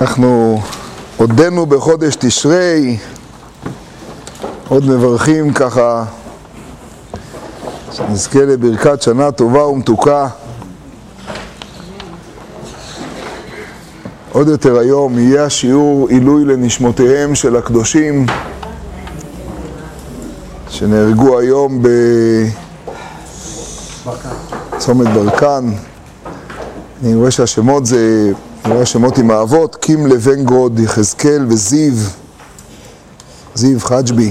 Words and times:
אנחנו 0.00 0.60
עודנו 1.16 1.66
בחודש 1.66 2.16
תשרי, 2.18 2.98
עוד 4.68 4.84
מברכים 4.84 5.52
ככה 5.52 6.04
שנזכה 7.92 8.38
לברכת 8.44 9.02
שנה 9.02 9.32
טובה 9.32 9.66
ומתוקה. 9.66 10.28
עוד 14.32 14.48
יותר 14.48 14.78
היום 14.78 15.18
יהיה 15.18 15.44
השיעור 15.44 16.08
עילוי 16.08 16.44
לנשמותיהם 16.44 17.34
של 17.34 17.56
הקדושים 17.56 18.26
שנהרגו 20.68 21.38
היום 21.38 21.82
בצומת 24.76 25.08
ברקן. 25.08 25.70
אני 27.02 27.14
רואה 27.14 27.30
שהשמות 27.30 27.86
זה, 27.86 28.32
אני 28.64 28.74
רואה 28.74 28.86
שמות 28.86 29.18
עם 29.18 29.30
האבות, 29.30 29.76
קים 29.76 30.06
לבנגרוד, 30.06 30.78
יחזקאל 30.78 31.46
וזיו, 31.48 31.92
זיו 33.54 33.80
חג'בי. 33.80 34.30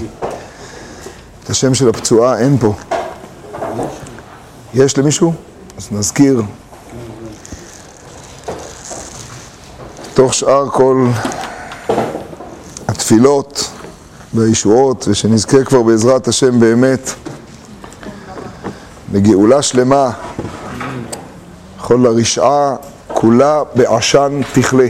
את 1.44 1.50
השם 1.50 1.74
של 1.74 1.90
הפצועה 1.90 2.40
אין 2.40 2.58
פה. 2.58 2.74
יש 4.74 4.98
למישהו? 4.98 5.34
אז 5.78 5.88
נזכיר. 5.92 6.42
תוך 10.14 10.34
שאר 10.34 10.70
כל 10.70 11.08
התפילות 12.88 13.70
והישועות, 14.34 15.08
ושנזכה 15.08 15.64
כבר 15.64 15.84
בעזרת 15.84 16.28
השם 16.28 16.60
באמת 16.60 17.10
לגאולה 19.14 19.62
שלמה. 19.62 20.12
כל 21.78 22.06
הרשעה 22.06 22.76
כולה 23.20 23.64
בעשן 23.76 24.42
תכלה. 24.54 24.88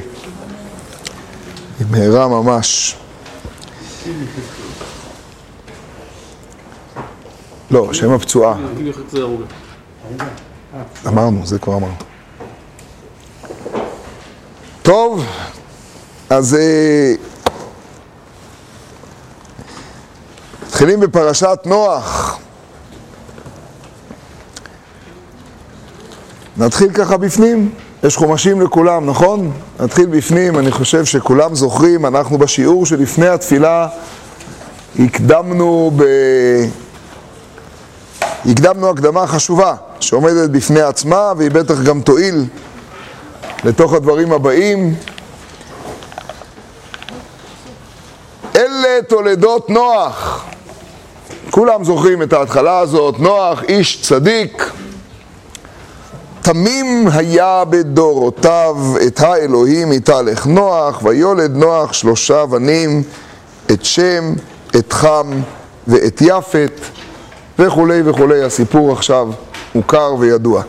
במהרה 1.80 2.27
ממש. 2.27 2.95
לא, 7.71 7.93
שם 7.93 8.12
הפצועה. 8.12 8.57
אמרנו, 11.07 11.46
זה 11.46 11.60
כבר 11.60 11.76
אמרנו. 11.76 11.96
טוב, 14.82 15.26
אז 16.29 16.55
אה, 16.55 17.13
מתחילים 20.68 20.99
בפרשת 20.99 21.60
נוח. 21.66 22.40
נתחיל 26.57 26.94
ככה 26.94 27.18
בפנים, 27.18 27.71
יש 28.03 28.17
חומשים 28.17 28.62
לכולם, 28.62 29.05
נכון? 29.05 29.51
נתחיל 29.79 30.05
בפנים, 30.05 30.59
אני 30.59 30.71
חושב 30.71 31.05
שכולם 31.05 31.55
זוכרים, 31.55 32.05
אנחנו 32.05 32.37
בשיעור 32.37 32.85
שלפני 32.85 33.27
התפילה 33.27 33.87
הקדמנו 34.99 35.91
ב... 35.95 36.04
הקדמנו 38.45 38.89
הקדמה 38.89 39.27
חשובה 39.27 39.76
שעומדת 39.99 40.49
בפני 40.49 40.81
עצמה 40.81 41.34
והיא 41.37 41.51
בטח 41.51 41.81
גם 41.81 42.01
תועיל 42.01 42.45
לתוך 43.63 43.93
הדברים 43.93 44.32
הבאים. 44.32 44.95
אלה 48.55 49.01
תולדות 49.07 49.70
נוח. 49.70 50.45
כולם 51.51 51.84
זוכרים 51.84 52.23
את 52.23 52.34
ההתחלה 52.34 52.79
הזאת, 52.79 53.20
נוח 53.20 53.63
איש 53.63 54.01
צדיק. 54.01 54.71
תמים 56.48 57.07
היה 57.13 57.63
בדורותיו 57.70 58.77
את 59.07 59.20
האלוהים 59.20 59.91
יתהלך 59.91 60.45
נוח, 60.45 60.99
ויולד 61.04 61.55
נוח 61.55 61.93
שלושה 61.93 62.45
בנים, 62.45 63.04
את 63.71 63.85
שם, 63.85 64.34
את 64.75 64.94
חם 64.94 65.41
ואת 65.88 66.22
יפת, 66.22 66.72
וכולי 67.59 68.01
וכולי. 68.05 68.44
הסיפור 68.44 68.91
עכשיו 68.91 69.29
מוכר 69.75 70.16
וידוע. 70.19 70.61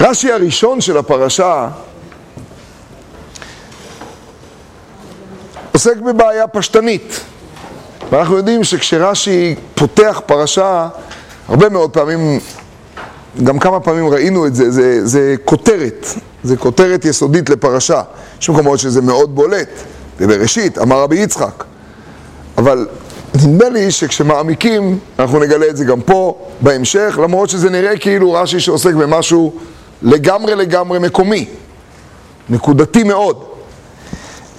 רש"י 0.00 0.32
הראשון 0.32 0.80
של 0.80 0.96
הפרשה 0.96 1.68
עוסק 5.72 5.96
בבעיה 5.96 6.46
פשטנית. 6.46 7.20
ואנחנו 8.10 8.36
יודעים 8.36 8.64
שכשרש"י 8.64 9.54
פותח 9.74 10.20
פרשה, 10.26 10.88
הרבה 11.48 11.68
מאוד 11.68 11.90
פעמים, 11.90 12.40
גם 13.42 13.58
כמה 13.58 13.80
פעמים 13.80 14.08
ראינו 14.08 14.46
את 14.46 14.54
זה, 14.54 14.70
זה, 14.70 15.06
זה 15.06 15.34
כותרת, 15.44 16.06
זה 16.42 16.56
כותרת 16.56 17.04
יסודית 17.04 17.50
לפרשה. 17.50 18.02
יש 18.40 18.50
מקומות 18.50 18.78
שזה 18.78 19.02
מאוד 19.02 19.34
בולט, 19.34 19.68
בבראשית, 20.20 20.78
אמר 20.78 21.02
רבי 21.02 21.16
יצחק. 21.16 21.64
אבל 22.58 22.86
נדמה 23.34 23.68
לי 23.68 23.90
שכשמעמיקים, 23.90 24.98
אנחנו 25.18 25.38
נגלה 25.38 25.66
את 25.68 25.76
זה 25.76 25.84
גם 25.84 26.00
פה, 26.00 26.38
בהמשך, 26.60 27.18
למרות 27.22 27.48
שזה 27.48 27.70
נראה 27.70 27.98
כאילו 27.98 28.32
רש"י 28.32 28.60
שעוסק 28.60 28.94
במשהו 28.94 29.52
לגמרי 30.02 30.54
לגמרי 30.54 30.98
מקומי, 30.98 31.48
נקודתי 32.48 33.02
מאוד. 33.02 33.44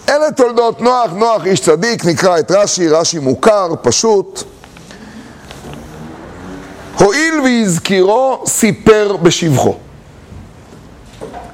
אלה 0.09 0.31
תולדות 0.31 0.81
נוח, 0.81 1.11
נוח 1.15 1.45
איש 1.45 1.59
צדיק, 1.59 2.05
נקרא 2.05 2.39
את 2.39 2.51
רש"י, 2.51 2.87
רש"י 2.87 3.19
מוכר, 3.19 3.73
פשוט. 3.81 4.43
הואיל 6.99 7.39
והזכירו, 7.41 8.43
סיפר 8.47 9.15
בשבחו. 9.21 9.75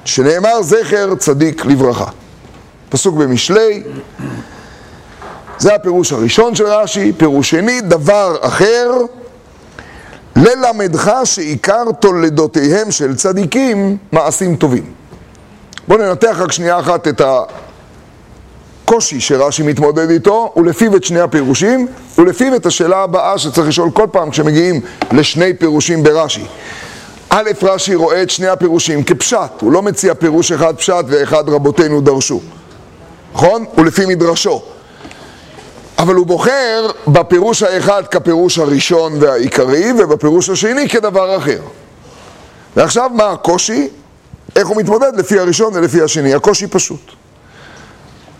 שנאמר 0.04 0.62
זכר 0.62 1.14
צדיק 1.14 1.64
לברכה. 1.64 2.10
פסוק 2.88 3.14
במשלי, 3.14 3.82
זה 5.58 5.74
הפירוש 5.74 6.12
הראשון 6.12 6.54
של 6.54 6.66
רש"י, 6.66 7.12
פירוש 7.16 7.50
שני, 7.50 7.80
דבר 7.80 8.36
אחר, 8.40 8.90
ללמדך 10.36 11.12
שעיקר 11.24 11.84
תולדותיהם 12.00 12.90
של 12.90 13.16
צדיקים 13.16 13.96
מעשים 14.12 14.56
טובים. 14.56 14.92
בואו 15.88 15.98
ננתח 15.98 16.36
רק 16.40 16.52
שנייה 16.52 16.80
אחת 16.80 17.08
את 17.08 17.20
הקושי 18.86 19.20
שרש"י 19.20 19.62
מתמודד 19.62 20.10
איתו, 20.10 20.52
ולפיו 20.56 20.96
את 20.96 21.04
שני 21.04 21.20
הפירושים, 21.20 21.86
ולפיו 22.18 22.56
את 22.56 22.66
השאלה 22.66 23.02
הבאה 23.02 23.38
שצריך 23.38 23.68
לשאול 23.68 23.90
כל 23.90 24.06
פעם 24.12 24.30
כשמגיעים 24.30 24.80
לשני 25.12 25.54
פירושים 25.54 26.02
ברש"י. 26.02 26.44
א', 27.30 27.50
רש"י 27.62 27.94
רואה 27.94 28.22
את 28.22 28.30
שני 28.30 28.46
הפירושים 28.46 29.02
כפשט, 29.02 29.60
הוא 29.60 29.72
לא 29.72 29.82
מציע 29.82 30.14
פירוש 30.14 30.52
אחד 30.52 30.76
פשט 30.76 31.04
ואחד 31.06 31.48
רבותינו 31.48 32.00
דרשו, 32.00 32.40
נכון? 33.34 33.64
ולפי 33.78 34.06
מדרשו. 34.06 34.62
אבל 35.98 36.14
הוא 36.14 36.26
בוחר 36.26 36.90
בפירוש 37.06 37.62
האחד 37.62 38.02
כפירוש 38.06 38.58
הראשון 38.58 39.12
והעיקרי, 39.20 39.92
ובפירוש 39.98 40.50
השני 40.50 40.88
כדבר 40.88 41.36
אחר. 41.36 41.60
ועכשיו 42.76 43.10
מה 43.14 43.30
הקושי? 43.30 43.88
איך 44.56 44.68
הוא 44.68 44.76
מתמודד 44.76 45.12
לפי 45.16 45.38
הראשון 45.38 45.72
ולפי 45.74 46.02
השני? 46.02 46.34
הקושי 46.34 46.66
פשוט. 46.66 47.25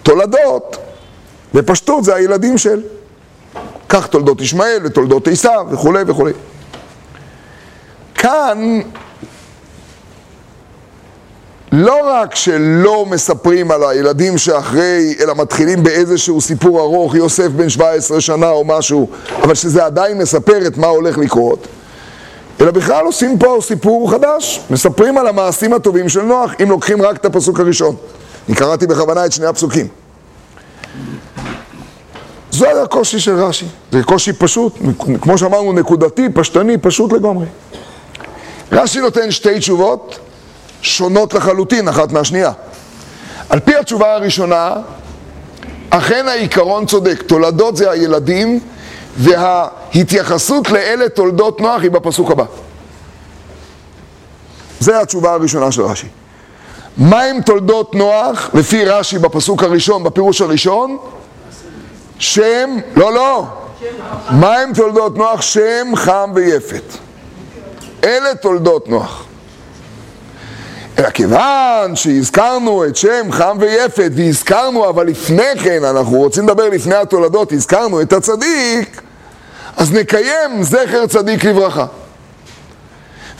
תולדות, 0.06 0.76
בפשטות 1.54 2.04
זה 2.04 2.14
הילדים 2.14 2.58
של. 2.58 2.82
כך 3.88 4.06
תולדות 4.06 4.40
ישמעאל 4.40 4.80
ותולדות 4.84 5.28
עשיו 5.28 5.66
וכולי 5.70 6.02
וכולי. 6.06 6.32
כאן 8.14 8.80
לא 11.72 12.00
רק 12.04 12.34
שלא 12.34 13.06
מספרים 13.06 13.70
על 13.70 13.84
הילדים 13.84 14.38
שאחרי, 14.38 15.14
אלא 15.20 15.34
מתחילים 15.34 15.82
באיזשהו 15.82 16.40
סיפור 16.40 16.80
ארוך, 16.80 17.14
יוסף 17.14 17.48
בן 17.48 17.68
17 17.68 18.20
שנה 18.20 18.50
או 18.50 18.64
משהו, 18.64 19.08
אבל 19.42 19.54
שזה 19.54 19.84
עדיין 19.84 20.18
מספר 20.18 20.66
את 20.66 20.76
מה 20.76 20.86
הולך 20.86 21.18
לקרות, 21.18 21.66
אלא 22.60 22.70
בכלל 22.70 23.04
עושים 23.04 23.38
פה 23.38 23.58
סיפור 23.60 24.10
חדש, 24.10 24.60
מספרים 24.70 25.18
על 25.18 25.26
המעשים 25.26 25.72
הטובים 25.72 26.08
של 26.08 26.22
נוח, 26.22 26.54
אם 26.62 26.70
לוקחים 26.70 27.02
רק 27.02 27.16
את 27.16 27.24
הפסוק 27.24 27.60
הראשון. 27.60 27.96
אני 28.48 28.56
קראתי 28.56 28.86
בכוונה 28.86 29.26
את 29.26 29.32
שני 29.32 29.46
הפסוקים. 29.46 29.88
זה 32.50 32.82
הקושי 32.82 33.20
של 33.20 33.34
רש"י, 33.34 33.66
זה 33.92 34.02
קושי 34.02 34.32
פשוט, 34.32 34.78
כמו 35.20 35.38
שאמרנו, 35.38 35.72
נקודתי, 35.72 36.28
פשטני, 36.34 36.78
פשוט 36.78 37.12
לגמרי. 37.12 37.46
רש"י 38.72 39.00
נותן 39.00 39.30
שתי 39.30 39.58
תשובות 39.58 40.18
שונות 40.82 41.34
לחלוטין 41.34 41.88
אחת 41.88 42.12
מהשנייה. 42.12 42.52
על 43.48 43.60
פי 43.60 43.76
התשובה 43.76 44.14
הראשונה, 44.14 44.74
אכן 45.90 46.28
העיקרון 46.28 46.86
צודק, 46.86 47.22
תולדות 47.22 47.76
זה 47.76 47.90
הילדים 47.90 48.60
וההתייחסות 49.16 50.70
לאלה 50.70 51.08
תולדות 51.08 51.60
נוח 51.60 51.82
היא 51.82 51.90
בפסוק 51.90 52.30
הבא. 52.30 52.44
זה 54.80 55.00
התשובה 55.00 55.32
הראשונה 55.32 55.72
של 55.72 55.82
רש"י. 55.82 56.06
מהם 56.98 57.40
תולדות 57.40 57.94
נוח, 57.94 58.50
לפי 58.54 58.84
רש"י 58.84 59.18
בפסוק 59.18 59.62
הראשון, 59.62 60.04
בפירוש 60.04 60.40
הראשון? 60.40 60.96
שם, 62.18 62.70
לא, 62.96 63.12
לא. 63.12 63.46
מהם 64.30 64.72
תולדות 64.74 65.16
נוח? 65.16 65.40
שם, 65.40 65.92
חם 65.94 66.30
ויפת. 66.34 66.82
אלה 68.04 68.34
תולדות 68.34 68.88
נוח. 68.88 69.24
אלא 70.98 71.10
כיוון 71.10 71.96
שהזכרנו 71.96 72.84
את 72.84 72.96
שם 72.96 73.32
חם 73.32 73.56
ויפת, 73.60 74.10
והזכרנו, 74.16 74.88
אבל 74.88 75.06
לפני 75.06 75.58
כן, 75.62 75.84
אנחנו 75.84 76.16
רוצים 76.16 76.44
לדבר 76.48 76.68
לפני 76.68 76.94
התולדות, 76.94 77.52
הזכרנו 77.52 78.00
את 78.02 78.12
הצדיק, 78.12 79.00
אז 79.76 79.92
נקיים 79.92 80.62
זכר 80.62 81.06
צדיק 81.06 81.44
לברכה. 81.44 81.86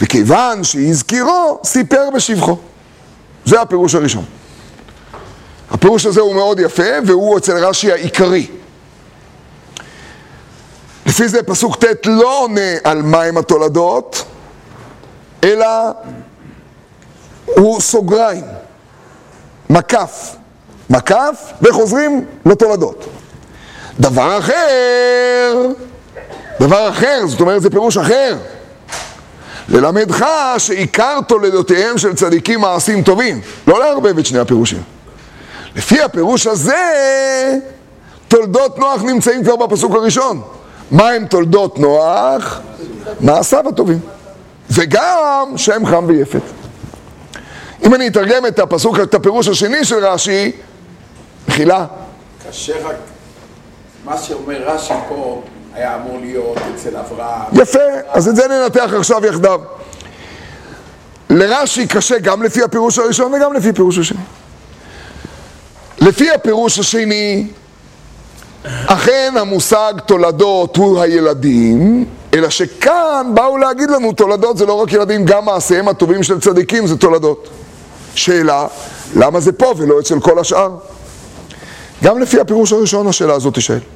וכיוון 0.01 0.65
שהזכירו, 0.65 1.61
סיפר 1.65 2.09
בשבחו. 2.15 2.57
זה 3.47 3.61
הפירוש 3.61 3.95
הראשון. 3.95 4.25
הפירוש 5.71 6.07
הזה 6.07 6.21
הוא 6.21 6.35
מאוד 6.35 6.61
יפה, 6.61 6.83
והוא 7.07 7.39
אצל 7.39 7.65
רש"י 7.65 7.93
העיקרי. 7.93 8.47
לפי 11.07 11.29
זה 11.29 11.43
פסוק 11.43 11.85
ט' 11.85 12.07
לא 12.07 12.41
עונה 12.43 12.71
על 12.85 13.03
מהם 13.03 13.37
התולדות, 13.37 14.25
אלא 15.45 15.67
הוא 17.45 17.81
סוגריים, 17.81 18.45
מקף, 19.71 20.37
מקף, 20.91 21.53
וחוזרים 21.63 22.27
לתולדות. 22.47 23.05
דבר 24.01 24.39
אחר, 24.39 25.67
דבר 26.61 26.89
אחר, 26.89 27.21
זאת 27.27 27.41
אומרת 27.41 27.63
זה 27.63 27.71
פירוש 27.71 27.97
אחר. 27.97 28.37
ללמדך 29.69 30.27
שעיקר 30.59 31.19
תולדותיהם 31.29 31.99
של 31.99 32.15
צדיקים 32.15 32.61
מעשים 32.61 33.03
טובים, 33.03 33.41
לא 33.67 33.81
לערבב 33.81 34.19
את 34.19 34.27
שני 34.27 34.39
הפירושים. 34.39 34.83
לפי 35.77 36.03
הפירוש 36.03 36.47
הזה, 36.47 36.75
תולדות 38.29 38.79
נוח 38.79 39.03
נמצאים 39.03 39.45
כבר 39.45 39.57
בפסוק 39.57 39.95
הראשון. 39.95 40.43
מה 40.91 41.11
הם 41.11 41.27
תולדות 41.27 41.79
נוח? 41.79 42.61
מעשיו 43.21 43.69
הטובים. 43.69 43.99
וגם 44.71 45.53
שם 45.57 45.87
חם 45.87 46.05
ויפת. 46.07 46.41
אם 47.85 47.95
אני 47.95 48.09
אתרגם 48.09 48.47
את 48.47 48.59
הפסוק, 48.59 49.01
את 49.01 49.15
הפירוש 49.15 49.49
השני 49.49 49.85
של 49.85 50.07
רש"י, 50.07 50.53
מחילה. 51.49 51.87
קשה 52.49 52.73
רק, 52.85 52.97
מה 54.05 54.19
שאומר 54.19 54.63
רש"י 54.67 54.95
פה 55.09 55.43
היה 55.77 55.95
אמור 55.95 56.19
להיות 56.21 56.59
אצל 56.75 56.97
אברהם. 56.97 57.43
יפה, 57.53 57.79
אז 58.09 58.29
את 58.29 58.37
זה 58.37 58.49
ננתח 58.49 58.91
עכשיו 58.99 59.27
יחדיו. 59.27 59.61
לרש"י 61.31 61.87
קשה 61.87 62.19
גם 62.19 62.43
לפי 62.43 62.63
הפירוש 62.63 62.99
הראשון 62.99 63.35
וגם 63.35 63.53
לפי 63.53 63.69
הפירוש 63.69 63.99
השני. 63.99 64.19
לפי 66.01 66.31
הפירוש 66.31 66.79
השני, 66.79 67.47
אכן 68.87 69.35
המושג 69.37 69.93
תולדות 70.07 70.77
הוא 70.77 71.01
הילדים, 71.01 72.05
אלא 72.35 72.51
שכאן 72.51 73.31
באו 73.35 73.59
להגיד 73.59 73.91
לנו 73.91 74.13
תולדות 74.13 74.57
זה 74.57 74.67
לא 74.67 74.73
רק 74.73 74.93
ילדים, 74.93 75.25
גם 75.25 75.45
מעשיהם 75.45 75.89
הטובים 75.89 76.23
של 76.23 76.41
צדיקים 76.41 76.87
זה 76.87 76.97
תולדות. 76.97 77.49
שאלה, 78.15 78.67
למה 79.17 79.41
זה 79.41 79.53
פה 79.53 79.75
ולא 79.77 80.01
אצל 80.01 80.21
כל 80.21 80.39
השאר? 80.39 80.71
גם 82.05 82.19
לפי 82.19 82.41
הפירוש 82.41 82.73
הראשון 82.73 83.07
השאלה 83.07 83.35
הזאת 83.35 83.55
תשאל. 83.55 83.96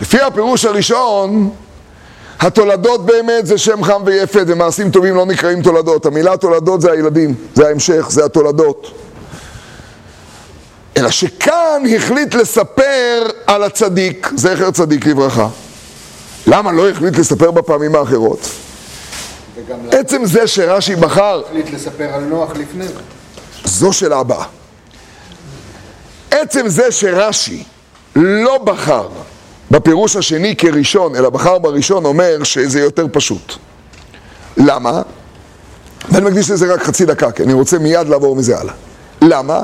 לפי 0.00 0.20
הפירוש 0.20 0.64
הראשון, 0.64 1.50
התולדות 2.40 3.06
באמת 3.06 3.46
זה 3.46 3.58
שם 3.58 3.84
חם 3.84 4.02
ויפת 4.04 4.44
ומעשים 4.46 4.90
טובים 4.90 5.14
לא 5.14 5.26
נקראים 5.26 5.62
תולדות. 5.62 6.06
המילה 6.06 6.36
תולדות 6.36 6.80
זה 6.80 6.92
הילדים, 6.92 7.34
זה 7.54 7.66
ההמשך, 7.66 8.06
זה 8.08 8.24
התולדות. 8.24 8.90
אלא 10.96 11.10
שכאן 11.10 11.82
החליט 11.96 12.34
לספר 12.34 13.26
על 13.46 13.62
הצדיק, 13.62 14.30
זכר 14.36 14.70
צדיק 14.70 15.06
לברכה. 15.06 15.48
למה 16.46 16.72
לא 16.72 16.90
החליט 16.90 17.18
לספר 17.18 17.50
בפעמים 17.50 17.94
האחרות? 17.94 18.48
עצם 19.90 20.24
זה 20.24 20.46
שרש"י 20.46 20.96
בחר... 20.96 21.42
החליט 21.46 21.70
לספר 21.70 22.14
על 22.14 22.24
נוח 22.24 22.50
לפני 22.56 22.88
זה. 22.88 22.94
זו 23.64 23.92
שאלה 23.92 24.18
הבאה. 24.18 24.44
עצם 26.30 26.68
זה 26.68 26.92
שרש"י 26.92 27.64
לא 28.16 28.58
בחר 28.58 29.08
בפירוש 29.74 30.16
השני 30.16 30.56
כראשון, 30.56 31.16
אלא 31.16 31.30
בחר 31.30 31.58
בראשון, 31.58 32.04
אומר 32.04 32.42
שזה 32.42 32.80
יותר 32.80 33.06
פשוט. 33.12 33.52
למה? 34.56 35.02
ואני 36.10 36.26
מקדיש 36.26 36.50
לזה 36.50 36.74
רק 36.74 36.82
חצי 36.82 37.04
דקה, 37.04 37.30
כי 37.30 37.42
אני 37.42 37.52
רוצה 37.52 37.78
מיד 37.78 38.08
לעבור 38.08 38.36
מזה 38.36 38.58
הלאה. 38.58 38.74
למה? 39.22 39.60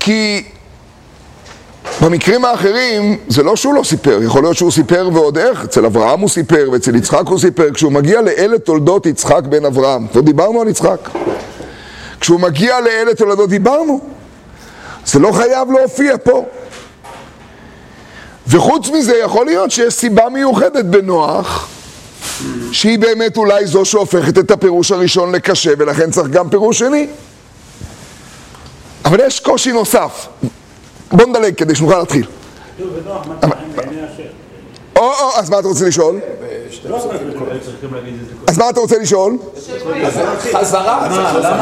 כי 0.00 0.44
במקרים 2.02 2.44
האחרים 2.44 3.18
זה 3.28 3.42
לא 3.42 3.56
שהוא 3.56 3.74
לא 3.74 3.82
סיפר, 3.82 4.18
יכול 4.22 4.42
להיות 4.42 4.56
שהוא 4.56 4.70
סיפר 4.70 5.08
ועוד 5.12 5.38
איך, 5.38 5.64
אצל 5.64 5.86
אברהם 5.86 6.20
הוא 6.20 6.28
סיפר 6.28 6.68
ואצל 6.72 6.96
יצחק 6.96 7.22
הוא 7.26 7.38
סיפר, 7.38 7.70
כשהוא 7.74 7.92
מגיע 7.92 8.20
לאלה 8.20 8.58
תולדות 8.58 9.06
יצחק 9.06 9.42
בן 9.48 9.64
אברהם, 9.64 10.06
כבר 10.06 10.20
דיברנו 10.20 10.60
על 10.60 10.68
יצחק. 10.68 11.08
כשהוא 12.20 12.40
מגיע 12.40 12.80
לאלה 12.80 13.14
תולדות 13.14 13.50
דיברנו, 13.50 14.00
זה 15.06 15.18
לא 15.18 15.32
חייב 15.32 15.70
להופיע 15.70 16.14
פה. 16.24 16.44
וחוץ 18.46 18.88
מזה 18.88 19.16
יכול 19.16 19.46
להיות 19.46 19.70
שיש 19.70 19.94
סיבה 19.94 20.28
מיוחדת 20.28 20.84
בנוח 20.84 21.68
שהיא 22.72 22.98
באמת 22.98 23.36
אולי 23.36 23.66
זו 23.66 23.84
שהופכת 23.84 24.38
את 24.38 24.50
הפירוש 24.50 24.92
הראשון 24.92 25.32
לקשה 25.32 25.70
ולכן 25.78 26.10
צריך 26.10 26.28
גם 26.28 26.50
פירוש 26.50 26.78
שני. 26.78 27.06
אבל 29.04 29.20
יש 29.26 29.40
קושי 29.40 29.72
נוסף. 29.72 30.26
בוא 31.12 31.26
נדלג 31.26 31.54
כדי 31.54 31.74
שנוכל 31.74 31.98
להתחיל. 31.98 32.26
או, 34.96 35.02
או, 35.02 35.30
אז 35.36 35.50
מה 35.50 35.58
אתה 35.58 35.68
רוצה 35.68 35.86
לשאול? 35.86 36.20
אז 38.48 38.58
מה 38.58 38.70
אתה 38.70 38.80
רוצה 38.80 38.98
לשאול? 38.98 39.36
חזרה. 40.52 41.08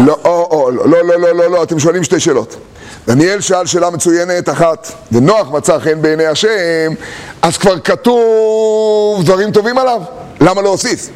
לא, 0.07 0.17
או, 0.25 0.71
לא, 0.71 0.87
לא, 0.87 1.19
לא, 1.19 1.33
לא, 1.33 1.51
לא, 1.51 1.63
אתם 1.63 1.79
שואלים 1.79 2.05
שתי 2.05 2.21
שאלות. 2.21 2.57
דניאל 3.07 3.41
שאל 3.41 3.67
שאלה 3.67 3.91
מצוינת 3.91 4.49
אחת, 4.49 4.93
ונוח 5.13 5.51
מצא 5.51 5.79
חן 5.79 6.03
בעיני 6.03 6.27
השם, 6.27 6.93
אז 7.43 7.59
כבר 7.59 7.81
כתוב 7.81 9.25
דברים 9.25 9.51
טובים 9.51 9.79
עליו, 9.79 10.01
למה 10.41 10.63
להוסיף? 10.63 11.09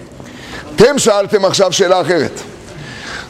אתם 0.76 0.98
שאלתם 0.98 1.44
עכשיו 1.44 1.72
שאלה 1.72 2.00
אחרת. 2.00 2.40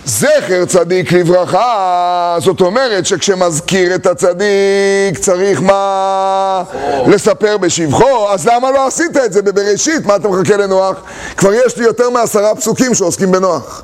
זכר 0.04 0.64
צדיק 0.64 1.12
לברכה, 1.12 2.36
זאת 2.40 2.60
אומרת 2.60 3.06
שכשמזכיר 3.06 3.94
את 3.94 4.06
הצדיק 4.06 5.18
צריך 5.20 5.62
מה? 5.62 6.62
לספר 7.06 7.56
בשבחו, 7.56 8.28
אז 8.30 8.46
למה 8.46 8.70
לא 8.70 8.86
עשית 8.86 9.16
את 9.16 9.32
זה 9.32 9.42
בבראשית? 9.42 10.06
מה 10.06 10.16
אתה 10.16 10.28
מחכה 10.28 10.56
לנוח? 10.56 10.96
כבר 11.36 11.54
יש 11.54 11.76
לי 11.76 11.84
יותר 11.84 12.10
מעשרה 12.10 12.54
פסוקים 12.54 12.94
שעוסקים 12.94 13.32
בנוח. 13.32 13.82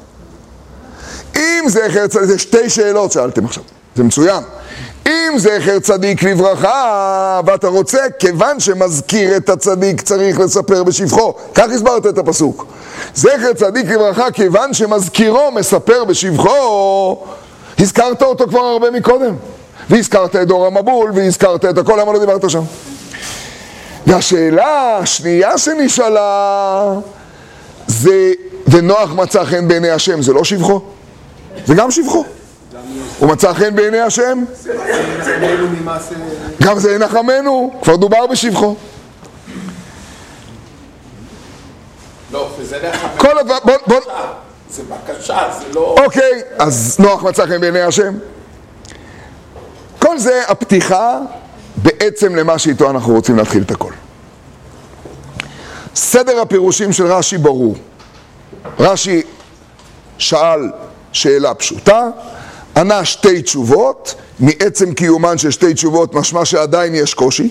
אם 1.36 1.64
זכר 1.68 2.06
צדיק, 2.06 2.24
זה 2.24 2.38
שתי 2.38 2.70
שאלות 2.70 3.12
שאלתם 3.12 3.44
עכשיו, 3.44 3.62
זה 3.96 4.02
מצוין. 4.02 4.42
אם 5.08 5.38
זכר 5.38 5.78
צדיק 5.78 6.22
לברכה, 6.22 7.40
ואתה 7.46 7.68
רוצה, 7.68 7.98
כיוון 8.18 8.60
שמזכיר 8.60 9.36
את 9.36 9.48
הצדיק 9.48 10.00
צריך 10.00 10.40
לספר 10.40 10.84
בשבחו. 10.84 11.34
כך 11.54 11.66
הסברת 11.74 12.06
את 12.06 12.18
הפסוק. 12.18 12.66
זכר 13.14 13.52
צדיק 13.56 13.86
לברכה, 13.90 14.30
כיוון 14.30 14.74
שמזכירו 14.74 15.50
מספר 15.50 16.04
בשבחו, 16.04 17.24
הזכרת 17.78 18.22
אותו 18.22 18.46
כבר 18.48 18.60
הרבה 18.60 18.90
מקודם. 18.90 19.34
והזכרת 19.90 20.36
את 20.36 20.48
דור 20.48 20.66
המבול, 20.66 21.10
והזכרת 21.14 21.64
את 21.64 21.78
הכל, 21.78 21.98
למה 22.00 22.12
לא 22.12 22.18
דיברת 22.18 22.50
שם? 22.50 22.62
והשאלה 24.06 24.98
השנייה 24.98 25.58
שנשאלה, 25.58 26.94
זה, 27.86 28.32
ונוח 28.68 29.12
מצא 29.12 29.44
חן 29.44 29.68
בעיני 29.68 29.90
השם, 29.90 30.22
זה 30.22 30.32
לא 30.32 30.44
שבחו? 30.44 30.80
זה 31.66 31.74
גם 31.74 31.90
שבחו. 31.90 32.24
הוא 33.18 33.28
מצא 33.28 33.52
חן 33.52 33.74
בעיני 33.74 34.00
השם? 34.00 34.44
גם 36.62 36.78
זה 36.78 36.94
ינחמנו, 36.94 37.74
כבר 37.82 37.96
דובר 37.96 38.26
בשבחו. 38.26 38.76
לא, 42.32 42.50
כל 43.16 43.38
הדבר, 43.38 43.58
בוא, 43.64 43.74
בוא, 43.86 44.00
זה 44.70 44.82
בקשה, 44.82 45.38
זה 45.58 45.64
לא... 45.74 45.94
אוקיי, 46.04 46.42
אז 46.58 46.96
נוח 46.98 47.22
מצא 47.22 47.46
חן 47.46 47.60
בעיני 47.60 47.80
השם. 47.80 48.14
כל 49.98 50.18
זה 50.18 50.42
הפתיחה 50.48 51.18
בעצם 51.76 52.36
למה 52.36 52.58
שאיתו 52.58 52.90
אנחנו 52.90 53.14
רוצים 53.14 53.36
להתחיל 53.36 53.62
את 53.62 53.70
הכל. 53.70 53.92
סדר 55.94 56.40
הפירושים 56.40 56.92
של 56.92 57.06
רש"י 57.06 57.38
ברור. 57.38 57.74
רש"י 58.78 59.22
שאל 60.18 60.70
שאלה 61.12 61.54
פשוטה, 61.54 62.08
ענה 62.78 63.04
שתי 63.04 63.42
תשובות, 63.42 64.14
מעצם 64.40 64.94
קיומן 64.94 65.38
של 65.38 65.50
שתי 65.50 65.74
תשובות 65.74 66.14
משמע 66.14 66.44
שעדיין 66.44 66.94
יש 66.94 67.14
קושי, 67.14 67.48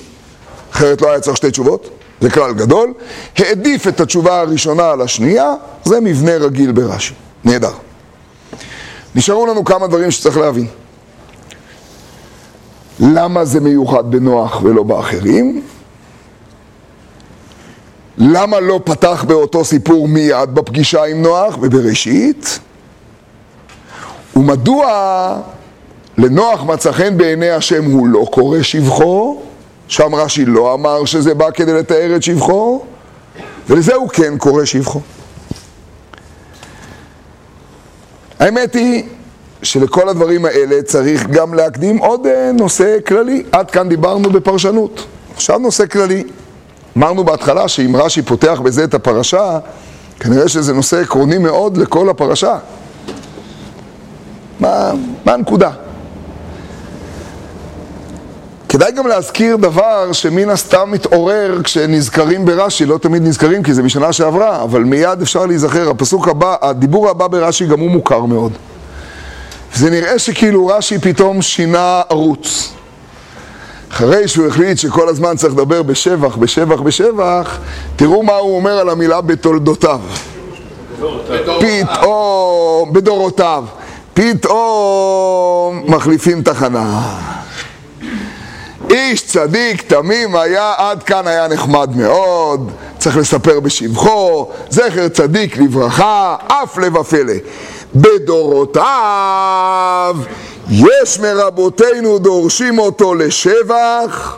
אחרת 0.72 1.02
לא 1.02 1.10
היה 1.10 1.20
צריך 1.20 1.38
שתי 1.38 1.52
תשובות, 1.52 1.90
זה 2.22 2.30
כלל 2.30 2.54
גדול, 2.54 2.94
העדיף 3.38 3.88
את 3.88 4.02
התשובה 4.02 4.40
הראשונה 4.40 4.90
על 4.90 5.02
השנייה, 5.02 5.54
זה 5.86 6.00
מבנה 6.00 6.38
רגיל 6.38 6.72
ברש"י, 6.72 7.14
נהדר. 7.44 7.72
נשארו 9.16 9.46
לנו 9.46 9.66
כמה 9.66 9.88
דברים 9.88 10.12
שצריך 10.12 10.38
להבין. 10.38 10.68
למה 13.00 13.46
זה 13.46 13.60
מיוחד 13.60 14.12
בנוח 14.12 14.62
ולא 14.64 14.84
באחרים? 14.84 15.62
למה 18.18 18.60
לא 18.60 18.80
פתח 18.84 19.26
באותו 19.28 19.66
סיפור 19.66 20.08
מיד 20.08 20.56
בפגישה 20.56 21.04
עם 21.04 21.22
נוח 21.22 21.58
ובראשית? 21.62 22.60
ומדוע 24.38 24.88
לנוח 26.18 26.64
מצא 26.64 26.92
חן 26.92 27.18
בעיני 27.18 27.50
השם 27.50 27.86
הוא 27.86 28.08
לא 28.08 28.26
קורא 28.32 28.62
שבחו? 28.62 29.42
שם 29.88 30.16
רש"י 30.16 30.46
לא 30.46 30.74
אמר 30.74 31.06
שזה 31.06 31.34
בא 31.34 31.52
כדי 31.52 31.74
לתאר 31.74 32.16
את 32.16 32.24
שבחו, 32.24 32.86
ולזה 33.70 33.96
הוא 33.96 34.10
כן 34.10 34.38
קורא 34.38 34.66
שבחו. 34.66 35.02
האמת 38.40 38.76
היא 38.76 39.04
שלכל 39.64 40.10
הדברים 40.10 40.46
האלה 40.46 40.82
צריך 40.82 41.28
גם 41.28 41.54
להקדים 41.54 41.98
עוד 41.98 42.28
אה, 42.28 42.52
נושא 42.54 42.98
כללי. 43.08 43.44
עד 43.52 43.72
כאן 43.72 43.90
דיברנו 43.90 44.30
בפרשנות. 44.30 45.06
עכשיו 45.36 45.60
נושא 45.60 45.86
כללי. 45.86 46.24
אמרנו 46.98 47.24
בהתחלה 47.24 47.68
שאם 47.68 47.96
רש"י 47.96 48.22
פותח 48.22 48.60
בזה 48.64 48.84
את 48.84 48.94
הפרשה, 48.94 49.60
כנראה 50.20 50.48
שזה 50.48 50.74
נושא 50.74 51.02
עקרוני 51.02 51.38
מאוד 51.38 51.78
לכל 51.78 52.10
הפרשה. 52.10 52.58
מה, 54.60 54.92
מה 55.26 55.34
הנקודה? 55.34 55.72
כדאי 58.70 58.92
גם 58.92 59.08
להזכיר 59.08 59.56
דבר 59.56 60.14
שמן 60.14 60.50
הסתם 60.50 60.92
מתעורר 60.92 61.62
כשנזכרים 61.64 62.46
ברש"י, 62.46 62.86
לא 62.86 62.98
תמיד 62.98 63.24
נזכרים 63.24 63.64
כי 63.64 63.74
זה 63.74 63.84
משנה 63.84 64.14
שעברה, 64.14 64.64
אבל 64.64 64.84
מיד 64.84 65.22
אפשר 65.22 65.46
להיזכר, 65.46 65.90
הפסוק 65.90 66.28
הבא, 66.28 66.56
הדיבור 66.62 67.10
הבא 67.10 67.28
ברש"י 67.28 67.66
גם 67.66 67.80
הוא 67.80 67.90
מוכר 67.92 68.26
מאוד. 68.26 68.52
זה 69.74 69.90
נראה 69.90 70.20
שכאילו 70.20 70.68
רש"י 70.68 71.00
פתאום 71.00 71.42
שינה 71.42 72.02
ערוץ. 72.10 72.74
אחרי 73.92 74.28
שהוא 74.28 74.48
החליט 74.48 74.78
שכל 74.78 75.10
הזמן 75.10 75.36
צריך 75.36 75.54
לדבר 75.54 75.84
בשבח, 75.84 76.36
בשבח, 76.36 76.80
בשבח, 76.80 77.58
תראו 77.96 78.24
מה 78.24 78.36
הוא 78.36 78.56
אומר 78.56 78.80
על 78.80 78.90
המילה 78.90 79.22
בתולדותיו. 79.22 80.00
פתאום, 81.60 82.94
בדורותיו, 82.94 83.64
פתאום 84.18 85.84
מחליפים 85.88 86.42
תחנה. 86.42 87.20
איש 88.90 89.26
צדיק 89.28 89.82
תמים 89.82 90.36
היה, 90.36 90.74
עד 90.78 91.04
כאן 91.04 91.28
היה 91.28 91.48
נחמד 91.48 91.96
מאוד, 91.96 92.72
צריך 92.98 93.18
לספר 93.18 93.60
בשבחו, 93.60 94.50
זכר 94.70 95.08
צדיק 95.08 95.58
לברכה, 95.58 96.36
אף 96.48 96.78
לבפלא. 96.78 97.34
בדורותיו 97.96 98.86
יש 100.70 101.20
מרבותינו 101.20 102.20
דורשים 102.20 102.80
אותו 102.80 103.16
לשבח 103.16 104.38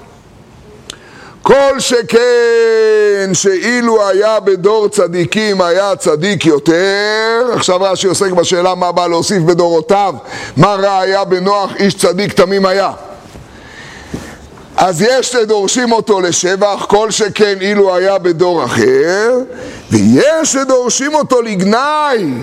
כל 1.41 1.79
שכן 1.79 3.33
שאילו 3.33 4.07
היה 4.07 4.39
בדור 4.39 4.87
צדיקים 4.87 5.61
היה 5.61 5.95
צדיק 5.95 6.45
יותר. 6.45 7.49
עכשיו 7.53 7.81
רש"י 7.81 8.07
עוסק 8.07 8.31
בשאלה 8.31 8.75
מה 8.75 8.91
בא 8.91 9.07
להוסיף 9.07 9.43
בדורותיו. 9.43 10.13
מה 10.57 10.75
ראיה 10.75 11.23
בנוח 11.23 11.75
איש 11.75 11.95
צדיק 11.95 12.33
תמים 12.33 12.65
היה? 12.65 12.91
אז 14.77 15.01
יש 15.01 15.31
שדורשים 15.31 15.91
אותו 15.91 16.21
לשבח, 16.21 16.85
כל 16.89 17.11
שכן 17.11 17.57
אילו 17.61 17.95
היה 17.95 18.17
בדור 18.17 18.65
אחר, 18.65 19.31
ויש 19.91 20.51
שדורשים 20.51 21.15
אותו 21.15 21.41
לגנאי, 21.41 22.33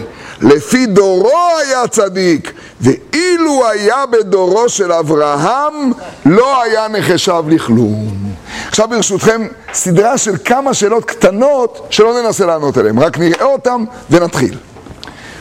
לפי 0.43 0.87
דורו 0.87 1.38
היה 1.59 1.88
צדיק, 1.88 2.53
ואילו 2.81 3.69
היה 3.69 4.07
בדורו 4.07 4.69
של 4.69 4.93
אברהם, 4.93 5.93
לא 6.26 6.62
היה 6.62 6.88
נחשב 6.88 7.43
לכלום. 7.49 8.25
עכשיו 8.69 8.88
ברשותכם, 8.88 9.47
סדרה 9.73 10.19
של 10.19 10.37
כמה 10.45 10.75
שאלות 10.75 11.05
קטנות 11.05 11.87
שלא 11.91 12.23
ננסה 12.23 12.47
לענות 12.47 12.76
עליהן, 12.76 12.99
רק 12.99 13.19
נראה 13.19 13.45
אותן 13.45 13.85
ונתחיל. 14.11 14.59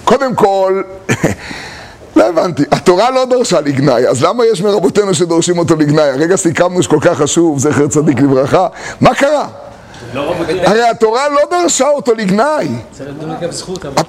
קודם 0.03 0.35
כל, 0.35 0.81
לא 2.15 2.23
הבנתי, 2.23 2.63
התורה 2.71 3.11
לא 3.11 3.25
דרשה 3.25 3.61
לגנאי, 3.61 4.07
אז 4.07 4.23
למה 4.23 4.45
יש 4.45 4.61
מרבותינו 4.61 5.13
שדורשים 5.13 5.57
אותו 5.57 5.75
לגנאי? 5.75 6.09
הרגע 6.09 6.35
סיכמנו 6.35 6.83
שכל 6.83 6.99
כך 7.01 7.17
חשוב, 7.17 7.59
זכר 7.59 7.87
צדיק 7.87 8.19
לברכה, 8.19 8.67
מה 9.01 9.15
קרה? 9.15 9.47
הרי 10.63 10.83
התורה 10.83 11.29
לא 11.29 11.41
דרשה 11.51 11.89
אותו 11.89 12.13
לגנאי. 12.13 12.67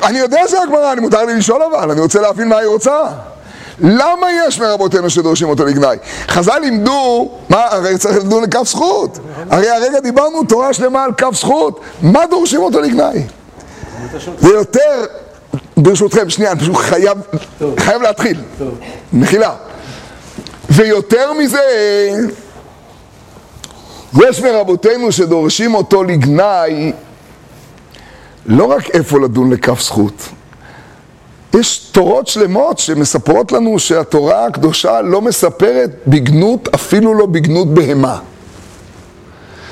אני 0.03 0.19
יודע 0.19 0.41
שזה 0.49 0.63
הגמרא, 0.63 0.93
אני 0.93 1.01
מותר 1.01 1.25
לי 1.25 1.35
לשאול 1.35 1.63
אבל, 1.63 1.91
אני 1.91 2.01
רוצה 2.01 2.21
להבין 2.21 2.49
מה 2.49 2.57
היא 2.57 2.67
רוצה. 2.67 3.01
למה 3.81 4.27
יש 4.47 4.61
מרבותינו 4.61 5.11
שדורשים 5.11 5.49
אותו 5.49 5.65
לגנאי? 5.65 5.97
חז"ל 6.29 6.59
לימדו, 6.59 7.31
מה, 7.49 7.65
הרי 7.71 7.99
צריך 7.99 8.17
לדון 8.17 8.43
לכף 8.43 8.63
זכות. 8.69 9.19
הרי 9.51 9.71
הרגע 9.71 10.01
דיברנו 10.01 10.45
תורה 10.45 10.73
שלמה 10.73 11.05
על 11.05 11.13
כף 11.13 11.35
זכות, 11.35 11.81
מה 12.03 12.27
דורשים 12.31 12.63
אותו 12.63 12.81
לגנאי? 12.81 13.23
זה 14.39 14.49
יותר, 14.49 15.05
ברשותכם, 15.77 16.31
שנייה, 16.31 16.53
אני 16.53 16.61
פשוט 16.61 16.77
חייב, 16.77 17.19
חייב 17.79 18.03
להתחיל. 18.03 18.41
מחילה. 19.13 19.55
ויותר 20.71 21.33
מזה, 21.33 21.61
יש 24.23 24.41
מרבותינו 24.41 25.13
שדורשים 25.13 25.75
אותו 25.75 26.05
לגנאי 26.05 26.93
לא 28.47 28.65
רק 28.65 28.91
איפה 28.91 29.21
לדון 29.21 29.53
לכף 29.53 29.81
זכות. 29.81 30.29
יש 31.61 31.79
תורות 31.93 32.29
שלמות 32.29 32.79
שמספרות 32.79 33.53
לנו 33.53 33.79
שהתורה 33.79 34.47
הקדושה 34.47 35.01
לא 35.01 35.21
מספרת 35.21 35.91
בגנות, 36.07 36.69
אפילו 36.75 37.15
לא 37.15 37.27
בגנות 37.27 37.75
בהמה. 37.75 38.19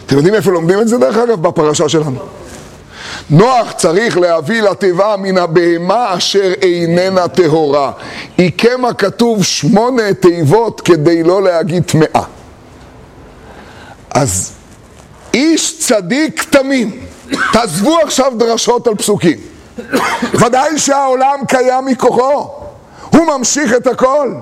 אתם 0.07 0.17
יודעים 0.17 0.35
איפה 0.35 0.51
לומדים 0.51 0.81
את 0.81 0.89
זה 0.89 0.99
דרך 0.99 1.17
אגב? 1.17 1.43
בפרשה 1.43 1.89
שלנו. 1.89 2.19
נוח 3.31 3.73
צריך 3.73 4.19
להביא 4.19 4.63
לתיבה 4.63 5.17
מן 5.19 5.39
הבהמה 5.39 6.15
אשר 6.17 6.53
איננה 6.63 7.29
טהורה. 7.29 7.93
עיקם 8.37 8.85
הכתוב 8.85 9.45
שמונה 9.45 10.15
תיבות 10.15 10.81
כדי 10.81 11.23
לא 11.23 11.43
להגיד 11.43 11.83
טמאה. 11.83 12.23
אז 14.11 14.53
איש 15.35 15.79
צדיק 15.79 16.45
תמים, 16.51 16.91
תעזבו 17.53 17.99
עכשיו 18.03 18.33
דרשות 18.39 18.87
על 18.87 18.95
פסוקים. 18.95 19.54
ודאי 20.35 20.79
שהעולם 20.79 21.39
קיים 21.49 21.85
מכוחו, 21.87 22.51
הוא 23.11 23.27
ממשיך 23.27 23.73
את 23.77 23.87
הכל. 23.87 24.35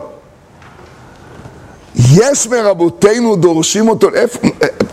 יש 1.94 2.46
מרבותינו 2.46 3.36
דורשים 3.36 3.88
אותו, 3.88 4.08
איפה, 4.14 4.38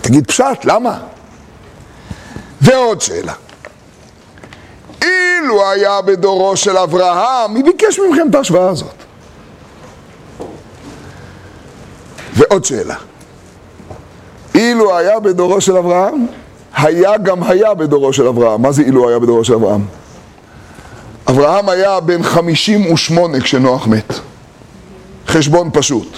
תגיד 0.01 0.27
פשט, 0.27 0.65
למה? 0.65 0.99
ועוד 2.61 3.01
שאלה. 3.01 3.33
אילו 5.01 5.69
היה 5.69 6.01
בדורו 6.01 6.57
של 6.57 6.77
אברהם, 6.77 7.53
מי 7.53 7.63
ביקש 7.63 7.99
מכם 7.99 8.29
את 8.29 8.35
ההשוואה 8.35 8.69
הזאת? 8.69 8.93
ועוד 12.33 12.65
שאלה. 12.65 12.95
אילו 14.55 14.97
היה 14.97 15.19
בדורו 15.19 15.61
של 15.61 15.77
אברהם, 15.77 16.25
היה 16.75 17.17
גם 17.17 17.43
היה 17.43 17.73
בדורו 17.73 18.13
של 18.13 18.27
אברהם. 18.27 18.61
מה 18.61 18.71
זה 18.71 18.81
אילו 18.81 19.09
היה 19.09 19.19
בדורו 19.19 19.43
של 19.43 19.53
אברהם? 19.53 19.85
אברהם 21.29 21.69
היה 21.69 21.99
בן 21.99 22.23
58 22.23 23.39
כשנוח 23.39 23.87
מת. 23.87 24.13
חשבון 25.27 25.69
פשוט. 25.73 26.17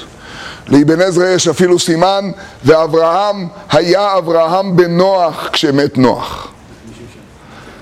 לאבן 0.68 1.02
עזרא 1.02 1.28
יש 1.28 1.48
אפילו 1.48 1.80
סימן, 1.80 2.32
ואברהם 2.66 3.48
היה 3.72 4.18
אברהם 4.18 4.76
בן 4.76 4.92
נוח 4.98 5.50
כשמת 5.54 5.98
נוח. 5.98 6.48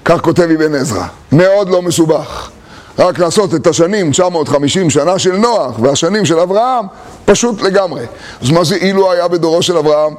כך 0.05 0.21
כותב 0.21 0.47
אבן 0.55 0.75
עזרא. 0.75 1.03
מאוד 1.31 1.69
לא 1.69 1.81
מסובך. 1.81 2.49
רק 2.99 3.19
לעשות 3.19 3.55
את 3.55 3.67
השנים 3.67 4.11
950 4.11 4.89
שנה 4.89 5.19
של 5.19 5.35
נוח 5.35 5.79
והשנים 5.79 6.25
של 6.25 6.39
אברהם, 6.39 6.85
פשוט 7.25 7.61
לגמרי. 7.61 8.05
אז 8.41 8.49
מה 8.49 8.63
זה 8.63 8.75
אילו 8.75 9.11
היה 9.11 9.27
בדורו 9.27 9.61
של 9.61 9.77
אברהם? 9.77 10.13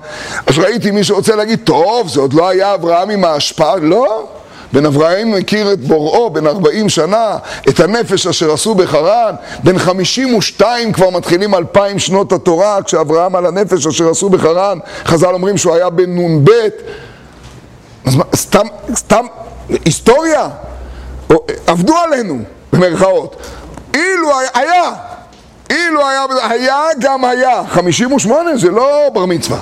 אז 0.46 0.58
ראיתי 0.58 0.90
מי 0.90 1.04
שרוצה 1.04 1.36
להגיד, 1.36 1.60
טוב, 1.64 2.08
זה 2.08 2.20
עוד 2.20 2.32
לא 2.32 2.48
היה 2.48 2.74
אברהם 2.74 3.10
עם 3.10 3.24
ההשפעה, 3.24 3.76
לא. 3.76 4.28
בן 4.72 4.86
אברהם 4.86 5.30
מכיר 5.30 5.72
את 5.72 5.80
בוראו 5.80 6.30
בן 6.30 6.46
40 6.46 6.88
שנה, 6.88 7.36
את 7.68 7.80
הנפש 7.80 8.26
אשר 8.26 8.52
עשו 8.52 8.74
בחרן, 8.74 9.34
בן 9.64 9.78
52 9.78 10.92
כבר 10.92 11.10
מתחילים 11.10 11.54
אלפיים 11.54 11.98
שנות 11.98 12.32
התורה, 12.32 12.82
כשאברהם 12.82 13.36
על 13.36 13.46
הנפש 13.46 13.86
אשר 13.86 14.10
עשו 14.10 14.28
בחרן, 14.28 14.78
חז"ל 15.04 15.34
אומרים 15.34 15.58
שהוא 15.58 15.74
היה 15.74 15.90
בן 15.90 16.18
נ"ב, 16.18 16.50
אז 18.04 18.14
מה, 18.16 18.24
סתם, 18.34 18.66
סתם, 18.94 19.26
היסטוריה, 19.84 20.48
עבדו 21.66 21.96
עלינו. 21.96 22.38
במרכאות. 22.72 23.36
אילו 23.94 24.38
היה, 24.38 24.48
היה, 24.54 24.92
אילו 25.70 26.06
היה, 26.06 26.24
היה 26.40 26.80
גם 27.00 27.24
היה, 27.24 27.62
58 27.68 28.56
זה 28.56 28.70
לא 28.70 29.10
בר 29.14 29.26
מצווה. 29.26 29.58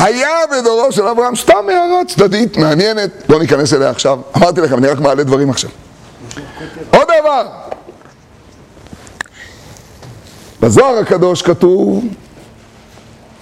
היה 0.00 0.28
בדורו 0.52 0.92
של 0.92 1.06
אברהם 1.06 1.36
סתם 1.36 1.54
הערה 1.68 2.04
צדדית, 2.08 2.56
מעניינת, 2.56 3.10
לא 3.28 3.38
ניכנס 3.38 3.74
אליה 3.74 3.90
עכשיו. 3.90 4.18
אמרתי 4.36 4.60
לכם, 4.60 4.78
אני 4.78 4.86
רק 4.88 4.98
מעלה 5.00 5.24
דברים 5.24 5.50
עכשיו. 5.50 5.70
עוד 6.90 7.08
דבר, 7.20 7.46
בזוהר 10.60 10.98
הקדוש 10.98 11.42
כתוב 11.42 12.04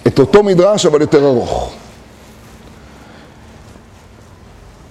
את 0.07 0.19
אותו 0.19 0.43
מדרש 0.43 0.85
אבל 0.85 1.01
יותר 1.01 1.25
ארוך. 1.25 1.71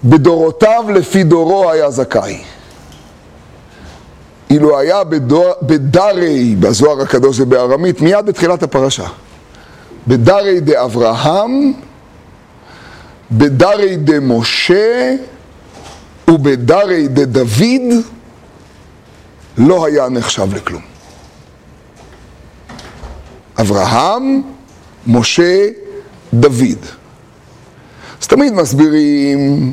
בדורותיו 0.05 0.85
לפי 0.95 1.25
דורו 1.25 1.71
היה 1.71 1.91
זכאי. 1.91 2.43
אילו 4.51 4.79
היה 4.79 5.05
בדור- 5.05 5.55
בדרי, 5.63 6.55
בזוהר 6.61 7.03
הקדוש 7.03 7.37
זה 7.37 7.45
בארמית, 7.45 8.01
מיד 8.01 8.27
בתחילת 8.27 8.63
הפרשה. 8.63 9.07
בדרי 10.09 10.61
דאברהם, 10.61 11.73
בדרי 13.33 13.97
דמשה 13.97 15.15
ובדרי 16.29 17.09
דדוד 17.09 18.05
לא 19.59 19.87
היה 19.87 20.09
נחשב 20.09 20.55
לכלום. 20.55 20.83
אברהם, 23.61 24.43
משה, 25.07 25.67
דוד. 26.35 26.79
אז 28.21 28.27
תמיד 28.27 28.53
מסבירים 28.53 29.73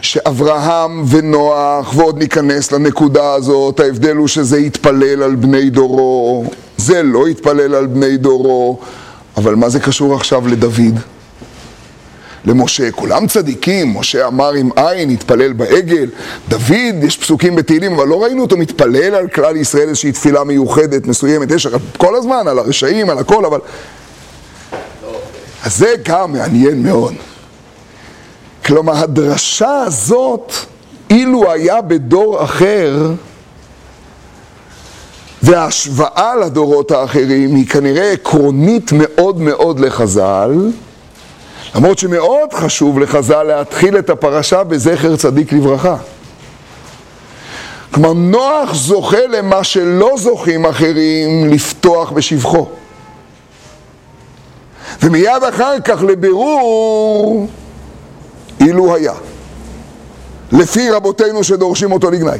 שאברהם 0.00 1.04
ונוח, 1.08 1.94
ועוד 1.96 2.18
ניכנס 2.18 2.72
לנקודה 2.72 3.32
הזאת, 3.34 3.80
ההבדל 3.80 4.16
הוא 4.16 4.28
שזה 4.28 4.56
התפלל 4.56 5.22
על 5.22 5.34
בני 5.34 5.70
דורו, 5.70 6.44
זה 6.76 7.02
לא 7.02 7.26
התפלל 7.26 7.74
על 7.74 7.86
בני 7.86 8.16
דורו, 8.16 8.78
אבל 9.38 9.54
מה 9.54 9.68
זה 9.68 9.80
קשור 9.80 10.14
עכשיו 10.14 10.48
לדוד? 10.48 10.98
למשה, 12.44 12.90
כולם 12.90 13.26
צדיקים, 13.26 13.96
משה 13.96 14.26
אמר 14.26 14.52
עם 14.52 14.70
עין, 14.76 15.10
התפלל 15.10 15.52
בעגל, 15.52 16.10
דוד, 16.48 17.02
יש 17.02 17.16
פסוקים 17.16 17.56
בתהילים, 17.56 17.92
אבל 17.94 18.08
לא 18.08 18.22
ראינו 18.22 18.42
אותו 18.42 18.56
מתפלל 18.56 19.14
על 19.14 19.28
כלל 19.28 19.56
ישראל 19.56 19.88
איזושהי 19.88 20.12
תפילה 20.12 20.44
מיוחדת, 20.44 21.06
מסוימת, 21.06 21.50
יש 21.50 21.66
כל 21.96 22.16
הזמן, 22.16 22.48
על 22.48 22.58
הרשעים, 22.58 23.10
על 23.10 23.18
הכל, 23.18 23.44
אבל... 23.44 23.58
אז 25.64 25.76
זה 25.76 25.94
גם 26.04 26.32
מעניין 26.32 26.82
מאוד. 26.82 27.14
כלומר, 28.66 28.96
הדרשה 28.96 29.82
הזאת, 29.86 30.52
אילו 31.10 31.52
היה 31.52 31.82
בדור 31.82 32.44
אחר, 32.44 33.12
וההשוואה 35.48 36.36
לדורות 36.36 36.90
האחרים 36.90 37.54
היא 37.54 37.66
כנראה 37.66 38.12
עקרונית 38.12 38.92
מאוד 38.92 39.40
מאוד 39.40 39.80
לחז"ל, 39.80 40.70
למרות 41.74 41.98
שמאוד 41.98 42.52
חשוב 42.52 42.98
לחז"ל 42.98 43.42
להתחיל 43.42 43.98
את 43.98 44.10
הפרשה 44.10 44.64
בזכר 44.64 45.16
צדיק 45.16 45.52
לברכה. 45.52 45.96
כלומר, 47.90 48.12
נוח 48.12 48.74
זוכה 48.74 49.26
למה 49.26 49.64
שלא 49.64 50.14
זוכים 50.18 50.66
אחרים 50.66 51.48
לפתוח 51.50 52.10
בשבחו. 52.10 52.66
ומיד 55.02 55.42
אחר 55.48 55.80
כך 55.84 56.02
לבירור 56.02 57.46
אילו 58.60 58.94
היה. 58.94 59.12
לפי 60.52 60.90
רבותינו 60.90 61.44
שדורשים 61.44 61.92
אותו 61.92 62.10
לגנאי. 62.10 62.38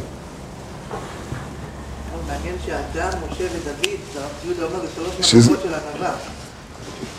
מעניין 2.27 2.55
שאדם, 2.67 3.09
משה 3.31 3.45
ודוד, 3.45 3.99
הרב 4.17 4.31
יהודה 4.45 4.65
אומר, 4.65 4.81
זה 4.81 4.87
שלוש 4.95 5.17
שזה-. 5.28 5.52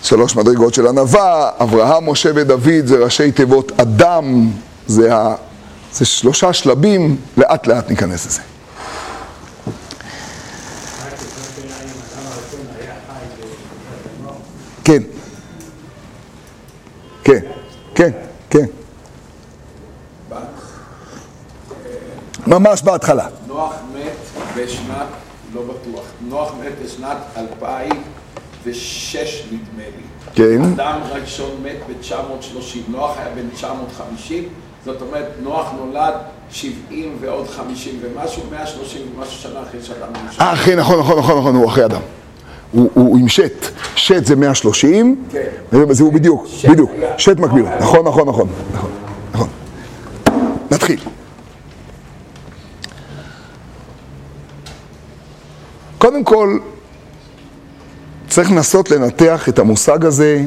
שלוש 0.03 0.35
מדרגות 0.35 0.73
של 0.73 0.87
ענווה, 0.87 1.51
אברהם, 1.59 2.09
משה 2.09 2.29
ודוד 2.35 2.85
זה 2.85 2.97
ראשי 2.97 3.31
תיבות 3.31 3.71
אדם, 3.79 4.51
זה, 4.87 5.15
ה... 5.15 5.35
זה 5.93 6.05
שלושה 6.05 6.53
שלבים, 6.53 7.17
לאט 7.37 7.67
לאט 7.67 7.89
ניכנס 7.89 8.25
לזה. 8.25 8.41
כן, 14.83 15.03
כן, 17.23 17.39
כן, 17.95 18.11
כן, 18.49 18.65
ממש 22.47 22.81
בהתחלה. 22.81 23.27
נוח 23.47 23.73
מת 23.93 24.11
בשנת, 24.57 25.07
לא 25.53 25.61
בטוח, 25.61 26.03
נוח 26.29 26.51
מת 26.63 26.71
בשנת 26.85 27.17
2006 27.37 29.43
נדמה 29.51 29.83
לי. 29.83 30.03
כן. 30.35 30.61
אדם 30.61 30.99
ראשון 31.11 31.51
מת 31.63 31.75
ב-930, 31.87 32.77
נוח 32.87 33.17
היה 33.17 33.27
בן 33.35 33.49
950, 33.53 34.43
זאת 34.85 35.01
אומרת, 35.01 35.27
נוח 35.43 35.71
נולד 35.77 36.13
70 36.49 37.17
ועוד 37.21 37.47
50 37.47 37.99
ומשהו, 38.01 38.43
130 38.51 39.01
ומשהו 39.15 39.41
שנה 39.41 39.59
אחרי 39.69 39.81
שאדם 39.83 40.07
ראשון. 40.27 40.45
אה, 40.45 40.53
אחרי, 40.53 40.75
נכון, 40.75 40.99
נכון, 40.99 41.19
נכון, 41.19 41.37
נכון, 41.37 41.55
הוא 41.55 41.67
אחרי 41.67 41.85
אדם. 41.85 42.01
הוא, 42.71 42.89
הוא 42.93 43.19
עם 43.19 43.27
שת, 43.27 43.65
שת 43.95 44.25
זה 44.25 44.35
130, 44.35 45.23
כן. 45.31 45.43
זה 45.91 46.03
הוא 46.03 46.13
בדיוק, 46.13 46.45
שת 46.47 46.69
בדיוק, 46.69 46.91
היה. 46.99 47.19
שת 47.19 47.39
מקביל, 47.39 47.65
נכון, 47.79 48.05
נכון, 48.07 48.27
נכון, 48.27 48.47
נכון, 48.73 48.89
נכון. 49.33 49.47
נתחיל. 50.71 50.99
קודם 55.99 56.23
כל, 56.23 56.57
צריך 58.27 58.51
לנסות 58.51 58.91
לנתח 58.91 59.49
את 59.49 59.59
המושג 59.59 60.05
הזה, 60.05 60.43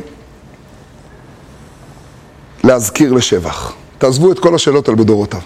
להזכיר 2.64 3.12
לשבח. 3.12 3.72
תעזבו 3.98 4.32
את 4.32 4.38
כל 4.38 4.54
השאלות 4.54 4.88
על 4.88 4.94
בדורותיו. 4.94 5.40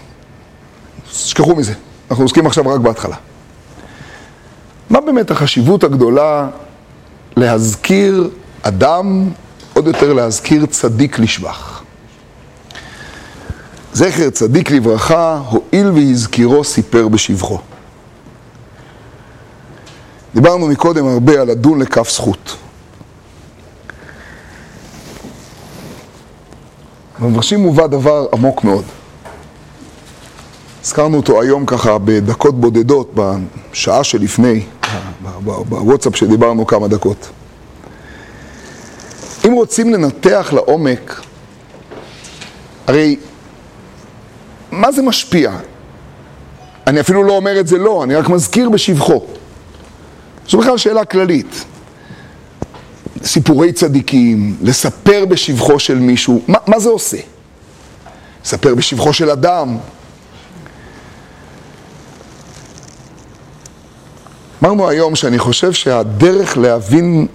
תשכחו 1.11 1.55
מזה, 1.55 1.73
אנחנו 2.11 2.23
עוסקים 2.23 2.47
עכשיו 2.47 2.67
רק 2.67 2.79
בהתחלה. 2.79 3.15
מה 4.89 5.01
באמת 5.01 5.31
החשיבות 5.31 5.83
הגדולה 5.83 6.49
להזכיר 7.37 8.29
אדם, 8.61 9.29
עוד 9.73 9.87
יותר 9.87 10.13
להזכיר 10.13 10.65
צדיק 10.65 11.19
לשבח? 11.19 11.83
זכר 13.93 14.29
צדיק 14.29 14.71
לברכה, 14.71 15.41
הואיל 15.49 15.91
והזכירו 15.91 16.63
סיפר 16.63 17.07
בשבחו. 17.07 17.59
דיברנו 20.33 20.67
מקודם 20.67 21.07
הרבה 21.07 21.41
על 21.41 21.47
לדון 21.47 21.79
לכף 21.81 22.09
זכות. 22.09 22.55
במברשים 27.19 27.59
מובא 27.59 27.87
דבר 27.87 28.27
עמוק 28.33 28.63
מאוד. 28.63 28.85
הזכרנו 30.83 31.17
אותו 31.17 31.41
היום 31.41 31.65
ככה 31.65 31.97
בדקות 31.97 32.61
בודדות, 32.61 33.11
בשעה 33.15 34.03
שלפני, 34.03 34.65
בוואטסאפ 35.43 36.15
שדיברנו 36.15 36.67
כמה 36.67 36.87
דקות. 36.87 37.29
אם 39.47 39.53
רוצים 39.53 39.93
לנתח 39.93 40.49
לעומק, 40.53 41.21
הרי 42.87 43.17
מה 44.71 44.91
זה 44.91 45.01
משפיע? 45.01 45.51
אני 46.87 46.99
אפילו 46.99 47.23
לא 47.23 47.33
אומר 47.33 47.59
את 47.59 47.67
זה 47.67 47.77
לא, 47.77 48.03
אני 48.03 48.15
רק 48.15 48.29
מזכיר 48.29 48.69
בשבחו. 48.69 49.25
זו 50.49 50.57
בכלל 50.57 50.77
שאלה 50.77 51.05
כללית. 51.05 51.65
סיפורי 53.23 53.73
צדיקים, 53.73 54.57
לספר 54.61 55.25
בשבחו 55.25 55.79
של 55.79 55.99
מישהו, 55.99 56.41
מה, 56.47 56.57
מה 56.67 56.79
זה 56.79 56.89
עושה? 56.89 57.17
לספר 58.45 58.75
בשבחו 58.75 59.13
של 59.13 59.29
אדם, 59.29 59.77
אמרנו 64.63 64.89
היום 64.89 65.15
שאני 65.15 65.39
חושב 65.39 65.73
שהדרך 65.73 66.57
להבין 66.57 67.27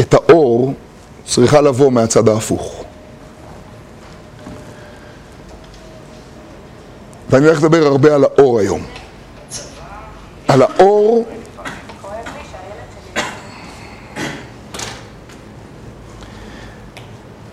את 0.00 0.14
האור 0.14 0.74
צריכה 1.26 1.60
לבוא 1.60 1.92
מהצד 1.92 2.28
ההפוך. 2.28 2.84
ואני 7.30 7.46
הולך 7.46 7.58
לדבר 7.58 7.86
הרבה 7.86 8.14
על 8.14 8.24
האור 8.24 8.58
היום. 8.58 8.82
על 10.48 10.62
האור 10.62 11.26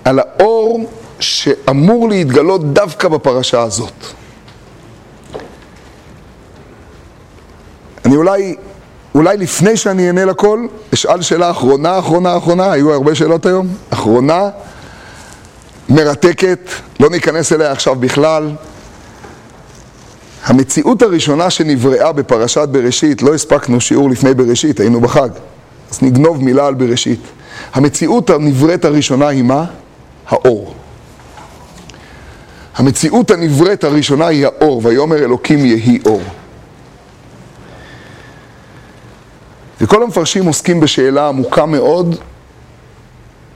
על 0.08 0.20
האור 0.20 0.90
שאמור 1.20 2.10
להתגלות 2.10 2.74
דווקא 2.74 3.08
בפרשה 3.08 3.62
הזאת. 3.62 3.94
אני 8.06 8.16
אולי, 8.16 8.56
אולי 9.16 9.38
לפני 9.38 9.78
שאני 9.78 10.08
אענה 10.08 10.26
לכל, 10.26 10.66
אשאל 10.94 11.22
שאלה 11.22 11.52
אחרונה, 11.52 12.00
אחרונה, 12.00 12.38
אחרונה, 12.38 12.72
היו 12.72 12.94
הרבה 12.94 13.16
שאלות 13.16 13.46
היום, 13.46 13.68
אחרונה, 13.90 14.50
מרתקת, 15.90 16.70
לא 17.00 17.10
ניכנס 17.10 17.54
אליה 17.54 17.72
עכשיו 17.72 17.96
בכלל. 17.96 18.52
המציאות 20.44 21.02
הראשונה 21.02 21.50
שנבראה 21.50 22.12
בפרשת 22.12 22.68
בראשית, 22.72 23.22
לא 23.22 23.34
הספקנו 23.34 23.82
שיעור 23.82 24.10
לפני 24.10 24.34
בראשית, 24.34 24.80
היינו 24.80 25.02
בחג, 25.02 25.30
אז 25.92 26.00
נגנוב 26.02 26.44
מילה 26.44 26.68
על 26.68 26.74
בראשית. 26.74 27.22
המציאות 27.74 28.30
הנבראת 28.30 28.86
הראשונה 28.86 29.28
היא 29.28 29.44
מה? 29.44 29.66
האור. 30.28 30.74
המציאות 32.76 33.32
הנבראת 33.32 33.84
הראשונה 33.84 34.28
היא 34.28 34.46
האור, 34.46 34.82
ויאמר 34.84 35.16
אלוקים 35.16 35.66
יהי 35.66 36.00
אור. 36.06 36.22
וכל 39.82 40.04
המפרשים 40.04 40.46
עוסקים 40.46 40.80
בשאלה 40.80 41.28
עמוקה 41.28 41.66
מאוד, 41.66 42.16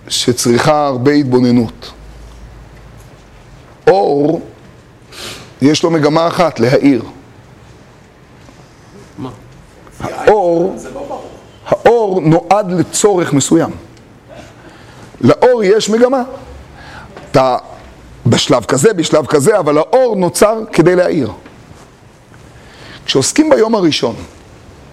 שצריכה 0.08 0.88
הרבה 0.88 1.12
התבוננות. 1.12 1.92
אור, 3.88 4.42
יש 5.62 5.84
לו 5.84 5.92
מגמה 5.92 6.28
אחת, 6.28 6.60
להאיר. 6.60 7.04
האור, 10.00 10.76
האור 11.68 12.22
נועד 12.22 12.72
לצורך 12.72 13.34
מסוים. 13.34 13.72
לאור 15.22 15.64
יש 15.64 15.90
מגמה. 15.90 16.24
אתה 17.32 17.58
בשלב 18.26 18.66
כזה, 18.66 18.94
בשלב 18.94 19.26
כזה, 19.26 19.60
אבל 19.60 19.78
האור 19.78 20.16
נוצר 20.16 20.60
כדי 20.74 20.96
להאיר. 20.96 21.32
כשעוסקים 23.06 23.50
ביום 23.50 23.76
הראשון, 23.76 24.16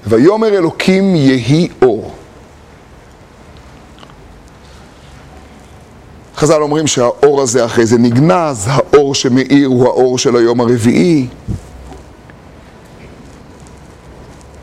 ויאמר 0.07 0.49
אלוקים 0.49 1.17
יהי 1.17 1.69
אור. 1.83 2.15
חז"ל 6.37 6.63
אומרים 6.63 6.87
שהאור 6.87 7.43
הזה 7.43 7.65
אחרי 7.65 7.87
זה 7.87 7.99
נגנז, 7.99 8.69
האור 8.69 9.15
שמאיר 9.15 9.69
הוא 9.69 9.87
האור 9.87 10.19
של 10.19 10.37
היום 10.37 10.61
הרביעי. 10.61 11.27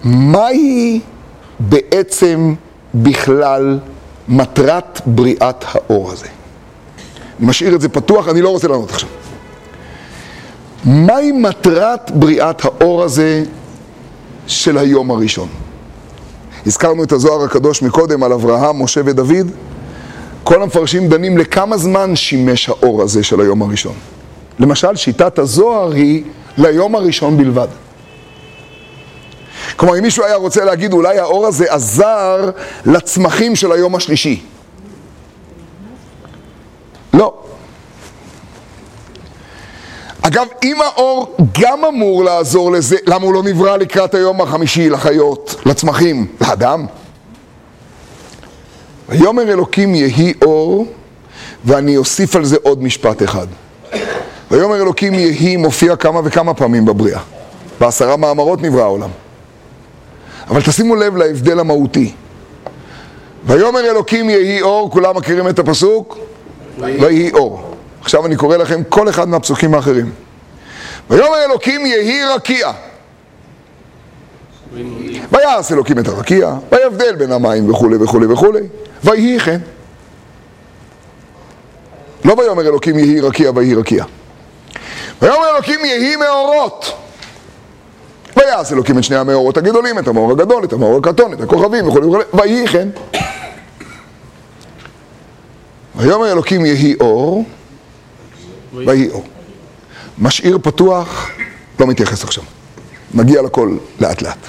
מהי 0.03 0.99
בעצם 1.59 2.53
בכלל 2.95 3.79
מטרת 4.27 5.01
בריאת 5.05 5.65
האור 5.67 6.11
הזה? 6.11 6.34
אני 7.39 7.47
משאיר 7.47 7.75
את 7.75 7.81
זה 7.81 7.89
פתוח, 7.89 8.27
אני 8.27 8.41
לא 8.41 8.49
רוצה 8.49 8.67
לענות 8.67 8.91
עכשיו. 8.91 9.09
מהי 10.85 11.31
מטרת 11.31 12.11
בריאת 12.11 12.65
האור 12.65 13.03
הזה 13.03 13.43
של 14.47 14.77
היום 14.77 15.11
הראשון? 15.11 15.47
הזכרנו 16.65 17.03
את 17.03 17.11
הזוהר 17.11 17.43
הקדוש 17.43 17.81
מקודם 17.81 18.23
על 18.23 18.33
אברהם, 18.33 18.83
משה 18.83 19.01
ודוד. 19.05 19.51
כל 20.43 20.61
המפרשים 20.61 21.09
דנים 21.09 21.37
לכמה 21.37 21.77
זמן 21.77 22.15
שימש 22.15 22.69
האור 22.69 23.01
הזה 23.01 23.23
של 23.23 23.41
היום 23.41 23.61
הראשון. 23.61 23.93
למשל, 24.59 24.95
שיטת 24.95 25.39
הזוהר 25.39 25.91
היא 25.91 26.23
ליום 26.57 26.95
הראשון 26.95 27.37
בלבד. 27.37 27.67
כלומר, 29.75 29.97
אם 29.97 30.03
מישהו 30.03 30.25
היה 30.25 30.35
רוצה 30.35 30.65
להגיד, 30.65 30.93
אולי 30.93 31.19
האור 31.19 31.47
הזה 31.47 31.65
עזר 31.73 32.49
לצמחים 32.85 33.55
של 33.55 33.71
היום 33.71 33.95
השלישי. 33.95 34.41
לא. 37.15 37.33
אגב, 40.21 40.47
אם 40.63 40.81
האור 40.81 41.35
גם 41.61 41.85
אמור 41.85 42.23
לעזור 42.23 42.71
לזה, 42.71 42.97
למה 43.05 43.25
הוא 43.25 43.33
לא 43.33 43.43
נברא 43.43 43.77
לקראת 43.77 44.13
היום 44.13 44.41
החמישי 44.41 44.89
לחיות, 44.89 45.55
לצמחים, 45.65 46.27
לאדם? 46.41 46.85
ויאמר 49.09 49.43
אלוקים 49.43 49.95
יהי 49.95 50.33
אור, 50.41 50.85
ואני 51.65 51.97
אוסיף 51.97 52.35
על 52.35 52.45
זה 52.45 52.57
עוד 52.61 52.83
משפט 52.83 53.23
אחד. 53.23 53.47
ויאמר 54.51 54.75
אלוקים 54.75 55.13
יהי 55.13 55.57
מופיע 55.57 55.95
כמה 55.95 56.21
וכמה 56.23 56.53
פעמים 56.53 56.85
בבריאה. 56.85 57.21
בעשרה 57.79 58.17
מאמרות 58.17 58.61
נברא 58.61 58.81
העולם. 58.81 59.09
אבל 60.47 60.61
תשימו 60.61 60.95
לב 60.95 61.15
להבדל 61.15 61.59
המהותי. 61.59 62.11
ויאמר 63.45 63.79
אלוקים 63.79 64.29
יהי 64.29 64.61
אור, 64.61 64.91
כולם 64.91 65.17
מכירים 65.17 65.47
את 65.47 65.59
הפסוק? 65.59 66.17
ויהי 66.79 67.31
אור. 67.31 67.75
עכשיו 68.01 68.25
אני 68.25 68.35
קורא 68.35 68.57
לכם 68.57 68.81
כל 68.89 69.09
אחד 69.09 69.27
מהפסוקים 69.27 69.73
האחרים. 69.73 70.11
ויאמר 71.09 71.43
אלוקים 71.45 71.85
יהי 71.85 72.23
רקיע. 72.35 72.71
ויעש 75.31 75.71
אלוקים 75.71 75.99
את 75.99 76.07
הרקיע, 76.07 76.53
ויבדל 76.71 77.15
בין 77.15 77.31
המים 77.31 77.69
וכולי 77.69 77.97
וכולי 77.97 78.25
וכולי, 78.25 78.61
ויהי 79.03 79.39
כן. 79.39 79.59
לא 82.25 82.35
ויאמר 82.37 82.61
אלוקים 82.61 82.99
יהי 82.99 83.19
רקיע 83.19 83.51
ויהי 83.55 83.75
רקיע. 83.75 84.05
ויאמר 85.21 85.55
אלוקים 85.55 85.85
יהי 85.85 86.15
מאורות. 86.15 86.91
ויעש 88.37 88.71
אלוקים 88.71 88.97
את 88.97 89.03
שני 89.03 89.15
המאורות 89.15 89.57
הגדולים, 89.57 89.99
את 89.99 90.07
המאור 90.07 90.31
הגדול, 90.31 90.63
את 90.63 90.73
המאור 90.73 90.97
הקטון, 90.97 91.33
את 91.33 91.41
הכוכבים 91.41 91.87
וכולי 91.87 92.05
וכולי, 92.07 92.23
ויהי 92.33 92.67
כן. 92.67 92.89
ויאמר 95.97 96.31
אלוקים 96.31 96.65
יהי 96.65 96.95
אור, 96.99 97.45
ויהי 98.73 99.09
אור. 99.09 99.25
משאיר 100.17 100.57
פתוח, 100.63 101.29
לא 101.79 101.87
מתייחס 101.87 102.23
עכשיו. 102.23 102.43
מגיע 103.13 103.41
לכל 103.41 103.77
לאט 103.99 104.21
לאט. 104.21 104.47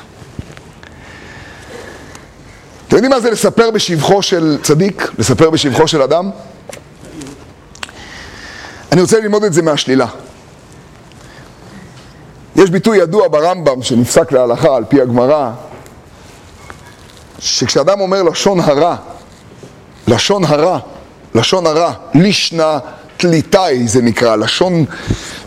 אתם 2.89 2.97
יודעים 2.97 3.11
מה 3.11 3.21
זה 3.21 3.31
לספר 3.31 3.71
בשבחו 3.71 4.23
של 4.23 4.59
צדיק? 4.63 5.11
לספר 5.19 5.51
בשבחו 5.51 5.89
של 5.89 6.03
אדם? 6.03 6.31
אני 8.93 9.01
רוצה 9.01 9.21
ללמוד 9.21 9.45
את 9.45 9.53
זה 9.53 9.63
מהשלילה. 9.63 10.07
יש 12.57 12.71
ביטוי 12.71 12.99
ידוע 12.99 13.29
ברמב"ם 13.29 13.83
שנפסק 13.83 14.33
להלכה 14.33 14.77
על 14.77 14.85
פי 14.85 15.01
הגמרא, 15.01 15.51
שכשאדם 17.39 18.01
אומר 18.01 18.23
לשון 18.23 18.61
הרע, 18.61 18.97
לשון 20.09 20.45
הרע, 20.45 20.79
לשון 21.37 21.67
הרע, 21.67 21.93
לישנה 22.15 22.79
תליטאי 23.17 23.89
זה 23.89 24.03
נקרא, 24.03 24.37
לשון 24.37 24.85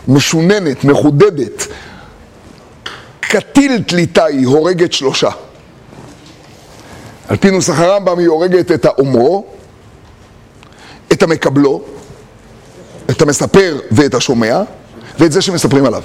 משוננת, 0.08 0.84
מחודדת, 0.84 1.66
קטיל 3.20 3.82
תליטאי, 3.82 4.44
הורגת 4.44 4.92
שלושה. 4.92 5.30
על 7.28 7.36
פי 7.36 7.50
נוסח 7.50 7.78
הרמב"ם 7.78 8.18
היא 8.18 8.28
הורגת 8.28 8.72
את 8.72 8.84
האומרו, 8.84 9.46
את 11.12 11.22
המקבלו, 11.22 11.82
את 13.10 13.22
המספר 13.22 13.80
ואת 13.90 14.14
השומע, 14.14 14.62
ואת 15.18 15.32
זה 15.32 15.42
שמספרים 15.42 15.84
עליו. 15.84 16.02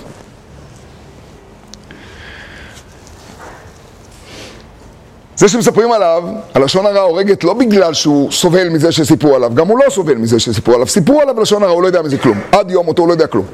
זה 5.38 5.50
שמספרים 5.50 5.92
עליו, 5.92 6.24
הלשון 6.54 6.86
הרע 6.86 7.02
הורגת 7.02 7.44
לא 7.44 7.54
בגלל 7.54 7.94
שהוא 7.94 8.32
סובל 8.32 8.70
מזה 8.70 8.92
שסיפרו 8.92 9.36
עליו, 9.36 9.52
גם 9.56 9.68
הוא 9.68 9.80
לא 9.86 9.90
סובל 9.90 10.16
מזה 10.16 10.40
שסיפרו 10.40 10.74
עליו. 10.74 10.88
סיפרו 10.88 11.22
עליו 11.22 11.42
לשון 11.42 11.64
הרע, 11.64 11.72
הוא 11.72 11.82
לא 11.82 11.88
יודע 11.88 12.02
מזה 12.02 12.18
כלום. 12.18 12.40
עד 12.52 12.72
יום 12.72 12.86
מותו 12.86 13.02
הוא 13.02 13.08
לא 13.08 13.14
יודע 13.14 13.28
כלום. 13.28 13.46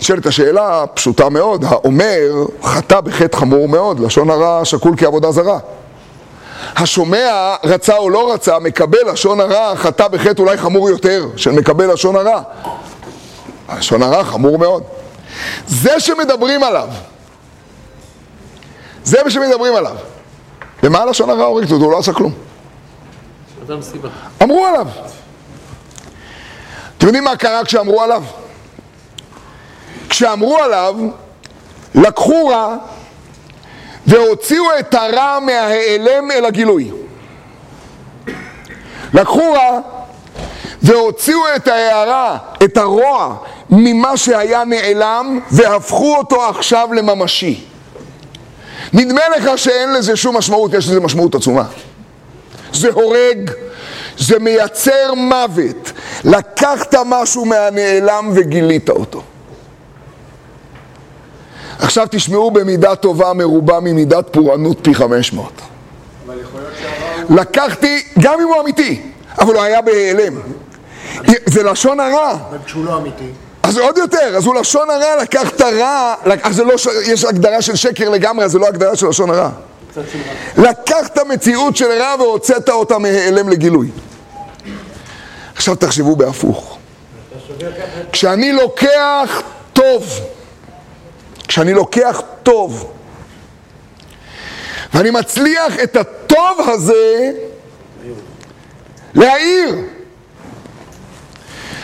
נשאלת 0.00 0.26
השאלה 0.26 0.82
הפשוטה 0.82 1.28
מאוד, 1.28 1.64
האומר 1.68 2.44
חטא 2.62 3.00
בחטא 3.00 3.36
חמור 3.36 3.68
מאוד, 3.68 4.00
לשון 4.00 4.30
הרע 4.30 4.64
שקול 4.64 4.94
כעבודה 4.96 5.32
זרה. 5.32 5.58
השומע, 6.76 7.54
רצה 7.64 7.96
או 7.96 8.10
לא 8.10 8.32
רצה, 8.32 8.58
מקבל 8.58 9.12
לשון 9.12 9.40
הרע, 9.40 9.76
חטא 9.76 10.08
בחטא 10.08 10.42
אולי 10.42 10.56
חמור 10.56 10.90
יותר, 10.90 11.26
של 11.36 11.50
מקבל 11.50 11.92
לשון 11.92 12.16
הרע. 12.16 12.40
לשון 13.78 14.02
הרע 14.02 14.24
חמור 14.24 14.58
מאוד. 14.58 14.82
זה 15.66 16.00
שמדברים 16.00 16.62
עליו, 16.62 16.88
זה 19.04 19.24
מה 19.24 19.30
שמדברים 19.30 19.74
עליו. 19.74 19.96
ומה 20.82 20.98
הלשון 20.98 21.30
הרע 21.30 21.44
הורגת 21.44 21.70
אותו? 21.70 21.84
הוא 21.84 21.92
לא 21.92 21.98
עשה 21.98 22.12
כלום. 22.12 22.32
אמרו 24.42 24.66
עליו. 24.66 24.86
אתם 26.98 27.06
יודעים 27.06 27.24
מה 27.24 27.36
קרה 27.36 27.64
כשאמרו 27.64 28.02
עליו? 28.02 28.22
כשאמרו 30.08 30.58
עליו, 30.58 30.96
לקחו 31.94 32.46
רע 32.46 32.76
והוציאו 34.06 34.64
את 34.78 34.94
הרע 34.94 35.38
מההיעלם 35.40 36.30
אל 36.30 36.44
הגילוי. 36.44 36.90
לקחו 39.14 39.52
רע 39.52 39.80
והוציאו 40.82 41.40
את 41.56 41.68
ההערה, 41.68 42.38
את 42.64 42.76
הרוע, 42.76 43.36
ממה 43.70 44.16
שהיה 44.16 44.64
נעלם 44.64 45.40
והפכו 45.50 46.16
אותו 46.16 46.48
עכשיו 46.48 46.88
לממשי. 46.92 47.71
נדמה 48.92 49.20
לך 49.36 49.58
שאין 49.58 49.92
לזה 49.92 50.16
שום 50.16 50.36
משמעות, 50.36 50.74
יש 50.74 50.88
לזה 50.88 51.00
משמעות 51.00 51.34
עצומה. 51.34 51.64
זה 52.72 52.88
הורג, 52.92 53.50
זה 54.18 54.38
מייצר 54.38 55.14
מוות. 55.14 55.92
לקחת 56.24 56.94
משהו 57.06 57.44
מהנעלם 57.44 58.30
וגילית 58.34 58.90
אותו. 58.90 59.22
עכשיו 61.78 62.06
תשמעו 62.10 62.50
במידה 62.50 62.94
טובה 62.94 63.32
מרובה 63.32 63.80
ממידת 63.80 64.28
פורענות 64.30 64.78
פי 64.82 64.94
500. 64.94 65.52
לקחתי, 67.30 68.02
גם 68.18 68.40
אם 68.40 68.46
הוא 68.46 68.60
אמיתי, 68.60 69.02
אבל 69.38 69.54
הוא 69.54 69.62
היה 69.62 69.80
בהיעלם. 69.82 70.34
זה 71.46 71.62
לשון 71.62 72.00
הרע. 72.00 72.32
אבל 72.32 72.58
כשהוא 72.64 72.84
לא 72.84 72.96
אמיתי. 72.96 73.28
אז 73.62 73.78
עוד 73.78 73.98
יותר, 73.98 74.36
אז 74.36 74.46
הוא 74.46 74.54
לשון 74.54 74.90
הרע, 74.90 75.22
לקח 75.22 75.50
את 75.50 75.60
הרע, 75.60 76.14
אז 76.42 76.56
זה 76.56 76.64
לא, 76.64 76.74
יש 77.04 77.24
הגדרה 77.24 77.62
של 77.62 77.76
שקר 77.76 78.08
לגמרי, 78.08 78.44
אז 78.44 78.52
זה 78.52 78.58
לא 78.58 78.66
הגדרה 78.66 78.96
של 78.96 79.08
לשון 79.08 79.30
הרע. 79.30 79.50
לקח 80.58 81.06
את 81.06 81.18
המציאות 81.18 81.76
של 81.76 81.90
רע 81.90 82.14
והוצאת 82.18 82.68
אותה 82.68 82.98
מהיעלם 82.98 83.48
לגילוי. 83.48 83.90
עכשיו 85.54 85.74
תחשבו 85.76 86.16
בהפוך. 86.16 86.78
כשאני 88.12 88.52
לוקח 88.52 89.42
טוב, 89.72 90.20
כשאני 91.48 91.74
לוקח 91.74 92.22
טוב, 92.42 92.92
ואני 94.94 95.10
מצליח 95.10 95.78
את 95.82 95.96
הטוב 95.96 96.58
הזה 96.68 97.30
להאיר. 99.14 99.74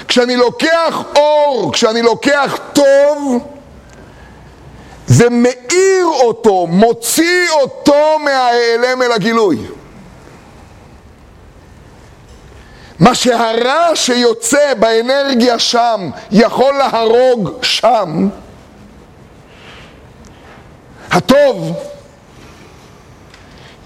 כשאני 0.08 0.36
לוקח 0.36 1.02
אור, 1.16 1.72
כשאני 1.72 2.02
לוקח 2.02 2.58
טוב, 2.72 3.46
זה 5.06 5.30
מאיר 5.30 6.06
אותו, 6.06 6.66
מוציא 6.66 7.50
אותו 7.60 8.18
מההיעלם 8.24 9.02
אל 9.02 9.12
הגילוי. 9.12 9.58
מה 12.98 13.14
שהרע 13.14 13.96
שיוצא 13.96 14.74
באנרגיה 14.74 15.58
שם 15.58 16.10
יכול 16.30 16.74
להרוג 16.74 17.50
שם, 17.62 18.28
הטוב 21.10 21.72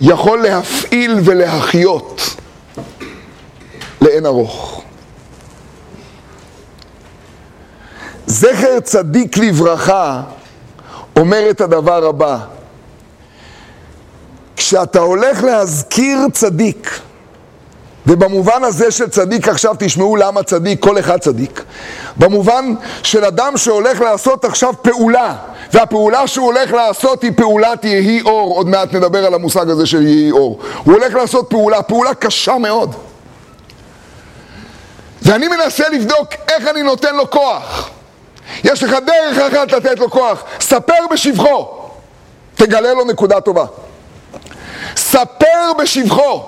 יכול 0.00 0.42
להפעיל 0.42 1.14
ולהחיות 1.24 2.20
לאין 4.00 4.26
ארוך. 4.26 4.81
זכר 8.26 8.80
צדיק 8.80 9.38
לברכה 9.38 10.22
אומר 11.16 11.50
את 11.50 11.60
הדבר 11.60 12.06
הבא, 12.06 12.38
כשאתה 14.56 14.98
הולך 14.98 15.44
להזכיר 15.44 16.18
צדיק, 16.32 17.00
ובמובן 18.06 18.64
הזה 18.64 18.90
של 18.90 19.10
צדיק 19.10 19.48
עכשיו 19.48 19.74
תשמעו 19.78 20.16
למה 20.16 20.42
צדיק, 20.42 20.82
כל 20.82 20.98
אחד 20.98 21.20
צדיק. 21.20 21.62
במובן 22.16 22.74
של 23.02 23.24
אדם 23.24 23.56
שהולך 23.56 24.00
לעשות 24.00 24.44
עכשיו 24.44 24.72
פעולה, 24.82 25.36
והפעולה 25.72 26.26
שהוא 26.26 26.46
הולך 26.46 26.72
לעשות 26.72 27.22
היא 27.22 27.32
פעולת 27.36 27.84
יהי 27.84 28.22
אור, 28.22 28.56
עוד 28.56 28.68
מעט 28.68 28.94
נדבר 28.94 29.26
על 29.26 29.34
המושג 29.34 29.70
הזה 29.70 29.86
של 29.86 30.06
יהי 30.06 30.30
אור. 30.30 30.58
הוא 30.84 30.94
הולך 30.94 31.14
לעשות 31.14 31.46
פעולה, 31.50 31.82
פעולה 31.82 32.14
קשה 32.14 32.58
מאוד. 32.58 32.94
ואני 35.22 35.48
מנסה 35.48 35.88
לבדוק 35.88 36.28
איך 36.48 36.68
אני 36.68 36.82
נותן 36.82 37.16
לו 37.16 37.30
כוח. 37.30 37.90
יש 38.64 38.82
לך 38.82 38.96
דרך 39.06 39.38
אחת 39.38 39.72
לתת 39.72 39.98
לו 39.98 40.10
כוח, 40.10 40.44
ספר 40.60 41.06
בשבחו, 41.10 41.68
תגלה 42.54 42.92
לו 42.92 43.04
נקודה 43.04 43.40
טובה. 43.40 43.64
ספר 44.96 45.72
בשבחו. 45.78 46.42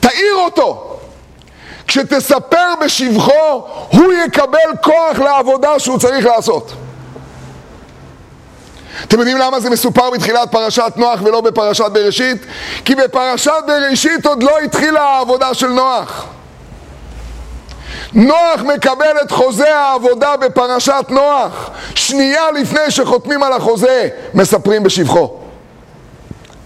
תאיר 0.00 0.34
אותו. 0.44 0.98
כשתספר 1.86 2.74
בשבחו, 2.84 3.66
הוא 3.88 4.12
יקבל 4.26 4.76
כוח 4.82 5.18
לעבודה 5.18 5.78
שהוא 5.78 5.98
צריך 5.98 6.26
לעשות. 6.26 6.72
אתם 9.04 9.18
יודעים 9.18 9.38
למה 9.38 9.60
זה 9.60 9.70
מסופר 9.70 10.10
בתחילת 10.10 10.50
פרשת 10.50 10.92
נוח 10.96 11.20
ולא 11.22 11.40
בפרשת 11.40 11.84
בראשית? 11.92 12.46
כי 12.84 12.94
בפרשת 12.94 13.52
בראשית 13.66 14.26
עוד 14.26 14.42
לא 14.42 14.58
התחילה 14.58 15.02
העבודה 15.02 15.54
של 15.54 15.66
נוח. 15.68 16.26
נוח 18.14 18.60
מקבל 18.74 19.16
את 19.22 19.30
חוזה 19.30 19.76
העבודה 19.76 20.36
בפרשת 20.36 21.04
נוח. 21.08 21.70
שנייה 21.94 22.50
לפני 22.50 22.90
שחותמים 22.90 23.42
על 23.42 23.52
החוזה, 23.52 24.08
מספרים 24.34 24.82
בשבחו. 24.82 25.36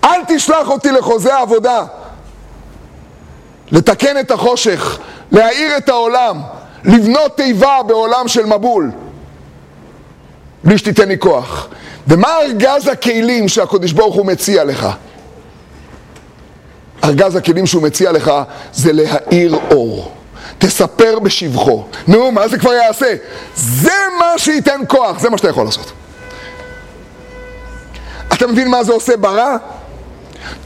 אל 0.04 0.20
תשלח 0.28 0.68
אותי 0.68 0.90
לחוזה 0.90 1.38
עבודה. 1.38 1.84
לתקן 3.70 4.20
את 4.20 4.30
החושך, 4.30 4.98
להאיר 5.32 5.76
את 5.76 5.88
העולם, 5.88 6.40
לבנות 6.84 7.36
תיבה 7.36 7.78
בעולם 7.86 8.28
של 8.28 8.46
מבול, 8.46 8.90
בלי 10.64 10.78
שתיתן 10.78 11.08
לי 11.08 11.18
כוח. 11.18 11.68
ומה 12.06 12.40
ארגז 12.40 12.88
הכלים 12.88 13.48
שהקדוש 13.48 13.92
ברוך 13.92 14.14
הוא 14.14 14.26
מציע 14.26 14.64
לך? 14.64 14.88
ארגז 17.04 17.36
הכלים 17.36 17.66
שהוא 17.66 17.82
מציע 17.82 18.12
לך 18.12 18.32
זה 18.72 18.92
להאיר 18.92 19.58
אור. 19.70 20.17
תספר 20.58 21.18
בשבחו. 21.18 21.84
נו, 22.08 22.32
מה 22.32 22.48
זה 22.48 22.58
כבר 22.58 22.72
יעשה? 22.72 23.14
זה 23.54 23.92
מה 24.18 24.38
שייתן 24.38 24.80
כוח, 24.88 25.20
זה 25.20 25.30
מה 25.30 25.38
שאתה 25.38 25.48
יכול 25.48 25.64
לעשות. 25.64 25.92
אתה 28.32 28.46
מבין 28.46 28.68
מה 28.68 28.84
זה 28.84 28.92
עושה 28.92 29.16
ברע? 29.16 29.56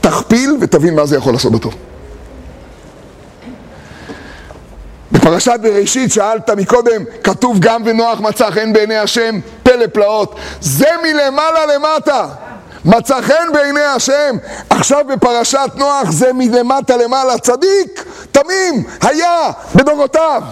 תכפיל 0.01 0.57
ותבין 0.61 0.95
מה 0.95 1.07
זה 1.07 1.17
יכול 1.17 1.33
לעשות 1.33 1.53
בטוב. 1.53 1.75
בפרשת 5.13 5.59
בראשית 5.63 6.13
שאלת 6.13 6.51
מקודם, 6.51 7.05
כתוב 7.25 7.59
גם 7.61 7.83
ונוח 7.85 8.21
מצא 8.21 8.51
חן 8.51 8.73
בעיני 8.73 8.97
השם, 8.97 9.41
פלא 9.63 9.87
פלאות. 9.87 10.37
זה 10.61 10.89
מלמעלה 11.03 11.67
למטה. 11.67 12.29
מצא 12.85 13.21
חן 13.21 13.53
בעיני 13.55 13.85
השם. 13.85 14.37
עכשיו 14.71 15.05
בפרשת 15.13 15.71
נוח 15.75 16.11
זה 16.11 16.33
מלמטה 16.33 16.97
למעלה. 16.97 17.39
צדיק, 17.39 18.05
תמים, 18.33 18.85
היה 19.01 19.51
בדורותיו. 19.75 20.43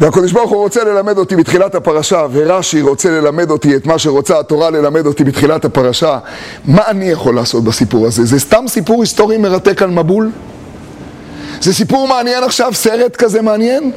והקדוש 0.00 0.32
ברוך 0.32 0.50
הוא 0.50 0.58
רוצה 0.58 0.84
ללמד 0.84 1.18
אותי 1.18 1.36
בתחילת 1.36 1.74
הפרשה, 1.74 2.26
ורש"י 2.32 2.82
רוצה 2.82 3.10
ללמד 3.10 3.50
אותי 3.50 3.76
את 3.76 3.86
מה 3.86 3.98
שרוצה 3.98 4.38
התורה 4.38 4.70
ללמד 4.70 5.06
אותי 5.06 5.24
בתחילת 5.24 5.64
הפרשה. 5.64 6.18
מה 6.64 6.82
אני 6.86 7.04
יכול 7.04 7.34
לעשות 7.34 7.64
בסיפור 7.64 8.06
הזה? 8.06 8.24
זה 8.24 8.40
סתם 8.40 8.64
סיפור 8.68 9.00
היסטורי 9.00 9.36
מרתק 9.36 9.82
על 9.82 9.90
מבול? 9.90 10.30
זה 11.60 11.74
סיפור 11.74 12.08
מעניין 12.08 12.44
עכשיו, 12.44 12.74
סרט 12.74 13.16
כזה 13.16 13.42
מעניין? 13.42 13.92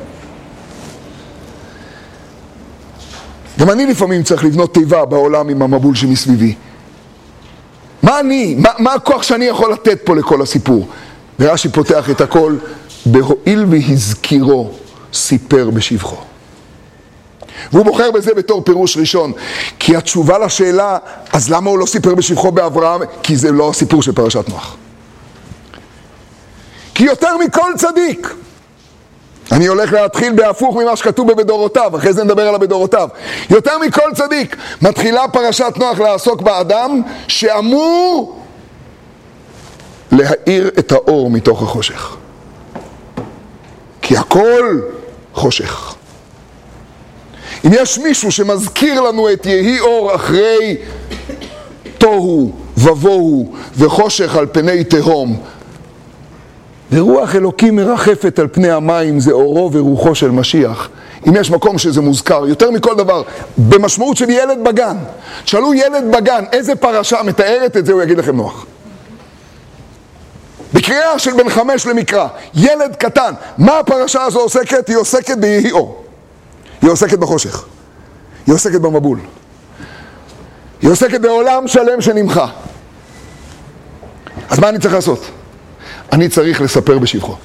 גם 3.59 3.69
אני 3.69 3.85
לפעמים 3.85 4.23
צריך 4.23 4.43
לבנות 4.43 4.73
תיבה 4.73 5.05
בעולם 5.05 5.49
עם 5.49 5.61
המבול 5.61 5.95
שמסביבי. 5.95 6.55
מה 8.03 8.19
אני, 8.19 8.55
מה, 8.55 8.69
מה 8.79 8.93
הכוח 8.93 9.23
שאני 9.23 9.45
יכול 9.45 9.73
לתת 9.73 9.99
פה 10.03 10.15
לכל 10.15 10.41
הסיפור? 10.41 10.87
ורש"י 11.39 11.69
פותח 11.69 12.09
את 12.09 12.21
הכל, 12.21 12.55
בהואיל 13.05 13.65
והזכירו 13.69 14.71
סיפר 15.13 15.69
בשבחו. 15.69 16.15
והוא 17.71 17.85
בוחר 17.85 18.11
בזה 18.11 18.33
בתור 18.33 18.63
פירוש 18.63 18.97
ראשון, 18.97 19.31
כי 19.79 19.95
התשובה 19.95 20.39
לשאלה, 20.39 20.97
אז 21.33 21.49
למה 21.49 21.69
הוא 21.69 21.79
לא 21.79 21.85
סיפר 21.85 22.15
בשבחו 22.15 22.51
באברהם? 22.51 23.01
כי 23.23 23.35
זה 23.35 23.51
לא 23.51 23.69
הסיפור 23.69 24.03
של 24.03 24.11
פרשת 24.11 24.49
נוח. 24.49 24.75
כי 26.95 27.03
יותר 27.03 27.37
מכל 27.37 27.71
צדיק, 27.77 28.33
אני 29.51 29.67
הולך 29.67 29.93
להתחיל 29.93 30.33
בהפוך 30.33 30.75
ממה 30.75 30.95
שכתוב 30.95 31.31
בבדורותיו, 31.31 31.97
אחרי 31.97 32.13
זה 32.13 32.23
נדבר 32.23 32.47
על 32.47 32.55
הבדורותיו. 32.55 33.09
יותר 33.49 33.77
מכל 33.77 34.13
צדיק, 34.15 34.55
מתחילה 34.81 35.27
פרשת 35.27 35.73
נוח 35.77 35.99
לעסוק 35.99 36.41
באדם 36.41 37.01
שאמור 37.27 38.39
להאיר 40.11 40.71
את 40.79 40.91
האור 40.91 41.29
מתוך 41.29 41.63
החושך. 41.63 42.15
כי 44.01 44.17
הכל 44.17 44.79
חושך. 45.33 45.95
אם 47.65 47.69
יש 47.73 47.99
מישהו 47.99 48.31
שמזכיר 48.31 49.01
לנו 49.01 49.33
את 49.33 49.45
יהי 49.45 49.79
אור 49.79 50.15
אחרי 50.15 50.77
תוהו 51.97 52.51
ובוהו 52.77 53.53
וחושך 53.77 54.35
על 54.35 54.45
פני 54.51 54.83
תהום, 54.83 55.43
ורוח 56.91 57.35
אלוקים 57.35 57.75
מרחפת 57.75 58.39
על 58.39 58.47
פני 58.51 58.71
המים, 58.71 59.19
זה 59.19 59.31
אורו 59.31 59.69
ורוחו 59.73 60.15
של 60.15 60.31
משיח. 60.31 60.89
אם 61.27 61.35
יש 61.35 61.51
מקום 61.51 61.77
שזה 61.77 62.01
מוזכר, 62.01 62.47
יותר 62.47 62.71
מכל 62.71 62.95
דבר, 62.95 63.21
במשמעות 63.57 64.17
של 64.17 64.29
ילד 64.29 64.57
בגן. 64.63 64.97
תשאלו 65.43 65.73
ילד 65.73 66.03
בגן, 66.11 66.43
איזה 66.51 66.75
פרשה 66.75 67.23
מתארת 67.23 67.77
את 67.77 67.85
זה, 67.85 67.93
הוא 67.93 68.01
יגיד 68.01 68.17
לכם 68.17 68.35
נוח. 68.35 68.65
בקריאה 70.73 71.19
של 71.19 71.31
בן 71.33 71.49
חמש 71.49 71.87
למקרא, 71.87 72.27
ילד 72.53 72.95
קטן, 72.95 73.33
מה 73.57 73.79
הפרשה 73.79 74.23
הזו 74.23 74.39
עוסקת? 74.39 74.87
היא 74.87 74.97
עוסקת 74.97 75.37
ביהי 75.37 75.71
אור. 75.71 76.03
היא 76.81 76.91
עוסקת 76.91 77.19
בחושך. 77.19 77.65
היא 78.47 78.55
עוסקת 78.55 78.81
במבול. 78.81 79.19
היא 80.81 80.91
עוסקת 80.91 81.21
בעולם 81.21 81.67
שלם 81.67 82.01
שנמחה. 82.01 82.47
אז 84.49 84.59
מה 84.59 84.69
אני 84.69 84.79
צריך 84.79 84.93
לעשות? 84.93 85.19
אני 86.11 86.29
צריך 86.29 86.61
לספר 86.61 86.99
בשבחו. 86.99 87.35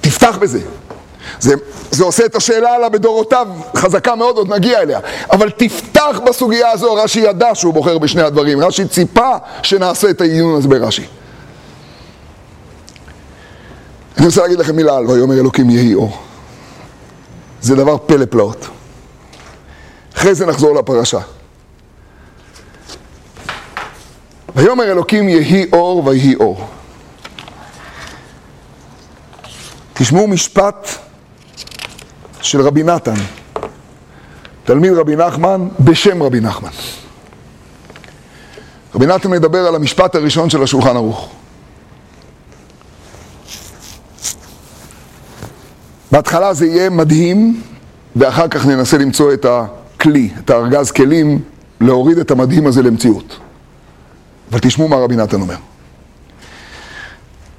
תפתח 0.00 0.38
בזה. 0.40 0.60
זה, 1.40 1.54
זה 1.90 2.04
עושה 2.04 2.26
את 2.26 2.36
השאלה 2.36 2.74
עליו 2.74 2.90
בדורותיו 2.90 3.48
חזקה 3.76 4.14
מאוד, 4.14 4.36
עוד 4.36 4.52
נגיע 4.52 4.80
אליה. 4.80 5.00
אבל 5.32 5.50
תפתח 5.50 6.20
בסוגיה 6.26 6.70
הזו, 6.70 6.94
רש"י 6.94 7.20
ידע 7.20 7.54
שהוא 7.54 7.74
בוחר 7.74 7.98
בשני 7.98 8.22
הדברים. 8.22 8.64
רש"י 8.64 8.88
ציפה 8.88 9.30
שנעשה 9.62 10.10
את 10.10 10.20
העיון 10.20 10.56
הזה 10.56 10.68
ברש"י. 10.68 11.06
אני 14.18 14.26
רוצה 14.26 14.42
להגיד 14.42 14.58
לכם 14.58 14.76
מילה 14.76 14.96
על 14.96 15.06
ויאמר 15.06 15.34
אלוקים 15.34 15.70
יהי 15.70 15.94
אור. 15.94 16.18
זה 17.60 17.76
דבר 17.76 17.96
פלא 18.06 18.24
פלאות. 18.24 18.66
אחרי 20.16 20.34
זה 20.34 20.46
נחזור 20.46 20.74
לפרשה. 20.74 21.20
ויאמר 24.56 24.84
אלוקים 24.84 25.28
יהי 25.28 25.66
אור 25.72 26.06
ויהי 26.06 26.34
אור. 26.34 26.68
תשמעו 29.94 30.26
משפט 30.26 30.88
של 32.40 32.60
רבי 32.60 32.82
נתן, 32.82 33.14
תלמיד 34.64 34.92
רבי 34.92 35.16
נחמן 35.16 35.68
בשם 35.80 36.22
רבי 36.22 36.40
נחמן. 36.40 36.70
רבי 38.94 39.06
נתן 39.06 39.30
מדבר 39.30 39.66
על 39.66 39.74
המשפט 39.74 40.14
הראשון 40.14 40.50
של 40.50 40.62
השולחן 40.62 40.96
ערוך. 40.96 41.32
בהתחלה 46.10 46.54
זה 46.54 46.66
יהיה 46.66 46.90
מדהים, 46.90 47.62
ואחר 48.16 48.48
כך 48.48 48.66
ננסה 48.66 48.98
למצוא 48.98 49.32
את 49.32 49.46
הכלי, 49.48 50.30
את 50.44 50.50
הארגז 50.50 50.90
כלים, 50.90 51.42
להוריד 51.80 52.18
את 52.18 52.30
המדהים 52.30 52.66
הזה 52.66 52.82
למציאות. 52.82 53.43
אבל 54.50 54.58
תשמעו 54.58 54.88
מה 54.88 54.96
רבי 54.96 55.16
נתן 55.16 55.40
אומר. 55.40 55.54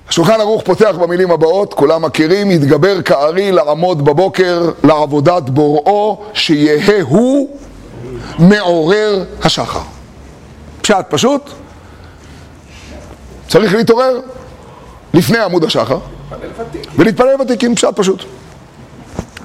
השולחן 0.10 0.42
ערוך 0.42 0.64
פותח 0.66 0.96
במילים 1.02 1.32
הבאות, 1.32 1.74
כולם 1.74 2.02
מכירים, 2.02 2.52
יתגבר 2.52 3.02
כארי 3.02 3.52
לעמוד 3.52 4.06
בבוקר 4.06 4.72
לעבודת 4.84 5.50
בוראו, 5.50 6.26
שיהא 6.34 7.02
הוא 7.02 7.58
מעורר 8.40 9.24
השחר. 9.44 9.82
פשט 10.82 11.06
פשוט, 11.10 11.50
צריך 13.48 13.74
להתעורר 13.74 14.20
לפני 15.14 15.38
עמוד 15.38 15.64
השחר, 15.64 15.98
ולהתפלל 16.96 17.42
ותיקים, 17.42 17.76
פשט 17.76 17.96
פשוט. 17.96 18.24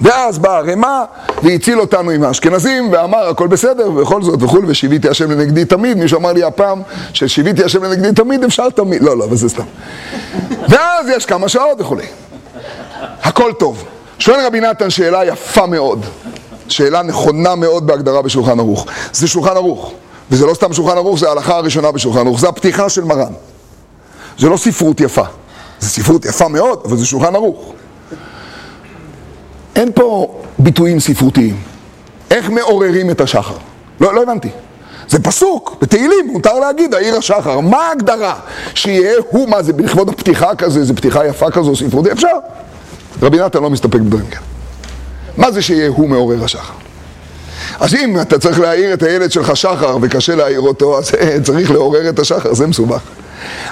ואז 0.01 0.39
באה 0.39 0.57
הרמ"א 0.57 1.05
והציל 1.43 1.81
אותנו 1.81 2.11
עם 2.11 2.23
האשכנזים 2.23 2.93
ואמר 2.93 3.29
הכל 3.29 3.47
בסדר 3.47 3.91
ובכל 3.91 4.23
זאת 4.23 4.43
וכולי 4.43 4.67
ושיוויתי 4.71 5.09
השם 5.09 5.31
לנגדי 5.31 5.65
תמיד. 5.65 5.99
מישהו 5.99 6.19
אמר 6.19 6.33
לי 6.33 6.45
הפעם 6.45 6.83
ששיוויתי 7.13 7.65
השם 7.65 7.85
לנגדי 7.85 8.13
תמיד 8.13 8.45
אפשר 8.45 8.71
תמיד 8.71 9.03
לא 9.03 9.19
לא 9.19 9.25
אבל 9.25 9.37
זה 9.37 9.49
סתם. 9.49 9.63
ואז 10.69 11.09
יש 11.09 11.27
כמה 11.27 11.49
שעות 11.49 11.81
וכולי 11.81 12.07
הכל 13.23 13.53
טוב. 13.59 13.85
שואל 14.19 14.47
רבי 14.47 14.61
נתן 14.61 14.91
שאלה 14.91 15.25
יפה 15.25 15.67
מאוד. 15.67 16.05
שאלה 16.69 17.03
נכונה 17.03 17.55
מאוד 17.55 17.87
בהגדרה 17.87 18.23
בשולחן 18.23 18.61
ערוך. 18.61 18.87
זה 19.13 19.29
שולחן 19.29 19.57
ערוך. 19.57 19.93
וזה 20.31 20.47
לא 20.47 20.55
סתם 20.55 20.73
שולחן 20.73 20.97
ערוך 20.97 21.19
זה 21.19 21.29
ההלכה 21.29 21.57
הראשונה 21.57 21.93
בשולחן 21.93 22.27
ערוך. 22.27 22.41
זה 22.41 22.49
הפתיחה 22.49 22.89
של 22.89 23.05
מרן. 23.05 23.33
זה 24.39 24.49
לא 24.49 24.57
ספרות 24.57 25.01
יפה. 25.01 25.25
זה 25.81 25.89
ספרות 25.89 26.25
יפה 26.25 26.49
מאוד 26.49 26.81
אבל 26.85 26.97
זה 26.97 27.07
שולחן 27.07 27.35
ערוך 27.35 27.73
אין 29.77 29.93
פה 29.95 30.41
ביטויים 30.59 31.01
ספרותיים. 31.01 31.57
איך 32.31 32.51
מעוררים 32.51 33.11
את 33.11 33.21
השחר? 33.21 33.57
לא, 34.01 34.15
לא 34.15 34.23
הבנתי. 34.23 34.49
זה 35.09 35.23
פסוק, 35.23 35.77
בתהילים, 35.83 36.29
מותר 36.33 36.55
להגיד, 36.55 36.95
העיר 36.95 37.17
השחר. 37.17 37.61
מה 37.61 37.77
ההגדרה? 37.77 38.35
שיהיה 38.75 39.13
הוא, 39.31 39.49
מה 39.49 39.63
זה, 39.63 39.73
לכבוד 39.79 40.09
הפתיחה 40.09 40.55
כזה, 40.55 40.85
זה 40.85 40.95
פתיחה 40.95 41.27
יפה 41.27 41.51
כזו, 41.51 41.77
ספרותי, 41.77 42.13
אפשר. 42.13 42.37
רבי 43.23 43.39
נתן 43.39 43.63
לא 43.63 43.71
מסתפק 43.71 44.01
בדברים 44.01 44.27
כאלה. 44.27 44.43
מה 45.37 45.51
זה 45.51 45.63
שיהיה 45.63 45.89
הוא 45.89 46.09
מעורר 46.09 46.45
השחר? 46.45 46.75
אז 47.81 47.95
אם 47.95 48.21
אתה 48.21 48.39
צריך 48.39 48.61
להעיר 48.61 48.95
את 48.95 49.03
הילד 49.03 49.33
שלך 49.33 49.57
שחר 49.57 49.97
וקשה 50.03 50.35
להעיר 50.35 50.61
אותו, 50.61 50.99
אז 50.99 51.11
צריך 51.43 51.71
לעורר 51.71 52.09
את 52.09 52.19
השחר, 52.19 52.55
זה 52.55 52.67
מסובך. 52.67 53.01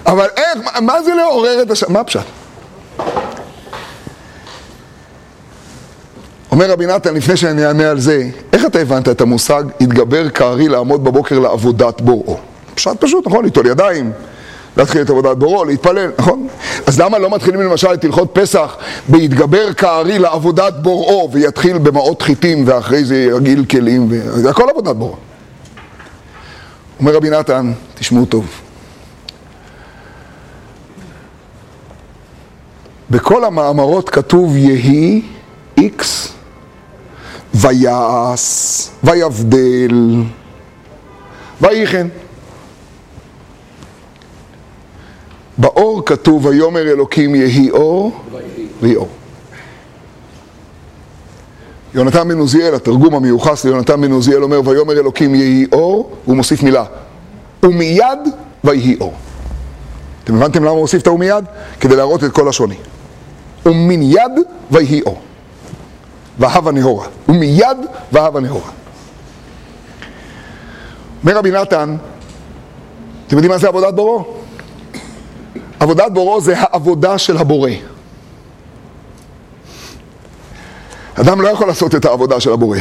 אבל 0.07 0.27
איך, 0.37 0.81
מה 0.81 1.03
זה 1.03 1.15
לעורר 1.15 1.63
את 1.63 1.71
השחר? 1.71 1.93
מה 1.93 2.01
הפשט? 2.01 2.21
אומר 6.51 6.71
רבי 6.71 6.87
נתן, 6.87 7.15
לפני 7.15 7.37
שאני 7.37 7.67
אענה 7.67 7.91
על 7.91 8.01
זה, 8.01 8.29
איך 8.53 8.67
אתה 8.67 8.79
הבנת 8.79 9.09
את 9.09 9.21
המושג 9.21 9.65
התגבר 9.81 10.31
כארי 10.31 10.69
לעמוד 10.69 11.05
בבוקר 11.05 11.39
לעבודת 11.39 12.01
בוראו? 12.01 12.39
פשט 12.75 13.01
פשוט, 13.01 13.27
נכון? 13.27 13.45
ליטול 13.45 13.67
ידיים, 13.67 14.13
להתחיל 14.77 15.03
את 15.03 15.11
עבודת 15.11 15.37
בוראו, 15.37 15.65
להתפלל, 15.65 16.11
נכון? 16.19 16.49
אז 16.87 17.01
למה 17.01 17.19
לא 17.19 17.31
מתחילים 17.31 17.61
למשל 17.61 17.95
את 17.95 18.05
הלכות 18.05 18.31
פסח 18.33 18.77
בהתגבר 19.09 19.73
כארי 19.73 20.19
לעבודת 20.19 20.75
בוראו 20.83 21.29
ויתחיל 21.33 21.79
במעות 21.79 22.23
חיטים 22.23 22.65
ואחרי 22.67 23.05
זה 23.05 23.17
יגיל 23.37 23.65
כלים, 23.65 24.09
זה 24.25 24.51
הכל 24.51 24.71
עבודת 24.71 24.97
בוראו. 24.97 25.17
אומר 27.01 27.15
רבי 27.15 27.31
נתן, 27.31 27.73
תשמעו 27.95 28.25
טוב. 28.25 28.47
בכל 33.11 33.45
המאמרות 33.45 34.11
כתוב 34.11 34.57
יהי 34.57 35.23
איקס 35.77 36.38
ויעש, 37.61 38.89
ויבדל, 39.05 40.23
ויחן. 41.61 42.09
באור 45.59 46.03
כתוב 46.07 46.47
ויאמר 46.47 46.83
אלוקים 46.83 47.35
יהי 47.35 47.71
אור 47.71 48.13
ויהי 48.81 48.97
אור. 48.97 49.09
יונתן 51.95 52.29
בן 52.29 52.39
עוזיאל, 52.39 52.75
התרגום 52.75 53.15
המיוחס 53.15 53.65
ליונתן 53.65 54.01
בן 54.01 54.13
עוזיאל 54.13 54.43
אומר 54.43 54.69
ויאמר 54.69 54.93
אלוקים 54.93 55.35
יהי 55.35 55.67
אור, 55.73 56.17
והוא 56.25 56.37
מוסיף 56.37 56.63
מילה 56.63 56.85
ומיד 57.63 58.19
ויהי 58.65 58.97
אור. 59.01 59.15
אתם 60.25 60.35
הבנתם 60.35 60.63
למה 60.63 60.71
הוא 60.71 60.81
מוסיף 60.81 61.03
את 61.03 61.07
הומיד? 61.07 61.45
כדי 61.81 61.97
להראות 61.97 62.25
את 62.25 62.33
כל 62.33 62.49
השוני. 62.49 62.77
ומן 63.67 64.03
יד 64.03 64.33
ויהי 64.71 65.03
אור. 65.07 65.21
והבה 66.39 66.73
נהורה. 66.73 67.07
ומיד 67.29 67.79
והבה 68.13 68.41
נהורה. 68.41 68.71
אומר 71.23 71.37
רבי 71.37 71.51
נתן, 71.51 71.97
אתם 73.27 73.37
יודעים 73.37 73.53
מה 73.53 73.59
זה 73.59 73.69
עבודת 73.69 73.95
בורו? 73.95 74.25
עבודת 75.81 76.13
בורו 76.13 76.41
זה 76.41 76.55
העבודה 76.57 77.19
של 77.19 77.37
הבורא. 77.37 77.71
אדם 81.15 81.41
לא 81.41 81.49
יכול 81.49 81.67
לעשות 81.67 81.95
את 81.95 82.05
העבודה 82.05 82.41
של 82.41 82.53
הבורא, 82.53 82.79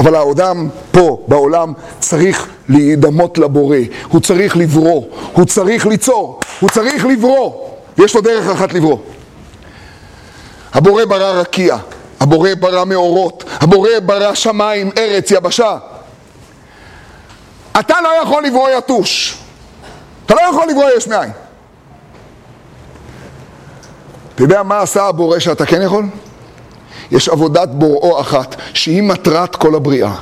אבל 0.00 0.14
האדם 0.14 0.68
פה, 0.90 1.24
בעולם, 1.28 1.72
צריך 2.00 2.48
להידמות 2.68 3.38
לבורא, 3.38 3.76
הוא 4.08 4.20
צריך 4.20 4.56
לברוא, 4.56 5.02
הוא 5.32 5.44
צריך 5.44 5.86
ליצור, 5.86 6.40
הוא 6.60 6.70
צריך 6.70 7.06
לברוא, 7.06 7.52
ויש 7.98 8.14
לו 8.14 8.20
דרך 8.20 8.48
אחת 8.48 8.72
לברוא. 8.72 8.98
הבורא 10.74 11.04
ברא 11.04 11.40
רקיע, 11.40 11.76
הבורא 12.20 12.50
ברא 12.60 12.84
מאורות, 12.84 13.44
הבורא 13.60 13.90
ברא 14.02 14.34
שמיים, 14.34 14.90
ארץ, 14.98 15.30
יבשה. 15.30 15.76
אתה 17.80 18.00
לא 18.00 18.08
יכול 18.22 18.44
לברוא 18.44 18.70
יתוש. 18.70 19.38
אתה 20.26 20.34
לא 20.34 20.40
יכול 20.50 20.68
לברוא 20.70 20.90
יש 20.96 21.08
מאין. 21.08 21.30
אתה 24.34 24.42
יודע 24.42 24.62
מה 24.62 24.80
עשה 24.80 25.04
הבורא 25.04 25.38
שאתה 25.38 25.66
כן 25.66 25.82
יכול? 25.82 26.04
יש 27.10 27.28
עבודת 27.28 27.68
בוראו 27.68 28.20
אחת, 28.20 28.56
שהיא 28.74 29.02
מטרת 29.02 29.56
כל 29.56 29.74
הבריאה. 29.74 30.14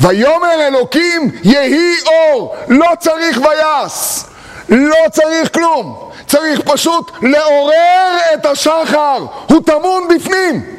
ויאמר 0.00 0.66
אלוקים 0.68 1.30
יהי 1.44 1.94
אור, 2.06 2.56
לא 2.68 2.88
צריך 2.98 3.40
ויעש, 3.40 4.24
לא 4.68 5.08
צריך 5.12 5.54
כלום. 5.54 6.10
צריך 6.26 6.60
פשוט 6.60 7.10
לעורר 7.22 8.16
את 8.34 8.46
השחר, 8.46 9.26
הוא 9.48 9.62
טמון 9.66 10.08
בפנים. 10.16 10.76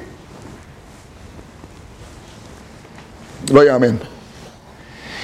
לא 3.49 3.63
יאמן. 3.63 3.95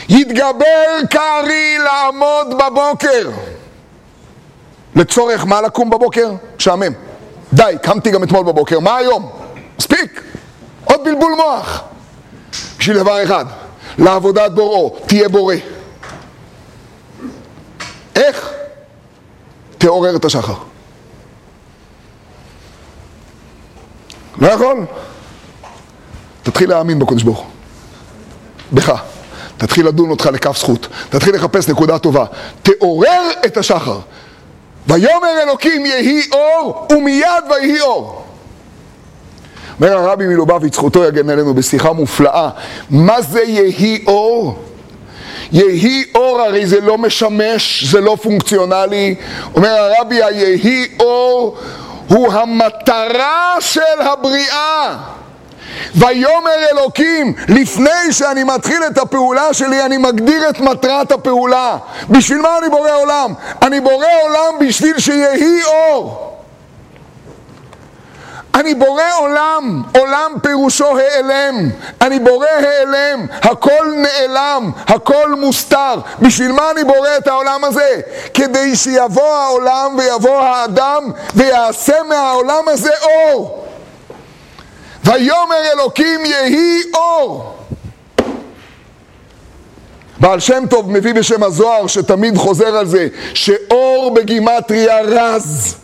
יתגבר 0.09 0.99
כארי 1.09 1.77
לעמוד 1.77 2.47
בבוקר. 2.59 3.29
לצורך 4.95 5.45
מה 5.45 5.61
לקום 5.61 5.89
בבוקר? 5.89 6.31
משעמם. 6.57 6.93
די, 7.53 7.75
קמתי 7.81 8.11
גם 8.11 8.23
אתמול 8.23 8.43
בבוקר, 8.43 8.79
מה 8.79 8.97
היום? 8.97 9.29
מספיק. 9.79 10.23
עוד 10.85 11.03
בלבול 11.03 11.33
מוח. 11.37 11.83
בשביל 12.79 12.97
דבר 12.97 13.23
אחד, 13.23 13.45
לעבודת 13.97 14.51
בוראו, 14.51 14.97
תהיה 15.07 15.29
בורא. 15.29 15.55
איך? 18.15 18.58
תעורר 19.79 20.15
את 20.15 20.25
השחר. 20.25 20.53
לא 24.37 24.47
יכול? 24.47 24.85
תתחיל 26.43 26.69
להאמין 26.69 26.99
בקדוש 26.99 27.23
ברוך 27.23 27.39
הוא. 27.39 27.47
בך. 28.73 29.01
תתחיל 29.57 29.87
לדון 29.87 30.09
אותך 30.09 30.25
לכף 30.25 30.57
זכות. 30.57 30.87
תתחיל 31.09 31.35
לחפש 31.35 31.69
נקודה 31.69 31.99
טובה. 31.99 32.25
תעורר 32.63 33.21
את 33.45 33.57
השחר. 33.57 33.99
ויאמר 34.87 35.41
אלוקים 35.43 35.85
יהי 35.85 36.21
אור, 36.31 36.87
ומיד 36.91 37.43
ויהי 37.49 37.81
אור. 37.81 38.25
אומר 39.79 39.97
הרבי 39.97 40.27
מלובביץ', 40.27 40.75
זכותו 40.75 41.03
יגן 41.03 41.29
עלינו 41.29 41.53
בשיחה 41.53 41.93
מופלאה. 41.93 42.49
מה 42.89 43.21
זה 43.21 43.41
יהי 43.41 44.03
אור? 44.07 44.59
יהי 45.51 46.03
אור 46.15 46.41
הרי 46.41 46.65
זה 46.65 46.81
לא 46.81 46.97
משמש, 46.97 47.83
זה 47.83 48.01
לא 48.01 48.17
פונקציונלי. 48.21 49.15
אומר 49.55 49.69
הרבי, 49.69 50.23
היהי 50.23 50.87
אור 50.99 51.57
הוא 52.07 52.33
המטרה 52.33 53.55
של 53.59 54.01
הבריאה. 54.01 54.97
ויאמר 55.95 56.51
אלוקים, 56.71 57.33
לפני 57.47 58.11
שאני 58.11 58.43
מתחיל 58.43 58.83
את 58.87 58.97
הפעולה 58.97 59.53
שלי, 59.53 59.85
אני 59.85 59.97
מגדיר 59.97 60.49
את 60.49 60.59
מטרת 60.59 61.11
הפעולה. 61.11 61.77
בשביל 62.09 62.41
מה 62.41 62.57
אני 62.57 62.69
בורא 62.69 62.91
עולם? 62.91 63.33
אני 63.61 63.79
בורא 63.79 64.07
עולם 64.23 64.67
בשביל 64.67 64.99
שיהי 64.99 65.63
אור. 65.65 66.38
אני 68.55 68.73
בורא 68.73 69.03
עולם, 69.19 69.83
עולם 69.97 70.33
פירושו 70.43 70.97
העלם, 70.97 71.69
אני 72.01 72.19
בורא 72.19 72.47
העלם, 72.47 73.25
הכל 73.31 73.93
נעלם, 73.95 74.71
הכל 74.87 75.35
מוסתר. 75.39 75.95
בשביל 76.19 76.51
מה 76.51 76.71
אני 76.71 76.83
בורא 76.83 77.09
את 77.17 77.27
העולם 77.27 77.63
הזה? 77.63 78.01
כדי 78.33 78.75
שיבוא 78.75 79.35
העולם 79.35 79.95
ויבוא 79.97 80.41
האדם 80.41 81.11
ויעשה 81.35 82.03
מהעולם 82.09 82.67
הזה 82.67 82.91
אור. 83.01 83.65
ויאמר 85.03 85.71
אלוקים 85.73 86.25
יהי 86.25 86.81
אור. 86.93 87.55
בעל 90.19 90.39
שם 90.39 90.63
טוב 90.69 90.91
מביא 90.91 91.13
בשם 91.13 91.43
הזוהר 91.43 91.87
שתמיד 91.87 92.37
חוזר 92.37 92.77
על 92.77 92.85
זה 92.85 93.07
שאור 93.33 94.13
בגימטריה 94.13 95.01
רז. 95.01 95.75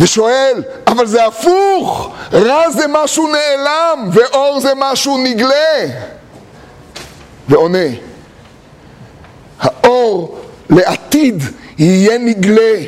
ושואל, 0.00 0.62
אבל 0.86 1.06
זה 1.06 1.26
הפוך, 1.26 2.10
רע 2.32 2.70
זה 2.70 2.84
משהו 2.88 3.28
נעלם 3.28 4.10
ואור 4.12 4.60
זה 4.60 4.72
משהו 4.76 5.18
נגלה. 5.18 5.86
ועונה, 7.48 7.88
האור 9.60 10.38
לעתיד 10.70 11.42
יהיה 11.78 12.18
נגלה, 12.18 12.80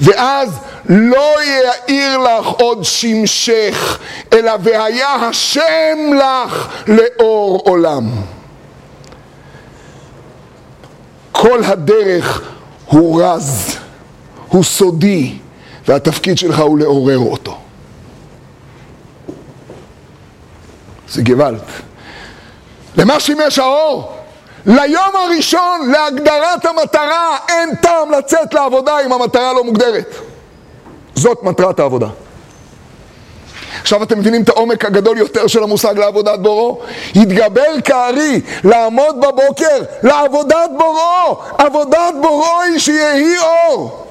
ואז 0.00 0.58
לא 0.88 1.34
יאיר 1.42 2.18
לך 2.18 2.46
עוד 2.46 2.84
שמשך, 2.84 3.98
אלא 4.32 4.52
והיה 4.62 5.14
השם 5.14 5.98
לך 6.18 6.68
לאור 6.86 7.62
עולם. 7.64 8.10
כל 11.32 11.64
הדרך 11.64 12.42
הוא 12.86 13.22
רז, 13.22 13.76
הוא 14.48 14.64
סודי, 14.64 15.38
והתפקיד 15.90 16.38
שלך 16.38 16.58
הוא 16.58 16.78
לעורר 16.78 17.18
אותו. 17.18 17.58
זה 21.08 21.22
גוואלד. 21.22 21.60
למה 22.96 23.20
שימש 23.20 23.58
האור? 23.58 24.12
ליום 24.66 25.10
הראשון 25.14 25.90
להגדרת 25.92 26.64
המטרה 26.64 27.38
אין 27.48 27.74
טעם 27.82 28.10
לצאת 28.10 28.54
לעבודה 28.54 29.00
אם 29.06 29.12
המטרה 29.12 29.52
לא 29.52 29.64
מוגדרת. 29.64 30.14
זאת 31.14 31.42
מטרת 31.42 31.80
העבודה. 31.80 32.08
עכשיו 33.80 34.02
אתם 34.02 34.18
מבינים 34.18 34.42
את 34.42 34.48
העומק 34.48 34.84
הגדול 34.84 35.18
יותר 35.18 35.46
של 35.46 35.62
המושג 35.62 35.98
לעבודת 35.98 36.38
בורו? 36.38 36.80
התגבר 37.16 37.80
כארי 37.84 38.40
לעמוד 38.64 39.20
בבוקר 39.20 39.78
לעבודת 40.02 40.70
בורו. 40.78 41.42
עבודת 41.58 42.14
בורו 42.22 42.60
היא 42.60 42.78
שיהי 42.78 43.38
אור. 43.38 44.09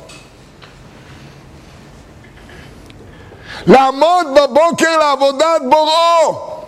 לעמוד 3.68 4.28
בבוקר 4.36 4.98
לעבודת 4.98 5.62
בוראו. 5.70 6.60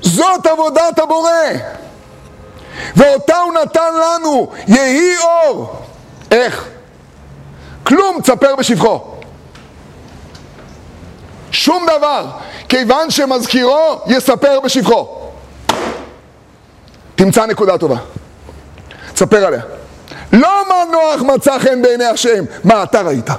זאת 0.00 0.46
עבודת 0.46 0.98
הבורא. 0.98 1.30
ואותה 2.96 3.38
הוא 3.38 3.52
נתן 3.52 3.94
לנו, 3.94 4.50
יהי 4.68 5.16
אור. 5.18 5.76
איך? 6.30 6.68
כלום, 7.84 8.20
תספר 8.22 8.56
בשבחו. 8.56 9.00
שום 11.50 11.86
דבר, 11.96 12.26
כיוון 12.68 13.10
שמזכירו, 13.10 14.00
יספר 14.06 14.60
בשבחו. 14.60 15.08
תמצא 17.14 17.46
נקודה 17.46 17.78
טובה. 17.78 17.96
תספר 19.14 19.46
עליה. 19.46 19.62
לא 20.32 20.64
מה 20.68 20.84
נוח 20.92 21.22
מצא 21.34 21.58
חן 21.58 21.82
בעיני 21.82 22.04
השם, 22.04 22.44
מה 22.64 22.82
אתה 22.82 23.00
ראית. 23.00 23.30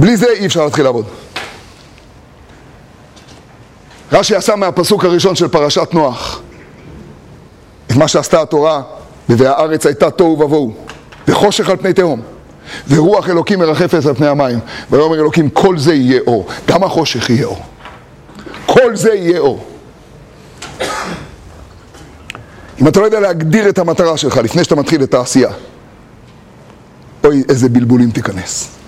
בלי 0.00 0.16
זה 0.16 0.26
אי 0.26 0.46
אפשר 0.46 0.64
להתחיל 0.64 0.84
לעבוד. 0.84 1.06
רש"י 4.12 4.34
עשה 4.34 4.56
מהפסוק 4.56 5.04
הראשון 5.04 5.34
של 5.34 5.48
פרשת 5.48 5.88
נוח 5.92 6.40
את 7.86 7.96
מה 7.96 8.08
שעשתה 8.08 8.42
התורה, 8.42 8.82
והארץ 9.28 9.86
הייתה 9.86 10.10
תוהו 10.10 10.40
ובוהו, 10.40 10.74
וחושך 11.28 11.68
על 11.68 11.76
פני 11.76 11.92
תהום, 11.92 12.20
ורוח 12.88 13.28
אלוקים 13.28 13.58
מרחפת 13.58 14.06
על 14.06 14.14
פני 14.14 14.26
המים, 14.28 14.58
ויאמר 14.90 15.14
אלוקים 15.14 15.50
כל 15.50 15.78
זה 15.78 15.94
יהיה 15.94 16.20
אור, 16.26 16.46
גם 16.66 16.84
החושך 16.84 17.30
יהיה 17.30 17.46
אור. 17.46 17.62
כל 18.66 18.96
זה 18.96 19.14
יהיה 19.14 19.38
אור. 19.38 19.66
אם 22.80 22.88
אתה 22.88 23.00
לא 23.00 23.04
יודע 23.04 23.20
להגדיר 23.20 23.68
את 23.68 23.78
המטרה 23.78 24.16
שלך 24.16 24.36
לפני 24.36 24.64
שאתה 24.64 24.74
מתחיל 24.74 25.02
את 25.02 25.14
העשייה, 25.14 25.50
אוי 27.24 27.42
איזה 27.48 27.68
בלבולים 27.68 28.10
תיכנס. 28.10 28.79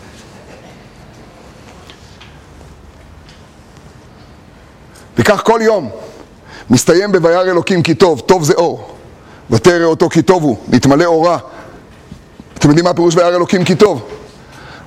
וכך 5.22 5.42
כל 5.44 5.60
יום 5.62 5.90
מסתיים 6.70 7.12
ב"וירא 7.12 7.42
אלוקים 7.42 7.82
כי 7.82 7.94
טוב", 7.94 8.20
טוב 8.20 8.44
זה 8.44 8.54
אור. 8.54 8.96
ותרא 9.50 9.84
אותו 9.84 10.08
כי 10.08 10.22
טוב 10.22 10.42
הוא, 10.42 10.56
נתמלא 10.68 11.04
אורה. 11.04 11.38
אתם 12.58 12.68
יודעים 12.68 12.84
מה 12.84 12.90
הפירוש 12.90 13.16
וירא 13.16 13.36
אלוקים 13.36 13.64
כי 13.64 13.74
טוב? 13.74 14.02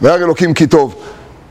וירא 0.01 0.15
אלוקים 0.15 0.53
כי 0.53 0.67
טוב. 0.67 0.95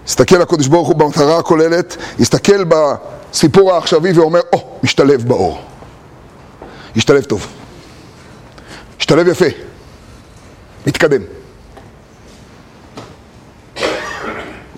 הסתכל 0.07 0.43
הקדוש 0.43 0.67
ברוך 0.67 0.89
הוא 0.89 0.97
במטרה 0.97 1.39
הכוללת, 1.39 1.97
הסתכל 2.21 2.65
בסיפור 2.65 3.73
העכשווי 3.73 4.13
ואומר, 4.13 4.41
או, 4.53 4.59
oh, 4.59 4.85
משתלב 4.85 5.29
באור. 5.29 5.61
השתלב 6.97 7.25
טוב. 7.25 7.47
השתלב 9.01 9.29
יפה. 9.29 9.47
מתקדם. 10.87 11.23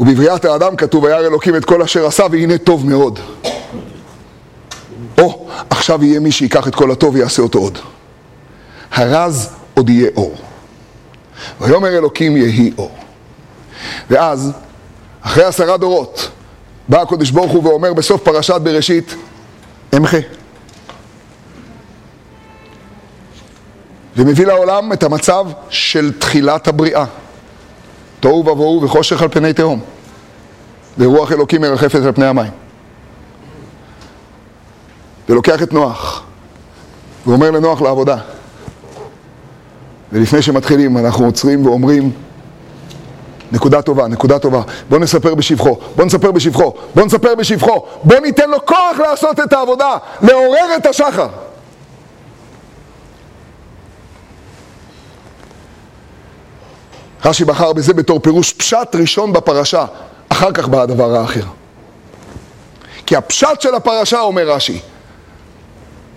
ובבריאת 0.00 0.44
האדם 0.44 0.76
כתוב, 0.76 1.04
וירא 1.04 1.20
אלוקים 1.20 1.56
את 1.56 1.64
כל 1.64 1.82
אשר 1.82 2.06
עשה 2.06 2.24
והנה 2.30 2.58
טוב 2.58 2.86
מאוד. 2.86 3.20
או, 5.20 5.46
עכשיו 5.70 6.04
יהיה 6.04 6.20
מי 6.20 6.32
שיקח 6.32 6.68
את 6.68 6.74
כל 6.74 6.90
הטוב 6.90 7.14
ויעשה 7.14 7.42
אותו 7.42 7.58
עוד. 7.58 7.78
הרז 8.92 9.50
עוד 9.74 9.90
יהיה 9.90 10.10
אור. 10.16 10.36
ויאמר 11.60 11.88
אלוקים 11.88 12.36
יהי 12.36 12.72
אור. 12.78 12.96
ואז, 14.10 14.52
אחרי 15.20 15.44
עשרה 15.44 15.76
דורות, 15.76 16.30
בא 16.88 17.02
הקדוש 17.02 17.30
ברוך 17.30 17.52
הוא 17.52 17.64
ואומר 17.64 17.94
בסוף 17.94 18.22
פרשת 18.22 18.60
בראשית, 18.62 19.14
אמחה. 19.96 20.18
ומביא 24.16 24.46
לעולם 24.46 24.92
את 24.92 25.02
המצב 25.02 25.46
של 25.68 26.12
תחילת 26.18 26.68
הבריאה. 26.68 27.04
תוהו 28.20 28.46
ובוהו 28.46 28.82
וחושך 28.82 29.22
על 29.22 29.28
פני 29.28 29.52
תהום. 29.52 29.80
ורוח 30.98 31.32
אלוקים 31.32 31.60
מרחפת 31.60 32.00
על 32.04 32.12
פני 32.12 32.26
המים. 32.26 32.65
ולוקח 35.28 35.62
את 35.62 35.72
נוח, 35.72 36.22
ואומר 37.26 37.50
לנוח 37.50 37.82
לעבודה. 37.82 38.16
ולפני 40.12 40.42
שמתחילים 40.42 40.98
אנחנו 40.98 41.24
עוצרים 41.24 41.66
ואומרים 41.66 42.12
נקודה 43.52 43.82
טובה, 43.82 44.08
נקודה 44.08 44.38
טובה, 44.38 44.62
בוא 44.88 44.98
נספר 44.98 45.34
בשבחו, 45.34 45.78
בוא 45.96 46.04
נספר 46.04 46.32
בשבחו, 46.32 46.72
בוא 46.94 47.04
נספר 47.04 47.34
בשבחו, 47.34 47.86
בוא 48.02 48.18
ניתן 48.18 48.50
לו 48.50 48.66
כוח 48.66 48.98
לעשות 48.98 49.40
את 49.40 49.52
העבודה, 49.52 49.96
לעורר 50.22 50.76
את 50.76 50.86
השחר. 50.86 51.28
רש"י 57.24 57.44
בחר 57.44 57.72
בזה 57.72 57.94
בתור 57.94 58.20
פירוש 58.20 58.52
פשט 58.52 58.94
ראשון 58.94 59.32
בפרשה, 59.32 59.84
אחר 60.28 60.52
כך 60.52 60.68
בא 60.68 60.82
הדבר 60.82 61.16
האחר. 61.16 61.44
כי 63.06 63.16
הפשט 63.16 63.60
של 63.60 63.74
הפרשה, 63.74 64.20
אומר 64.20 64.50
רש"י, 64.50 64.80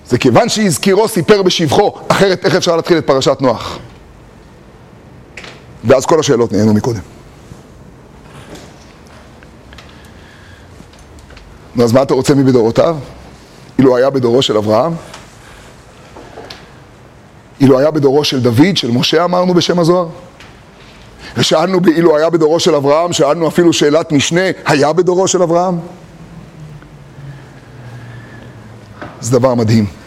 זה 0.10 0.18
כיוון 0.18 0.50
שהזכירו 0.50 1.08
סיפר 1.08 1.42
בשבחו, 1.42 1.92
אחרת 2.08 2.46
איך 2.46 2.56
אפשר 2.56 2.76
להתחיל 2.76 2.98
את 2.98 3.08
פרשת 3.08 3.38
נוח? 3.42 3.80
ואז 5.84 6.06
כל 6.06 6.20
השאלות 6.20 6.52
נהיינו 6.52 6.74
מקודם. 6.74 7.00
נו, 11.76 11.84
אז 11.84 11.94
מה 11.94 12.02
אתה 12.02 12.14
רוצה 12.14 12.36
מבדורותיו? 12.36 12.98
אילו 13.78 13.98
היה 13.98 14.10
בדורו 14.10 14.42
של 14.42 14.58
אברהם? 14.58 14.94
אילו 17.62 17.80
היה 17.80 17.92
בדורו 17.92 18.24
של 18.24 18.42
דוד, 18.42 18.78
של 18.78 18.92
משה 18.92 19.24
אמרנו 19.24 19.54
בשם 19.54 19.80
הזוהר? 19.80 20.08
ושאלנו 21.38 21.80
אילו 21.88 22.18
היה 22.18 22.30
בדורו 22.30 22.60
של 22.60 22.76
אברהם, 22.76 23.14
שאלנו 23.14 23.48
אפילו 23.48 23.74
שאלת 23.74 24.12
משנה, 24.12 24.42
היה 24.66 24.94
בדורו 24.94 25.28
של 25.28 25.42
אברהם? 25.42 25.80
זה 29.22 29.40
דבר 29.40 29.56
מדהים. 29.56 29.99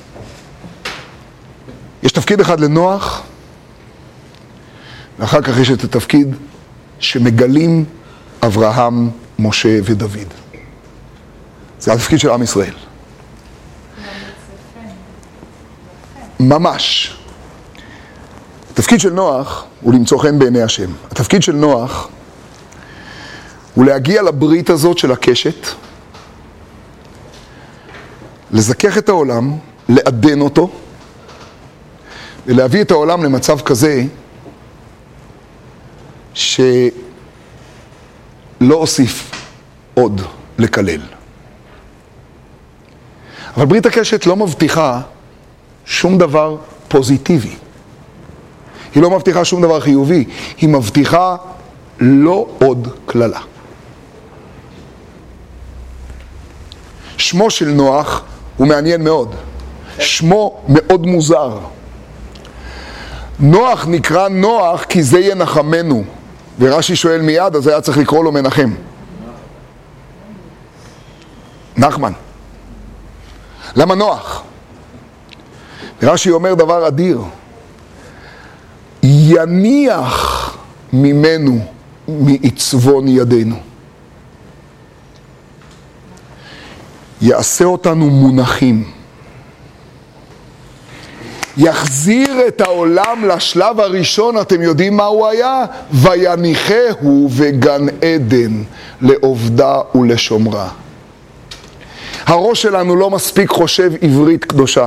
יש 2.02 2.12
תפקיד 2.12 2.40
אחד 2.40 2.60
לנוח, 2.60 3.22
ואחר 5.18 5.42
כך 5.42 5.58
יש 5.58 5.70
את 5.70 5.84
התפקיד 5.84 6.36
שמגלים 6.98 7.84
אברהם, 8.42 9.10
משה 9.38 9.78
ודוד. 9.84 10.34
זה 11.80 11.92
התפקיד 11.92 12.18
של 12.18 12.30
עם 12.30 12.42
ישראל. 12.42 12.74
ממש. 16.40 17.16
התפקיד 18.72 19.00
של 19.00 19.12
נוח 19.12 19.64
הוא 19.80 19.94
למצוא 19.94 20.18
חן 20.18 20.38
בעיני 20.38 20.62
השם. 20.62 20.90
התפקיד 21.10 21.42
של 21.42 21.52
נוח 21.52 22.08
הוא 23.74 23.84
להגיע 23.84 24.22
לברית 24.22 24.70
הזאת 24.70 24.98
של 24.98 25.12
הקשת, 25.12 25.66
לזכך 28.50 28.98
את 28.98 29.08
העולם, 29.08 29.52
לעדן 29.88 30.40
אותו, 30.40 30.70
ולהביא 32.46 32.82
את 32.82 32.90
העולם 32.90 33.24
למצב 33.24 33.60
כזה 33.60 34.04
שלא 36.34 36.64
אוסיף 38.70 39.30
עוד 39.94 40.20
לקלל. 40.58 41.00
אבל 43.56 43.66
ברית 43.66 43.86
הקשת 43.86 44.26
לא 44.26 44.36
מבטיחה 44.36 45.00
שום 45.84 46.18
דבר 46.18 46.56
פוזיטיבי. 46.88 47.54
היא 48.94 49.02
לא 49.02 49.10
מבטיחה 49.10 49.44
שום 49.44 49.62
דבר 49.62 49.80
חיובי, 49.80 50.24
היא 50.58 50.68
מבטיחה 50.68 51.36
לא 52.00 52.46
עוד 52.58 52.88
קללה. 53.06 53.40
שמו 57.16 57.50
של 57.50 57.68
נוח 57.68 58.22
הוא 58.56 58.66
מעניין 58.66 59.04
מאוד. 59.04 59.34
שמו 59.98 60.62
מאוד 60.68 61.06
מוזר. 61.06 61.58
נוח 63.42 63.86
נקרא 63.88 64.28
נוח 64.28 64.84
כי 64.84 65.02
זה 65.02 65.20
ינחמנו. 65.20 66.04
ורש"י 66.58 66.96
שואל 66.96 67.20
מיד, 67.20 67.56
אז 67.56 67.66
היה 67.66 67.80
צריך 67.80 67.98
לקרוא 67.98 68.24
לו 68.24 68.32
מנחם. 68.32 68.70
נחמן. 71.76 72.12
למה 73.76 73.94
נוח? 73.94 74.42
רש"י 76.02 76.30
אומר 76.30 76.54
דבר 76.54 76.88
אדיר. 76.88 77.22
יניח 79.02 80.56
ממנו 80.92 81.58
מעצבון 82.08 83.08
ידינו. 83.08 83.56
יעשה 87.22 87.64
אותנו 87.64 88.10
מונחים. 88.10 88.90
יחזיר 91.56 92.48
את 92.48 92.60
העולם 92.60 93.24
לשלב 93.28 93.80
הראשון, 93.80 94.38
אתם 94.40 94.62
יודעים 94.62 94.96
מה 94.96 95.04
הוא 95.04 95.26
היה? 95.26 95.64
ויניחהו 95.92 97.28
בגן 97.38 97.86
עדן 97.88 98.62
לעובדה 99.00 99.80
ולשומרה. 99.94 100.68
הראש 102.26 102.62
שלנו 102.62 102.96
לא 102.96 103.10
מספיק 103.10 103.50
חושב 103.50 103.92
עברית 104.02 104.44
קדושה. 104.44 104.86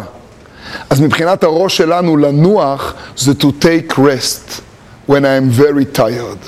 אז 0.89 1.01
מבחינת 1.01 1.43
הראש 1.43 1.77
שלנו 1.77 2.17
לנוח 2.17 2.93
זה 3.17 3.31
to 3.39 3.45
take 3.45 3.93
rest 3.93 4.61
when 5.09 5.21
I 5.21 5.37
am 5.41 5.59
very 5.61 5.97
tired. 5.97 6.47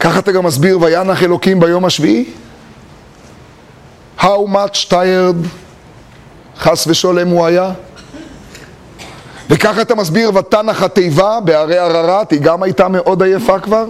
ככה 0.00 0.18
אתה 0.18 0.32
גם 0.32 0.44
מסביר 0.44 0.80
וינח 0.80 1.22
אלוקים 1.22 1.60
ביום 1.60 1.84
השביעי? 1.84 2.24
How 4.20 4.46
much 4.52 4.90
tired 4.90 5.46
חס 6.58 6.86
ושולם 6.86 7.28
הוא 7.28 7.46
היה? 7.46 7.72
וככה 9.50 9.82
אתה 9.82 9.94
מסביר 9.94 10.30
ותנח 10.34 10.82
התיבה 10.82 11.38
בהרי 11.44 11.78
ערערת, 11.78 12.30
היא 12.30 12.40
גם 12.40 12.62
הייתה 12.62 12.88
מאוד 12.88 13.22
עייפה 13.22 13.58
כבר? 13.58 13.84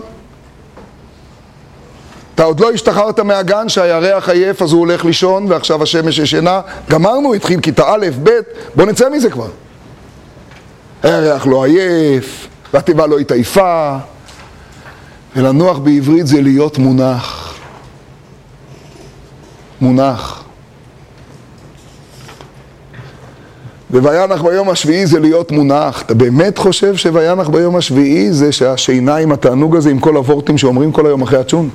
אתה 2.35 2.45
עוד 2.45 2.61
לא 2.61 2.71
השתחררת 2.71 3.21
מהגן 3.21 3.69
שהירח 3.69 4.29
עייף 4.29 4.63
אז 4.63 4.73
הוא 4.73 4.81
הולך 4.81 5.05
לישון 5.05 5.47
ועכשיו 5.49 5.83
השמש 5.83 6.19
ישנה. 6.19 6.61
גמרנו, 6.91 7.35
התחיל 7.35 7.61
כיתה 7.61 7.85
א', 7.87 8.07
ב', 8.23 8.31
בוא 8.75 8.85
נצא 8.85 9.09
מזה 9.09 9.31
כבר. 9.31 9.49
הירח 11.03 11.47
לא 11.47 11.65
עייף, 11.65 12.49
והתיבה 12.75 13.07
לא 13.07 13.19
התעייפה 13.19 13.97
ולנוח 15.37 15.79
בעברית 15.79 16.27
זה 16.27 16.43
להיות 16.43 16.79
מונח. 16.79 17.55
מונח 19.81 20.46
ווינח 23.91 24.43
ביום 24.43 24.71
השביעי 24.71 25.07
זה 25.07 25.21
להיות 25.21 25.53
מונח. 25.53 26.03
אתה 26.03 26.15
באמת 26.15 26.59
חושב 26.59 26.97
שוינח 26.97 27.49
ביום 27.49 27.77
השביעי 27.77 28.33
זה 28.33 28.53
שהשינה 28.53 29.17
עם 29.17 29.33
התענוג 29.33 29.77
הזה 29.77 29.91
עם 29.91 29.99
כל 29.99 30.17
הוורטים 30.17 30.59
שאומרים 30.59 30.93
כל 30.93 31.07
היום 31.07 31.23
אחרי 31.23 31.39
הצ'ונט? 31.39 31.73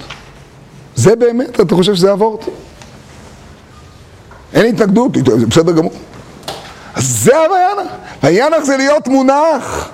זה 0.96 1.16
באמת? 1.16 1.60
אתה 1.60 1.76
חושב 1.76 1.96
שזה 1.96 2.12
הוורט? 2.12 2.46
אין 4.54 4.66
התנגדות, 4.66 5.12
זה 5.40 5.46
בסדר 5.46 5.72
גמור. 5.72 5.92
אז 6.96 7.04
זה 7.24 7.38
הוינח. 7.38 7.92
וינח 8.24 8.64
זה 8.64 8.78
להיות 8.78 9.08
מונח. 9.08 9.90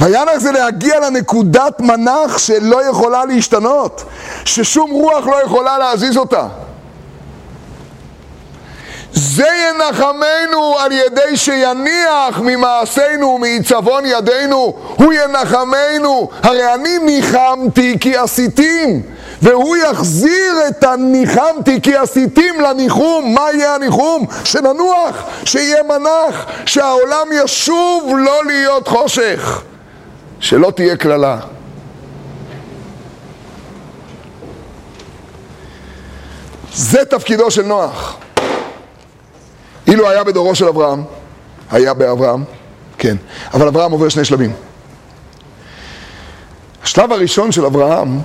וינח 0.00 0.38
זה 0.38 0.52
להגיע 0.52 1.00
לנקודת 1.00 1.80
מנח 1.80 2.38
שלא 2.38 2.90
יכולה 2.90 3.24
להשתנות, 3.24 4.04
ששום 4.44 4.90
רוח 4.90 5.26
לא 5.26 5.42
יכולה 5.44 5.78
להזיז 5.78 6.16
אותה. 6.16 6.46
זה 9.12 9.46
ינחמנו 9.68 10.78
על 10.78 10.92
ידי 10.92 11.36
שיניח 11.36 12.40
ממעשינו 12.40 13.26
ומעיצבון 13.26 14.04
ידינו, 14.06 14.74
הוא 14.96 15.12
ינחמנו, 15.12 16.30
הרי 16.42 16.74
אני 16.74 16.98
ניחמתי 16.98 17.96
כי 18.00 18.16
עשיתים, 18.16 19.02
והוא 19.42 19.76
יחזיר 19.76 20.54
את 20.68 20.84
הניחמתי 20.84 21.80
כי 21.80 21.96
עשיתים 21.96 22.60
לניחום, 22.60 23.34
מה 23.34 23.46
יהיה 23.52 23.74
הניחום? 23.74 24.26
שננוח, 24.44 25.24
שיהיה 25.44 25.82
מנח, 25.82 26.46
שהעולם 26.66 27.26
ישוב 27.32 28.14
לא 28.18 28.44
להיות 28.46 28.88
חושך, 28.88 29.62
שלא 30.40 30.72
תהיה 30.76 30.96
קללה. 30.96 31.38
זה 36.74 37.04
תפקידו 37.04 37.50
של 37.50 37.62
נוח. 37.62 38.18
אילו 39.88 40.08
היה 40.10 40.24
בדורו 40.24 40.54
של 40.54 40.68
אברהם, 40.68 41.04
היה 41.70 41.94
באברהם, 41.94 42.44
כן, 42.98 43.16
אבל 43.54 43.68
אברהם 43.68 43.92
עובר 43.92 44.08
שני 44.08 44.24
שלבים. 44.24 44.52
השלב 46.82 47.12
הראשון 47.12 47.52
של 47.52 47.64
אברהם 47.64 48.20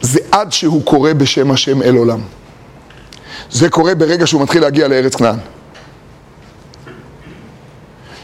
זה 0.00 0.20
עד 0.32 0.52
שהוא 0.52 0.84
קורא 0.84 1.12
בשם 1.12 1.50
השם 1.50 1.82
אל 1.82 1.94
עולם. 1.94 2.20
זה 3.50 3.68
קורה 3.70 3.94
ברגע 3.94 4.26
שהוא 4.26 4.42
מתחיל 4.42 4.62
להגיע 4.62 4.88
לארץ 4.88 5.16
כנען. 5.16 5.38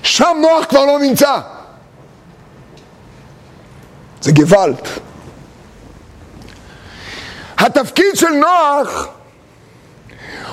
שם 0.02 0.36
נוח 0.40 0.64
כבר 0.68 0.84
לא 0.84 0.98
נמצא. 0.98 1.38
זה 4.20 4.32
גוואלד. 4.32 4.88
התפקיד 7.58 8.14
של 8.14 8.28
נוח 8.28 9.08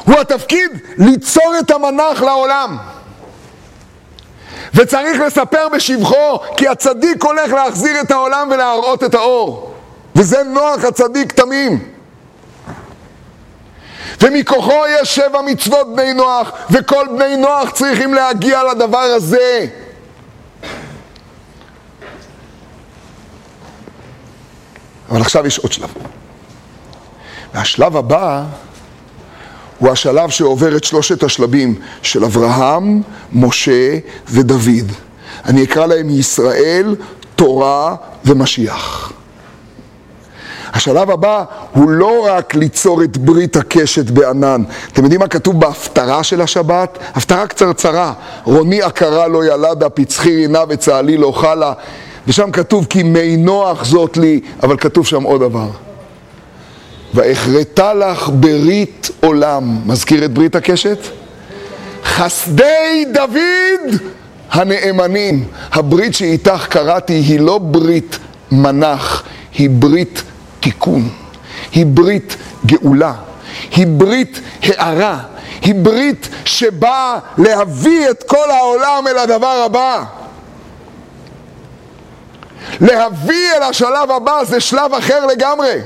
הוא 0.06 0.20
התפקיד 0.20 0.72
ליצור 0.98 1.56
את 1.60 1.72
המנח 1.72 2.22
לעולם. 2.22 2.78
וצריך 4.74 5.20
לספר 5.20 5.68
בשבחו, 5.70 6.40
כי 6.58 6.68
הצדיק 6.68 7.24
הולך 7.24 7.54
להחזיר 7.54 8.02
את 8.02 8.12
העולם 8.12 8.48
ולהראות 8.52 9.04
את 9.04 9.14
האור. 9.14 9.74
וזה 10.16 10.44
נוח 10.44 10.84
הצדיק 10.84 11.32
תמים. 11.32 11.92
ומכוחו 14.22 14.82
יש 15.02 15.16
שבע 15.16 15.42
מצוות 15.42 15.96
בני 15.96 16.14
נוח, 16.14 16.52
וכל 16.70 17.08
בני 17.18 17.38
נוח 17.38 17.70
צריכים 17.70 18.14
להגיע 18.14 18.64
לדבר 18.64 18.98
הזה. 18.98 19.66
אבל 25.10 25.22
עכשיו 25.22 25.48
יש 25.48 25.60
עוד 25.60 25.72
שלב. 25.72 25.94
והשלב 27.54 27.98
הבא 27.98 28.44
הוא 29.80 29.90
השלב 29.90 30.30
שעובר 30.30 30.78
את 30.78 30.84
שלושת 30.84 31.24
השלבים 31.24 31.76
של 32.02 32.26
אברהם, 32.26 33.02
משה 33.34 33.98
ודוד. 34.30 34.92
אני 35.46 35.64
אקרא 35.64 35.86
להם 35.86 36.10
ישראל, 36.10 36.96
תורה 37.36 37.96
ומשיח. 38.26 39.14
השלב 40.74 41.12
הבא 41.12 41.44
הוא 41.72 41.90
לא 41.90 42.26
רק 42.26 42.56
ליצור 42.56 43.04
את 43.04 43.18
ברית 43.18 43.56
הקשת 43.56 44.10
בענן. 44.10 44.64
אתם 44.94 45.04
יודעים 45.04 45.20
מה 45.20 45.28
כתוב 45.28 45.60
בהפטרה 45.60 46.24
של 46.24 46.42
השבת? 46.42 46.98
הפטרה 47.16 47.48
קצרצרה. 47.48 48.14
רוני 48.44 48.82
עקרה 48.82 49.28
לא 49.28 49.46
ילדה, 49.46 49.90
פצחי 49.90 50.36
רינה 50.36 50.60
וצהלי 50.70 51.18
לא 51.18 51.32
חלה. 51.32 51.74
ושם 52.28 52.52
כתוב 52.52 52.86
כי 52.90 53.04
מי 53.04 53.38
נוח 53.38 53.86
זאת 53.86 54.18
לי, 54.18 54.40
אבל 54.64 54.78
כתוב 54.78 55.08
שם 55.08 55.24
עוד 55.24 55.42
דבר. 55.42 55.68
ואכרתה 57.16 57.94
לך 57.94 58.30
ברית 58.34 59.10
עולם. 59.22 59.78
מזכיר 59.86 60.26
את 60.26 60.32
ברית 60.32 60.56
הקשת? 60.56 60.98
חסדי 62.04 63.06
דוד 63.14 63.96
הנאמנים. 64.52 65.44
הברית 65.72 66.16
שאיתך 66.16 66.68
קראתי 66.70 67.14
היא 67.14 67.40
לא 67.40 67.58
ברית 67.58 68.20
מנח, 68.52 69.24
היא 69.54 69.70
ברית 69.70 70.24
תיקון. 70.60 71.10
היא 71.72 71.86
ברית 71.86 72.38
גאולה. 72.66 73.14
היא 73.72 73.88
ברית 73.88 74.40
הארה. 74.64 75.20
היא 75.62 75.76
ברית 75.76 76.30
שבאה 76.46 77.20
להביא 77.38 78.10
את 78.10 78.24
כל 78.24 78.52
העולם 78.52 79.08
אל 79.08 79.18
הדבר 79.18 79.64
הבא. 79.66 80.04
להביא 82.82 83.52
אל 83.56 83.64
השלב 83.64 84.12
הבא 84.12 84.44
זה 84.44 84.60
שלב 84.60 84.94
אחר 84.94 85.26
לגמרי. 85.26 85.82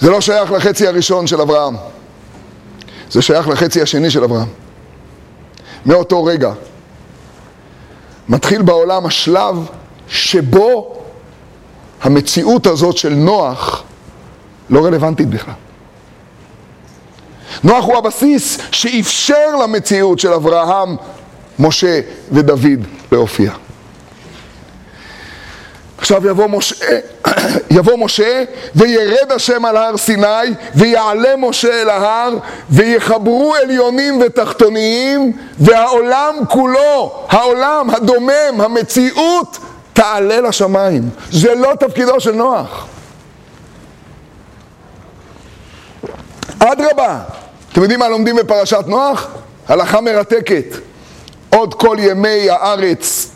זה 0.00 0.10
לא 0.10 0.20
שייך 0.20 0.52
לחצי 0.52 0.86
הראשון 0.86 1.26
של 1.26 1.40
אברהם, 1.40 1.76
זה 3.10 3.22
שייך 3.22 3.48
לחצי 3.48 3.82
השני 3.82 4.10
של 4.10 4.24
אברהם. 4.24 4.48
מאותו 5.86 6.24
רגע 6.24 6.52
מתחיל 8.28 8.62
בעולם 8.62 9.06
השלב 9.06 9.56
שבו 10.08 10.96
המציאות 12.02 12.66
הזאת 12.66 12.96
של 12.96 13.14
נוח 13.14 13.82
לא 14.70 14.84
רלוונטית 14.84 15.28
בכלל. 15.28 15.54
נוח 17.64 17.84
הוא 17.84 17.96
הבסיס 17.96 18.58
שאפשר 18.72 19.56
למציאות 19.62 20.18
של 20.18 20.32
אברהם, 20.32 20.96
משה 21.58 22.00
ודוד 22.32 22.80
להופיע. 23.12 23.52
עכשיו 26.00 26.26
יבוא 26.26 26.46
משה, 26.48 26.98
יבוא 27.76 27.98
משה 27.98 28.44
וירד 28.74 29.32
השם 29.32 29.64
על 29.64 29.76
הר 29.76 29.96
סיני 29.96 30.54
ויעלה 30.74 31.36
משה 31.36 31.82
אל 31.82 31.90
ההר 31.90 32.34
ויחברו 32.70 33.54
עליונים 33.54 34.20
ותחתוניים 34.26 35.32
והעולם 35.58 36.34
כולו, 36.48 37.26
העולם 37.28 37.90
הדומם, 37.90 38.60
המציאות 38.60 39.58
תעלה 39.92 40.40
לשמיים. 40.40 41.10
זה 41.30 41.54
לא 41.54 41.72
תפקידו 41.80 42.20
של 42.20 42.32
נוח. 42.32 42.86
אדרבה, 46.58 47.20
אתם 47.72 47.82
יודעים 47.82 48.00
מה 48.00 48.08
לומדים 48.08 48.36
בפרשת 48.36 48.84
נוח? 48.86 49.28
הלכה 49.68 50.00
מרתקת. 50.00 50.76
עוד 51.50 51.74
כל 51.74 51.96
ימי 52.00 52.50
הארץ 52.50 53.30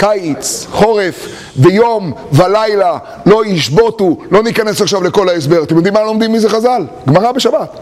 קיץ, 0.00 0.66
חורף, 0.70 1.28
ויום 1.56 2.12
ולילה 2.32 2.98
לא 3.26 3.46
ישבותו, 3.46 4.16
לא 4.30 4.42
ניכנס 4.42 4.82
עכשיו 4.82 5.02
לכל 5.02 5.28
ההסבר. 5.28 5.62
אתם 5.62 5.76
יודעים 5.76 5.94
מה 5.94 6.02
לומדים 6.02 6.32
מזה 6.32 6.48
חז"ל? 6.48 6.86
גמרא 7.08 7.32
בשבת. 7.32 7.78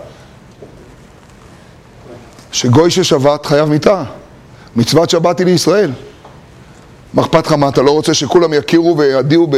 שגוי 2.53 2.91
ששבת 2.91 3.47
חייב 3.47 3.69
מיתה. 3.69 4.03
מצוות 4.77 5.11
שבת 5.11 5.39
היא 5.39 5.47
לישראל. 5.47 5.91
מה 7.15 7.23
אכפת 7.23 7.47
לך 7.47 7.53
מה, 7.53 7.69
אתה 7.69 7.83
לא 7.83 7.91
רוצה 7.91 8.15
שכולם 8.15 8.53
יכירו 8.53 8.99
וידיעו 8.99 9.47
ב... 9.51 9.57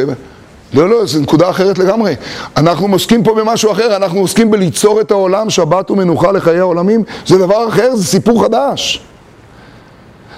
לא, 0.72 0.88
לא, 0.88 1.06
זו 1.06 1.20
נקודה 1.20 1.50
אחרת 1.50 1.78
לגמרי. 1.78 2.14
אנחנו 2.56 2.92
עוסקים 2.92 3.22
פה 3.22 3.34
במשהו 3.34 3.72
אחר, 3.72 3.96
אנחנו 3.96 4.20
עוסקים 4.20 4.50
בליצור 4.50 5.00
את 5.00 5.10
העולם, 5.10 5.50
שבת 5.50 5.90
ומנוחה 5.90 6.32
לחיי 6.32 6.58
העולמים. 6.58 7.04
זה 7.26 7.38
דבר 7.38 7.68
אחר, 7.68 7.96
זה 7.96 8.04
סיפור 8.04 8.42
חדש. 8.42 9.00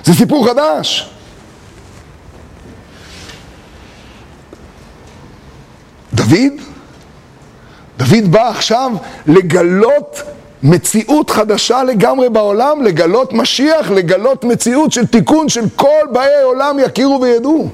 זה 0.04 0.14
סיפור 0.14 0.46
חדש. 0.46 1.12
דוד, 6.14 6.52
דוד 7.96 8.30
בא 8.30 8.48
עכשיו 8.48 8.90
לגלות 9.26 10.22
מציאות 10.62 11.30
חדשה 11.30 11.82
לגמרי 11.82 12.28
בעולם, 12.28 12.82
לגלות 12.82 13.32
משיח, 13.32 13.90
לגלות 13.90 14.44
מציאות 14.44 14.92
של 14.92 15.06
תיקון 15.06 15.48
של 15.48 15.64
כל 15.76 16.06
באי 16.12 16.42
עולם 16.42 16.76
יכירו 16.78 17.20
וידעו. 17.22 17.68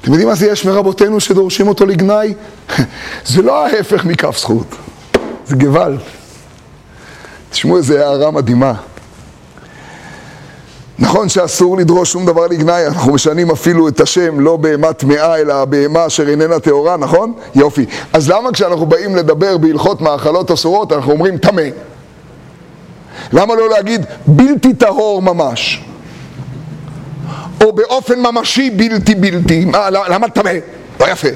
אתם 0.00 0.10
יודעים 0.10 0.28
מה 0.28 0.34
זה 0.34 0.46
יש 0.46 0.64
מרבותינו 0.64 1.20
שדורשים 1.20 1.68
אותו 1.68 1.86
לגנאי? 1.86 2.34
זה 3.26 3.42
לא 3.42 3.66
ההפך 3.66 4.04
מכף 4.04 4.38
זכות, 4.38 4.66
זה 5.46 5.56
גוואלד. 5.56 5.98
תשמעו 7.50 7.76
איזה 7.76 8.06
הערה 8.06 8.30
מדהימה. 8.30 8.74
נכון 10.98 11.28
שאסור 11.28 11.76
לדרוש 11.76 12.12
שום 12.12 12.26
דבר 12.26 12.46
לגנאי, 12.46 12.86
אנחנו 12.86 13.14
משנים 13.14 13.50
אפילו 13.50 13.88
את 13.88 14.00
השם, 14.00 14.40
לא 14.40 14.56
בהמה 14.56 14.92
טמאה, 14.92 15.36
אלא 15.36 15.64
בהמה 15.64 16.06
אשר 16.06 16.28
איננה 16.28 16.58
טהורה, 16.58 16.96
נכון? 16.96 17.32
יופי. 17.54 17.86
אז 18.12 18.30
למה 18.30 18.52
כשאנחנו 18.52 18.86
באים 18.86 19.16
לדבר 19.16 19.58
בהלכות 19.58 20.00
מאכלות 20.00 20.50
אסורות, 20.50 20.92
אנחנו 20.92 21.12
אומרים 21.12 21.38
טמא? 21.38 21.62
למה 23.32 23.54
לא 23.54 23.68
להגיד 23.70 24.06
בלתי 24.26 24.74
טהור 24.74 25.22
ממש? 25.22 25.84
או 27.64 27.72
באופן 27.72 28.20
ממשי 28.20 28.70
בלתי 28.70 29.14
בלתי? 29.14 29.64
מה, 29.64 29.90
למה 29.90 30.28
טמא? 30.28 30.52
לא 31.00 31.06
יפה. 31.10 31.28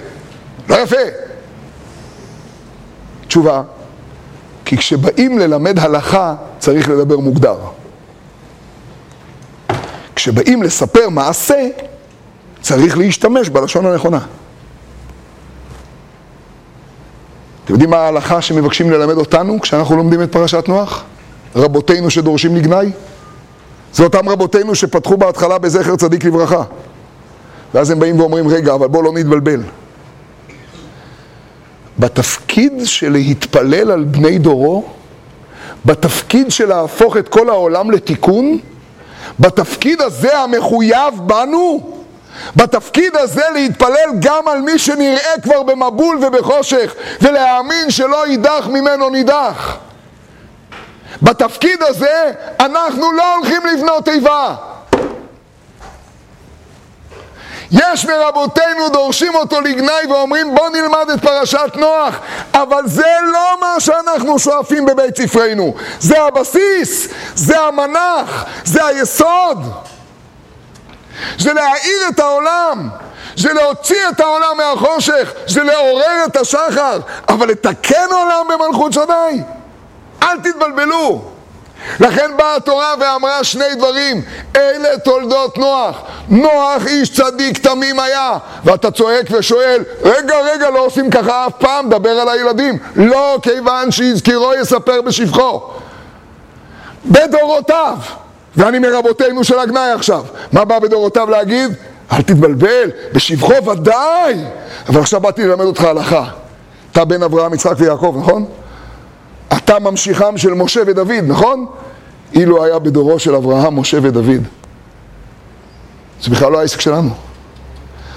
לא 0.69 0.75
יפה. 0.75 0.97
תשובה, 3.27 3.63
כי 4.65 4.77
כשבאים 4.77 5.39
ללמד 5.39 5.79
הלכה 5.79 6.35
צריך 6.59 6.89
לדבר 6.89 7.19
מוגדר. 7.19 7.57
כשבאים 10.19 10.63
לספר 10.63 11.09
מעשה, 11.09 11.69
צריך 12.61 12.99
להשתמש 12.99 13.49
בלשון 13.49 13.87
הנכונה. 13.87 14.19
אתם 17.65 17.73
יודעים 17.73 17.91
מה 17.91 17.97
ההלכה 17.97 18.43
שמבקשים 18.43 18.91
ללמד 18.91 19.15
אותנו 19.15 19.61
כשאנחנו 19.61 19.97
לומדים 19.97 20.23
את 20.23 20.33
פרשת 20.33 20.65
נוח? 20.69 21.05
רבותינו 21.57 22.11
שדורשים 22.11 22.57
לגנאי? 22.57 22.91
זה 23.93 24.05
אותם 24.05 24.29
רבותינו 24.29 24.75
שפתחו 24.75 25.17
בהתחלה 25.17 25.59
בזכר 25.59 25.97
צדיק 25.97 26.25
לברכה. 26.25 26.63
ואז 27.75 27.91
הם 27.91 27.99
באים 27.99 28.21
ואומרים, 28.21 28.49
רגע, 28.49 28.75
אבל 28.75 28.89
בואו 28.89 29.03
לא 29.03 29.13
נתבלבל. 29.13 29.63
בתפקיד 31.99 32.73
של 32.85 33.13
להתפלל 33.13 33.91
על 33.91 34.05
בני 34.05 34.39
דורו, 34.39 34.85
בתפקיד 35.85 36.51
של 36.51 36.69
להפוך 36.69 37.17
את 37.17 37.29
כל 37.29 37.49
העולם 37.49 37.91
לתיקון, 37.91 38.59
בתפקיד 39.41 40.01
הזה 40.03 40.39
המחויב 40.39 41.15
בנו, 41.17 41.99
בתפקיד 42.57 43.17
הזה 43.17 43.43
להתפלל 43.55 44.11
גם 44.19 44.49
על 44.49 44.61
מי 44.61 44.79
שנראה 44.79 45.41
כבר 45.43 45.63
במבול 45.63 46.25
ובחושך, 46.25 46.95
ולהאמין 47.23 47.91
שלא 47.91 48.27
יידח 48.27 48.67
ממנו 48.69 49.11
נידח. 49.11 49.77
בתפקיד 51.23 51.83
הזה 51.83 52.33
אנחנו 52.61 53.13
לא 53.13 53.35
הולכים 53.35 53.63
לבנות 53.67 54.09
איבה. 54.09 54.55
יש 57.71 58.05
מרבותינו 58.07 58.89
דורשים 58.89 59.35
אותו 59.35 59.61
לגנאי 59.61 60.07
ואומרים 60.11 60.55
בוא 60.55 60.69
נלמד 60.69 61.11
את 61.15 61.23
פרשת 61.23 61.73
נוח. 61.75 62.15
אבל 62.55 62.83
זה 62.87 63.13
לא 63.33 63.57
מה 63.61 63.81
שאנחנו 63.81 64.39
שואפים 64.39 64.87
בבית 64.87 65.17
ספרנו. 65.17 65.75
זה 66.01 66.23
הבסיס, 66.23 67.09
זה 67.35 67.61
המנח, 67.61 68.45
זה 68.65 68.87
היסוד. 68.87 69.59
זה 71.39 71.53
להאיר 71.53 72.09
את 72.09 72.21
העולם 72.21 72.89
זה 73.37 73.53
להוציא 73.53 74.09
את 74.09 74.21
העולם 74.21 74.57
מהחושך 74.57 75.33
זה 75.47 75.63
לעורר 75.63 76.25
את 76.27 76.37
השחר. 76.37 76.99
אבל 77.29 77.49
לתקן 77.49 78.07
עולם 78.11 78.47
במלכות 78.49 78.93
שדי? 78.93 79.43
אל 80.23 80.41
תתבלבלו 80.41 81.25
לכן 82.01 82.31
באה 82.37 82.57
התורה 82.57 82.95
ואמרה 83.01 83.45
שני 83.45 83.75
דברים, 83.77 84.23
אלה 84.57 84.99
תולדות 85.05 85.59
נוח. 85.59 86.03
נוח 86.29 86.87
איש 86.87 87.11
צדיק 87.11 87.59
תמים 87.59 88.01
היה. 88.01 88.39
ואתה 88.65 88.91
צועק 88.91 89.27
ושואל, 89.31 89.83
רגע, 90.03 90.35
רגע, 90.53 90.71
לא 90.71 90.87
עושים 90.87 91.11
ככה 91.11 91.47
אף 91.47 91.53
פעם, 91.59 91.89
דבר 91.89 92.11
על 92.11 92.29
הילדים. 92.29 92.79
לא, 92.97 93.39
כיוון 93.43 93.91
שיזכירו 93.91 94.55
יספר 94.55 95.03
בשבחו. 95.03 95.61
בדורותיו. 97.07 97.97
ואני 98.57 98.79
מרבותינו 98.79 99.45
של 99.45 99.59
הגנאי 99.59 99.91
עכשיו. 99.91 100.25
מה 100.53 100.65
בא 100.65 100.79
בדורותיו 100.79 101.31
להגיד? 101.31 101.71
אל 102.13 102.23
תתבלבל, 102.23 102.91
בשבחו 103.13 103.65
ודאי. 103.67 104.35
אבל 104.89 105.01
עכשיו 105.01 105.21
באתי 105.21 105.45
ללמד 105.45 105.65
אותך 105.65 105.85
הלכה. 105.85 106.25
אתה 106.93 107.05
בן 107.05 107.23
אברהם, 107.23 107.55
יצחק 107.55 107.75
ויעקב, 107.77 108.17
נכון? 108.19 108.45
אתה 109.57 109.79
ממשיכם 109.79 110.37
של 110.37 110.55
משה 110.55 110.81
ודוד, 110.87 111.25
נכון? 111.27 111.67
אילו 112.35 112.65
היה 112.65 112.79
בדורו 112.79 113.19
של 113.19 113.35
אברהם, 113.35 113.81
משה 113.81 113.99
ודוד. 114.03 114.43
זה 116.23 116.31
בכלל 116.31 116.53
לא 116.53 116.61
העסק 116.61 116.81
שלנו. 116.81 117.11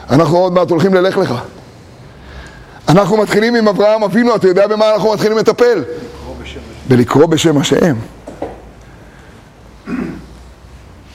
אנחנו 0.09 0.37
עוד 0.37 0.53
מעט 0.53 0.69
הולכים 0.69 0.93
ללך 0.93 1.17
לך. 1.17 1.33
אנחנו 2.89 3.17
מתחילים 3.17 3.55
עם 3.55 3.67
אברהם 3.67 4.03
אבינו, 4.03 4.35
אתה 4.35 4.47
יודע 4.47 4.67
במה 4.67 4.93
אנחנו 4.93 5.13
מתחילים 5.13 5.37
לטפל? 5.37 5.83
בלקרוא 6.87 7.25
בשם 7.25 7.57
השם. 7.57 7.95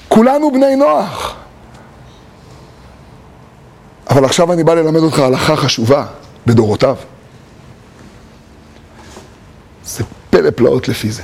כולנו 0.08 0.50
בני 0.50 0.76
נוח. 0.76 1.34
אבל 4.10 4.24
עכשיו 4.24 4.52
אני 4.52 4.64
בא 4.64 4.74
ללמד 4.74 5.00
אותך 5.00 5.18
הלכה 5.18 5.56
חשובה 5.56 6.06
בדורותיו. 6.46 6.96
זה 9.86 10.04
פלא 10.30 10.50
פלאות 10.50 10.88
לפי 10.88 11.10
זה. 11.10 11.22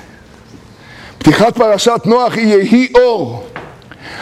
פתיחת 1.19 1.57
פרשת 1.57 2.01
נוח 2.05 2.33
היא 2.33 2.47
יהי 2.47 2.89
אור. 2.95 3.47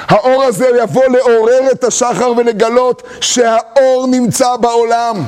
האור 0.09 0.43
הזה 0.43 0.66
יבוא 0.82 1.05
לעורר 1.05 1.72
את 1.72 1.84
השחר 1.84 2.32
ולגלות 2.36 3.03
שהאור 3.20 4.07
נמצא 4.11 4.57
בעולם. 4.57 5.24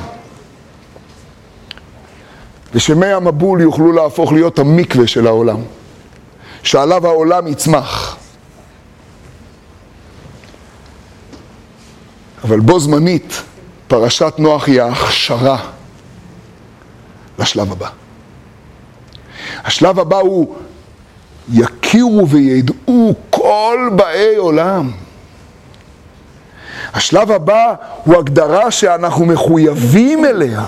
ושמי 2.75 3.07
המבול 3.07 3.61
יוכלו 3.61 3.93
להפוך 3.93 4.33
להיות 4.33 4.59
המקווה 4.59 5.07
של 5.07 5.27
העולם, 5.27 5.61
שעליו 6.63 7.07
העולם 7.07 7.47
יצמח. 7.47 8.17
אבל 12.45 12.61
בו 12.61 12.81
זמנית, 12.81 13.43
פרשת 13.89 14.35
נוח 14.39 14.69
היא 14.69 14.83
ההכשרה 14.83 15.71
לשלב 17.39 17.73
הבא. 17.73 18.02
השלב 19.65 19.99
הבא 19.99 20.17
הוא 20.17 20.55
יכירו 21.53 22.29
וידעו 22.29 23.15
כל 23.31 23.91
באי 23.97 24.37
עולם. 24.37 24.91
השלב 26.95 27.31
הבא 27.31 27.75
הוא 28.05 28.17
הגדרה 28.17 28.71
שאנחנו 28.71 29.27
מחויבים 29.27 30.25
אליה. 30.25 30.65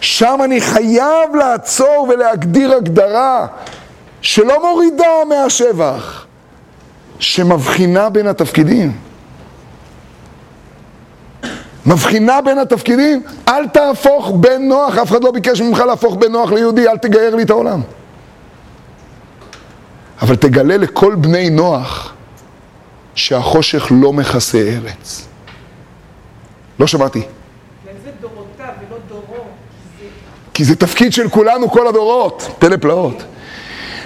שם 0.00 0.40
אני 0.44 0.60
חייב 0.60 1.36
לעצור 1.38 2.08
ולהגדיר 2.10 2.72
הגדרה 2.72 3.46
שלא 4.22 4.62
מורידה 4.70 5.24
מהשבח, 5.28 6.26
שמבחינה 7.18 8.10
בין 8.10 8.26
התפקידים. 8.26 9.05
מבחינה 11.86 12.40
בין 12.40 12.58
התפקידים, 12.58 13.22
אל 13.48 13.68
תהפוך 13.68 14.30
בן 14.30 14.62
נוח, 14.62 14.98
אף 14.98 15.10
אחד 15.10 15.24
לא 15.24 15.30
ביקש 15.30 15.60
ממך 15.60 15.78
להפוך 15.78 16.14
בן 16.14 16.32
נוח 16.32 16.52
ליהודי, 16.52 16.88
אל 16.88 16.98
תגייר 16.98 17.34
לי 17.34 17.42
את 17.42 17.50
העולם. 17.50 17.80
אבל 20.22 20.36
תגלה 20.36 20.76
לכל 20.76 21.14
בני 21.14 21.50
נוח 21.50 22.14
שהחושך 23.14 23.86
לא 23.90 24.12
מכסה 24.12 24.58
ארץ. 24.58 25.28
לא 26.78 26.86
שמעתי. 26.86 27.22
כי 30.54 30.64
זה 30.64 30.76
תפקיד 30.76 31.12
של 31.12 31.28
כולנו 31.28 31.70
כל 31.70 31.86
הדורות, 31.86 32.48
פלא 32.58 32.76
פלאות. 32.76 33.22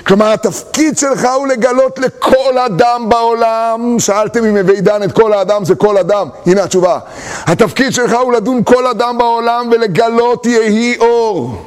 כלומר, 0.07 0.32
התפקיד 0.32 0.98
שלך 0.98 1.28
הוא 1.36 1.46
לגלות 1.46 1.98
לכל 1.98 2.59
אדם 2.59 3.09
בעולם, 3.09 3.96
שאלתם 3.98 4.44
אם 4.44 4.57
הווי 4.57 4.80
דן 4.80 5.03
את 5.03 5.12
כל 5.12 5.32
האדם 5.32 5.64
זה 5.64 5.74
כל 5.74 5.98
אדם, 5.98 6.28
הנה 6.46 6.62
התשובה. 6.62 6.98
התפקיד 7.46 7.92
שלך 7.92 8.12
הוא 8.22 8.32
לדון 8.32 8.62
כל 8.64 8.86
אדם 8.86 9.18
בעולם 9.18 9.68
ולגלות 9.72 10.46
יהי 10.46 10.96
אור. 10.98 11.64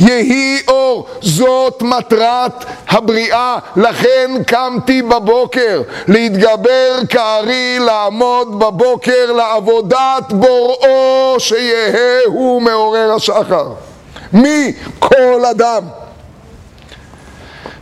יהי 0.00 0.62
אור, 0.68 1.06
זאת 1.20 1.82
מטרת 1.82 2.64
הבריאה, 2.88 3.58
לכן 3.76 4.30
קמתי 4.46 5.02
בבוקר, 5.02 5.82
להתגבר 6.08 6.98
כארי, 7.08 7.78
לעמוד 7.78 8.58
בבוקר 8.58 9.32
לעבודת 9.32 10.32
בוראו, 10.32 11.36
שיהא 11.38 12.20
הוא 12.26 12.62
מעורר 12.62 13.12
השחר. 13.12 13.68
מי? 14.32 14.72
כל 14.98 15.44
אדם. 15.50 15.82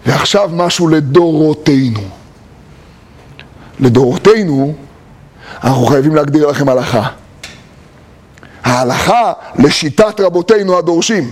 ועכשיו 0.06 0.50
משהו 0.52 0.88
לדורותינו. 0.88 2.00
לדורותינו, 3.80 4.74
אנחנו 5.64 5.86
חייבים 5.86 6.14
להגדיר 6.14 6.46
לכם 6.46 6.68
הלכה. 6.68 7.08
ההלכה 8.64 9.32
לשיטת 9.58 10.20
רבותינו 10.20 10.78
הדורשים. 10.78 11.30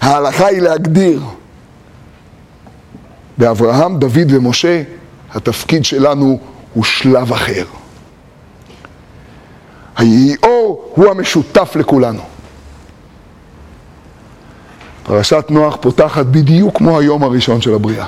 ההלכה 0.00 0.46
היא 0.46 0.60
להגדיר. 0.60 1.22
באברהם, 3.38 3.98
דוד 3.98 4.32
ומשה, 4.32 4.82
התפקיד 5.34 5.84
שלנו 5.84 6.38
הוא 6.74 6.84
שלב 6.84 7.32
אחר. 7.32 7.64
היהי 9.96 10.36
אור 10.42 10.92
הוא 10.94 11.10
המשותף 11.10 11.76
לכולנו. 11.76 12.22
פרשת 15.08 15.44
נוח 15.48 15.76
פותחת 15.80 16.26
בדיוק 16.26 16.76
כמו 16.76 16.98
היום 16.98 17.22
הראשון 17.22 17.60
של 17.60 17.74
הבריאה. 17.74 18.06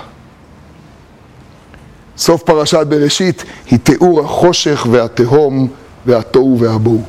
סוף 2.16 2.42
פרשת 2.42 2.86
בראשית 2.88 3.44
היא 3.66 3.78
תיאור 3.78 4.20
החושך 4.20 4.86
והתהום 4.90 5.68
והתוהו 6.06 6.58
והבוהו. 6.60 7.02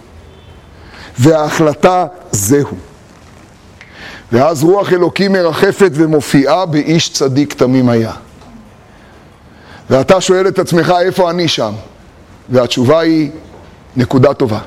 וההחלטה 1.20 2.06
זהו. 2.32 2.68
ואז 4.32 4.64
רוח 4.64 4.94
אלוקים 4.94 5.32
מרחפת 5.32 5.92
ומופיעה 5.94 6.66
באיש 6.66 7.14
צדיק 7.14 7.54
תמים 7.54 7.89
היה. 7.89 8.14
ואתה 9.89 10.22
שואל 10.22 10.48
את 10.48 10.60
עצמך 10.60 10.94
איפה 11.02 11.30
אני 11.30 11.48
שם? 11.48 11.74
והתשובה 12.50 13.00
היא 13.00 13.32
נקודה 13.96 14.34
טובה. 14.34 14.60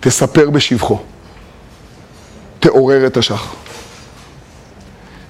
תספר 0.00 0.50
בשבחו. 0.50 0.98
תעורר 2.60 3.06
את 3.06 3.16
השחר. 3.16 3.63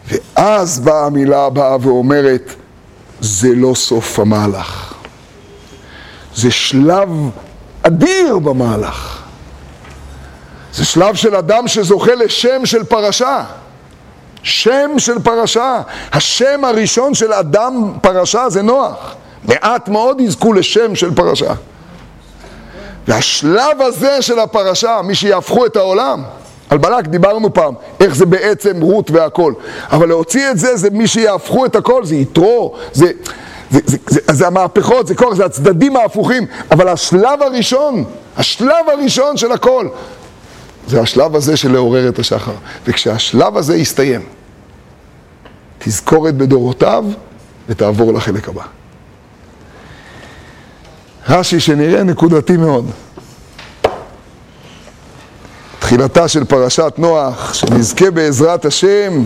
ואז 0.09 0.81
באה 0.81 1.07
המילה 1.07 1.45
הבאה 1.45 1.77
ואומרת, 1.81 2.55
זה 3.21 3.49
לא 3.55 3.75
סוף 3.75 4.19
המהלך. 4.19 4.95
זה 6.35 6.51
שלב 6.51 7.09
אדיר 7.83 8.39
במהלך. 8.39 9.23
זה 10.75 10.85
שלב 10.85 11.15
של 11.15 11.37
אדם 11.37 11.69
שזוכה 11.69 12.15
לשם 12.15 12.67
של 12.67 12.85
פרשה. 12.85 13.45
שם 14.43 14.91
של 14.99 15.19
פרשה. 15.23 15.81
השם 16.13 16.65
הראשון 16.65 17.15
של 17.15 17.33
אדם 17.33 17.93
פרשה 18.03 18.49
זה 18.49 18.63
נוח. 18.63 19.15
מעט 19.45 19.89
מאוד 19.89 20.21
יזכו 20.21 20.53
לשם 20.53 20.95
של 20.95 21.15
פרשה. 21.15 21.55
והשלב 23.09 23.81
הזה 23.81 24.23
של 24.23 24.39
הפרשה, 24.39 25.01
מי 25.05 25.15
שיהפכו 25.15 25.67
את 25.67 25.77
העולם, 25.77 26.23
על 26.75 26.79
בלק 26.79 27.07
דיברנו 27.07 27.55
פעם, 27.55 27.75
איך 28.01 28.15
זה 28.15 28.27
בעצם 28.27 28.81
רות 28.81 29.11
והכל. 29.11 29.53
אבל 29.91 30.09
להוציא 30.09 30.51
את 30.51 30.59
זה, 30.59 30.77
זה 30.77 30.91
מי 30.91 31.07
שיהפכו 31.07 31.67
את 31.67 31.77
הכל, 31.77 32.05
זה 32.05 32.17
יתרו, 32.17 32.75
זה, 32.93 33.07
זה, 33.71 33.81
זה, 33.87 33.97
זה, 34.07 34.21
זה, 34.27 34.35
זה 34.35 34.47
המהפכות, 34.47 35.07
זה 35.07 35.15
כוח, 35.15 35.35
זה 35.35 35.45
הצדדים 35.45 35.97
ההפוכים. 35.97 36.47
אבל 36.71 36.89
השלב 36.89 37.43
הראשון, 37.43 38.05
השלב 38.37 38.89
הראשון 38.93 39.37
של 39.37 39.53
הכל, 39.53 39.89
זה 40.87 41.01
השלב 41.01 41.37
הזה 41.37 41.57
של 41.57 41.73
לעורר 41.73 42.09
את 42.09 42.19
השחר. 42.19 42.55
וכשהשלב 42.87 43.57
הזה 43.57 43.77
יסתיים, 43.77 44.21
תזכורת 45.79 46.35
בדורותיו 46.35 47.05
ותעבור 47.69 48.13
לחלק 48.13 48.49
הבא. 48.49 48.63
רש"י 51.29 51.61
שנראה 51.61 52.03
נקודתי 52.03 52.57
מאוד. 52.57 52.91
תחילתה 55.85 56.29
של 56.29 56.45
פרשת 56.45 56.93
נוח, 56.99 57.55
שנזכה 57.55 58.11
בעזרת 58.11 58.65
השם, 58.65 59.25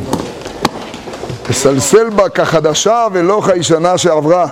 לסלסל 1.51 2.11
בה 2.11 2.29
כחדשה 2.29 3.07
ולא 3.13 3.43
כישנה 3.47 3.99
שעברה. 3.99 4.47